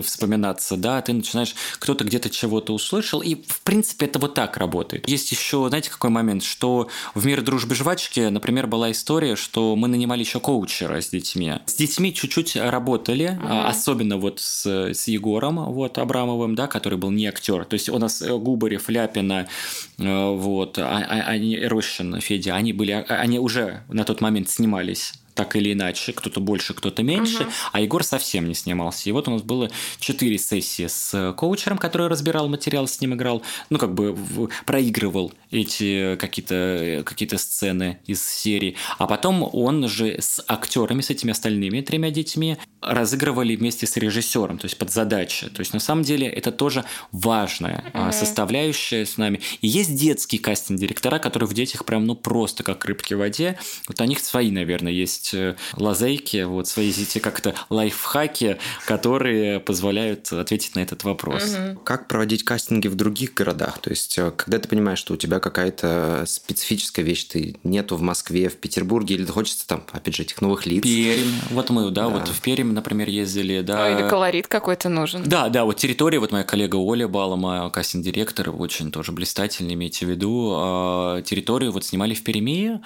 [0.02, 5.08] вспоминаться, да, ты начинаешь, кто-то где-то чего-то услышал, и в принципе это вот так работает.
[5.08, 9.88] Есть еще, знаете, какой момент, что в мире дружбы жвачки, например, была история, что мы
[9.88, 11.52] нанимали еще коучера с детьми.
[11.66, 13.66] С детьми чуть-чуть работали, uh-huh.
[13.66, 17.64] особенно вот с, с Егором вот Абрамовым, да, который был не актер.
[17.64, 19.48] То есть у нас э, Губарев, Ляпина,
[19.98, 24.50] э, вот, а, а, они, Рощин, Федя, они были, а, они уже на тот момент
[24.50, 27.50] снимались так или иначе, кто-то больше, кто-то меньше, угу.
[27.70, 29.08] а Егор совсем не снимался.
[29.08, 29.70] И вот у нас было
[30.00, 34.18] четыре сессии с коучером, который разбирал материал, с ним играл, ну, как бы
[34.66, 38.74] проигрывал эти какие-то какие сцены из серии.
[38.98, 44.58] А потом он же с актерами, с этими остальными тремя детьми разыгрывали вместе с режиссером,
[44.58, 45.48] то есть под задачи.
[45.48, 49.40] То есть на самом деле это тоже важная mm составляющая с нами.
[49.60, 53.58] И есть детские кастинг-директора, которые в детях прям ну просто как рыбки в воде.
[53.86, 60.32] Вот у них свои, наверное, есть э, лазейки, вот свои эти как-то лайфхаки, которые позволяют
[60.32, 61.42] ответить на этот вопрос.
[61.44, 63.78] mm Как проводить кастинги в других городах?
[63.78, 68.02] То есть э, когда ты понимаешь, что у тебя какая-то специфическая вещь, ты нету в
[68.02, 70.82] Москве, в Петербурге, или хочется там, опять же, этих новых лиц?
[70.82, 71.30] Пермь.
[71.50, 72.08] Вот мы, да, да.
[72.08, 73.86] вот в Пермь например, ездили, да.
[73.86, 75.22] А, или колорит какой-то нужен.
[75.24, 80.10] Да, да, вот территория, вот моя коллега Оля Балома, кастинг-директор, очень тоже блистательный, имейте в
[80.10, 82.70] виду, а, территорию вот снимали в Перми.
[82.70, 82.80] Угу.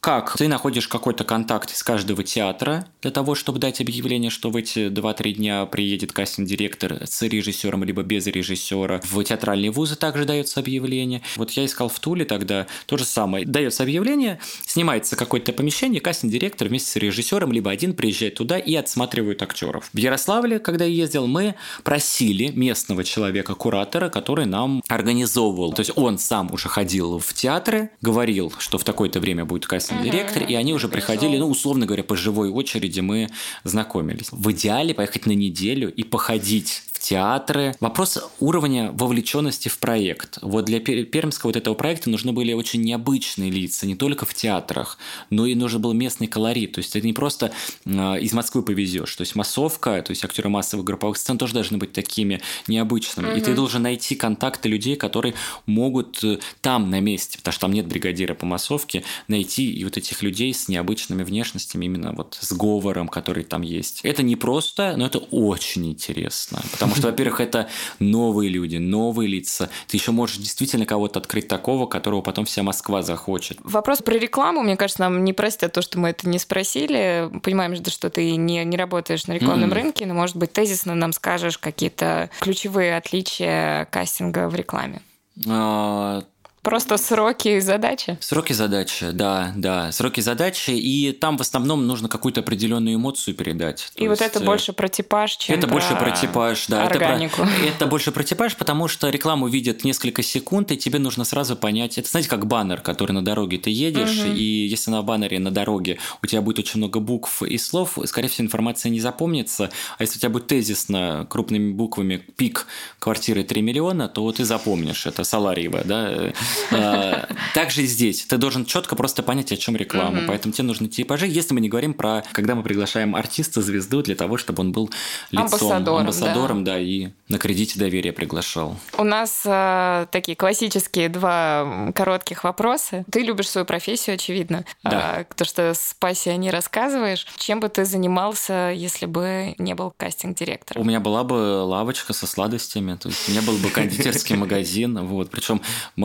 [0.00, 0.36] Как?
[0.36, 4.88] Ты находишь какой-то контакт из каждого театра для того, чтобы дать объявление, что в эти
[4.88, 9.00] 2-3 дня приедет кастинг-директор с режиссером, либо без режиссера.
[9.04, 11.22] В театральные вузы также дается объявление.
[11.36, 13.44] Вот я искал в Туле тогда то же самое.
[13.44, 19.17] Дается объявление, снимается какое-то помещение, кастинг-директор вместе с режиссером, либо один приезжает туда и отсматривает
[19.18, 19.90] рассматривают актеров.
[19.92, 21.54] В Ярославле, когда я ездил, мы
[21.84, 25.72] просили местного человека, куратора, который нам организовывал.
[25.72, 30.42] То есть он сам уже ходил в театры, говорил, что в такое-то время будет кастинг-директор,
[30.42, 33.28] и они уже приходили, ну, условно говоря, по живой очереди мы
[33.64, 34.28] знакомились.
[34.30, 37.74] В идеале поехать на неделю и походить театры.
[37.80, 40.38] Вопрос уровня вовлеченности в проект.
[40.42, 44.98] Вот для пермского вот этого проекта нужны были очень необычные лица, не только в театрах,
[45.30, 46.72] но и нужен был местный колорит.
[46.72, 47.52] То есть это не просто
[47.86, 47.90] э,
[48.20, 49.16] из Москвы повезешь.
[49.16, 53.28] То есть массовка, то есть актеры массовых групповых сцен тоже должны быть такими необычными.
[53.28, 53.38] Mm-hmm.
[53.38, 55.32] И ты должен найти контакты людей, которые
[55.64, 59.96] могут э, там на месте, потому что там нет бригадира по массовке, найти и вот
[59.96, 64.00] этих людей с необычными внешностями, именно вот с говором, который там есть.
[64.02, 66.60] Это не просто, но это очень интересно.
[66.72, 67.68] Потому Потому что, во-первых, это
[67.98, 69.70] новые люди, новые лица.
[69.86, 73.58] Ты еще можешь действительно кого-то открыть такого, которого потом вся Москва захочет.
[73.62, 77.30] Вопрос про рекламу, мне кажется, нам не простят то, что мы это не спросили.
[77.42, 79.74] Понимаем же, что ты не, не работаешь на рекламном mm-hmm.
[79.74, 85.02] рынке, но, может быть, тезисно нам скажешь какие-то ключевые отличия кастинга в рекламе.
[85.46, 86.24] А,
[86.62, 88.18] Просто сроки и задачи?
[88.20, 89.92] Сроки задачи, да, да.
[89.92, 93.92] Сроки задачи, и там в основном нужно какую-то определенную эмоцию передать.
[93.94, 96.66] И То вот есть, это э, больше про типаж, чем Это про больше про типаж,
[96.66, 96.86] да.
[96.86, 97.42] Органику.
[97.42, 101.24] Это, про, это больше про типаж, потому что рекламу видят несколько секунд, и тебе нужно
[101.24, 101.96] сразу понять.
[101.96, 104.32] Это, знаете, как баннер, который на дороге ты едешь, угу.
[104.32, 108.28] и если на баннере на дороге у тебя будет очень много букв и слов, скорее
[108.28, 109.70] всего, информация не запомнится.
[109.96, 112.66] А если у тебя будет тезисно крупными буквами пик
[112.98, 115.06] квартиры 3 миллиона, то ты запомнишь.
[115.06, 116.32] Это Саларьево, да?
[116.70, 118.24] А, также и здесь.
[118.26, 120.22] Ты должен четко просто понять, о чем реклама.
[120.26, 121.26] Поэтому тебе нужны типажи.
[121.26, 124.90] Если мы не говорим про, когда мы приглашаем артиста, звезду, для того, чтобы он был
[125.30, 126.74] лицом, амбассадором, амбассадором да.
[126.74, 128.76] да, и на кредите доверия приглашал.
[128.96, 133.04] У нас э, такие классические два коротких вопроса.
[133.10, 134.64] Ты любишь свою профессию, очевидно.
[134.84, 134.90] Да.
[135.18, 137.26] А, то, что с пассиони рассказываешь.
[137.36, 140.82] Чем бы ты занимался, если бы не был кастинг-директором?
[140.82, 145.06] У меня была бы лавочка со сладостями, то есть у меня был бы кондитерский магазин,
[145.06, 145.60] вот, причем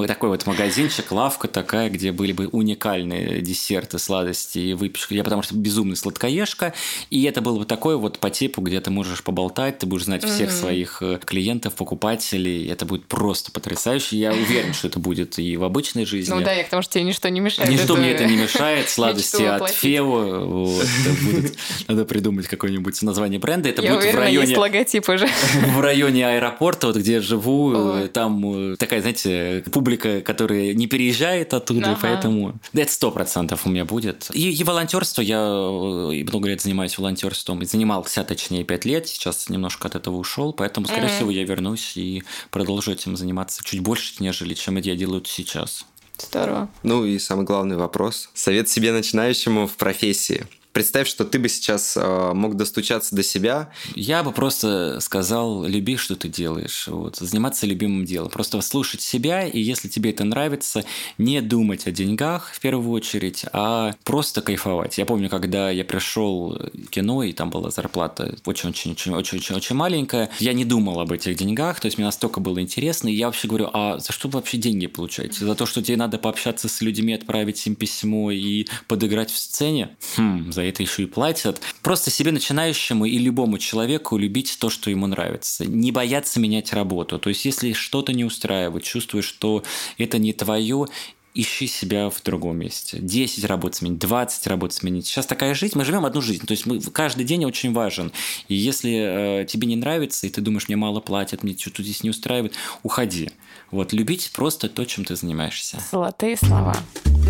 [0.07, 5.13] такой вот магазинчик, лавка такая, где были бы уникальные десерты, сладости и выпечка.
[5.13, 6.73] Я потому что безумный сладкоежка,
[7.11, 10.25] и это было бы такое вот по типу, где ты можешь поболтать, ты будешь знать
[10.25, 12.67] всех своих э, клиентов, покупателей.
[12.67, 14.17] Это будет просто потрясающе.
[14.17, 16.33] Я уверен, что это будет и в обычной жизни.
[16.33, 17.69] Ну да, я к тому, что тебе ничто не мешает.
[17.69, 18.89] Ничто мне это не мешает.
[18.89, 20.45] Сладости от Фео.
[20.45, 20.85] Вот,
[21.21, 21.55] будет,
[21.87, 23.69] надо придумать какое-нибудь название бренда.
[23.69, 24.47] Это я будет уверена, в районе...
[24.47, 25.27] есть логотип уже.
[25.53, 31.53] В районе аэропорта, вот где я живу, там э, такая, знаете, публика, которая не переезжает
[31.53, 31.99] оттуда, ага.
[32.01, 32.55] поэтому...
[32.73, 34.29] Да, это сто процентов у меня будет.
[34.33, 35.21] И, и волонтерство.
[35.21, 37.61] Я э, много лет занимаюсь волонтерством.
[37.61, 39.07] И занимался, точнее, пять лет.
[39.07, 41.15] Сейчас немножко от этого ушел, поэтому, скорее mm-hmm.
[41.15, 45.85] всего, я вернусь и продолжу этим заниматься чуть больше, нежели чем я делаю сейчас.
[46.17, 46.69] Здорово.
[46.83, 48.29] Ну и самый главный вопрос.
[48.33, 50.45] Совет себе начинающему в профессии.
[50.73, 53.71] Представь, что ты бы сейчас э, мог достучаться до себя.
[53.95, 56.87] Я бы просто сказал, люби, что ты делаешь.
[56.87, 58.31] Вот, заниматься любимым делом.
[58.31, 60.83] Просто слушать себя, и если тебе это нравится,
[61.19, 64.97] не думать о деньгах в первую очередь, а просто кайфовать.
[64.97, 70.65] Я помню, когда я пришел в кино, и там была зарплата очень-очень-очень-очень маленькая, я не
[70.65, 73.99] думал об этих деньгах, то есть мне настолько было интересно, и я вообще говорю, а
[73.99, 75.45] за что вы вообще деньги получаете?
[75.45, 79.95] За то, что тебе надо пообщаться с людьми, отправить им письмо и подыграть в сцене?
[80.17, 81.61] Хм, за это еще и платят.
[81.81, 85.65] Просто себе начинающему и любому человеку любить то, что ему нравится.
[85.65, 87.19] Не бояться менять работу.
[87.19, 89.63] То есть, если что-то не устраивает, чувствуешь, что
[89.97, 90.87] это не твое,
[91.33, 92.99] ищи себя в другом месте.
[92.99, 95.07] 10 работ сменить, 20 работ сменить.
[95.07, 98.11] Сейчас такая жизнь, мы живем одну жизнь, то есть мы, каждый день очень важен.
[98.47, 102.03] И если э, тебе не нравится, и ты думаешь, мне мало платят, мне что-то здесь
[102.03, 102.53] не устраивает,
[102.83, 103.31] уходи.
[103.71, 105.79] Вот, любить просто то, чем ты занимаешься.
[105.91, 106.75] Золотые слова.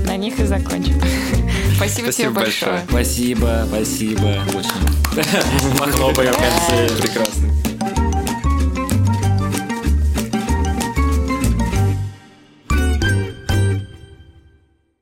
[0.05, 0.99] На них и закончим.
[1.77, 2.83] Спасибо, тебе большое.
[2.89, 4.43] Спасибо, спасибо.
[4.53, 5.77] Очень.
[5.77, 7.01] Похлопаем в конце.
[7.01, 7.72] Прекрасно.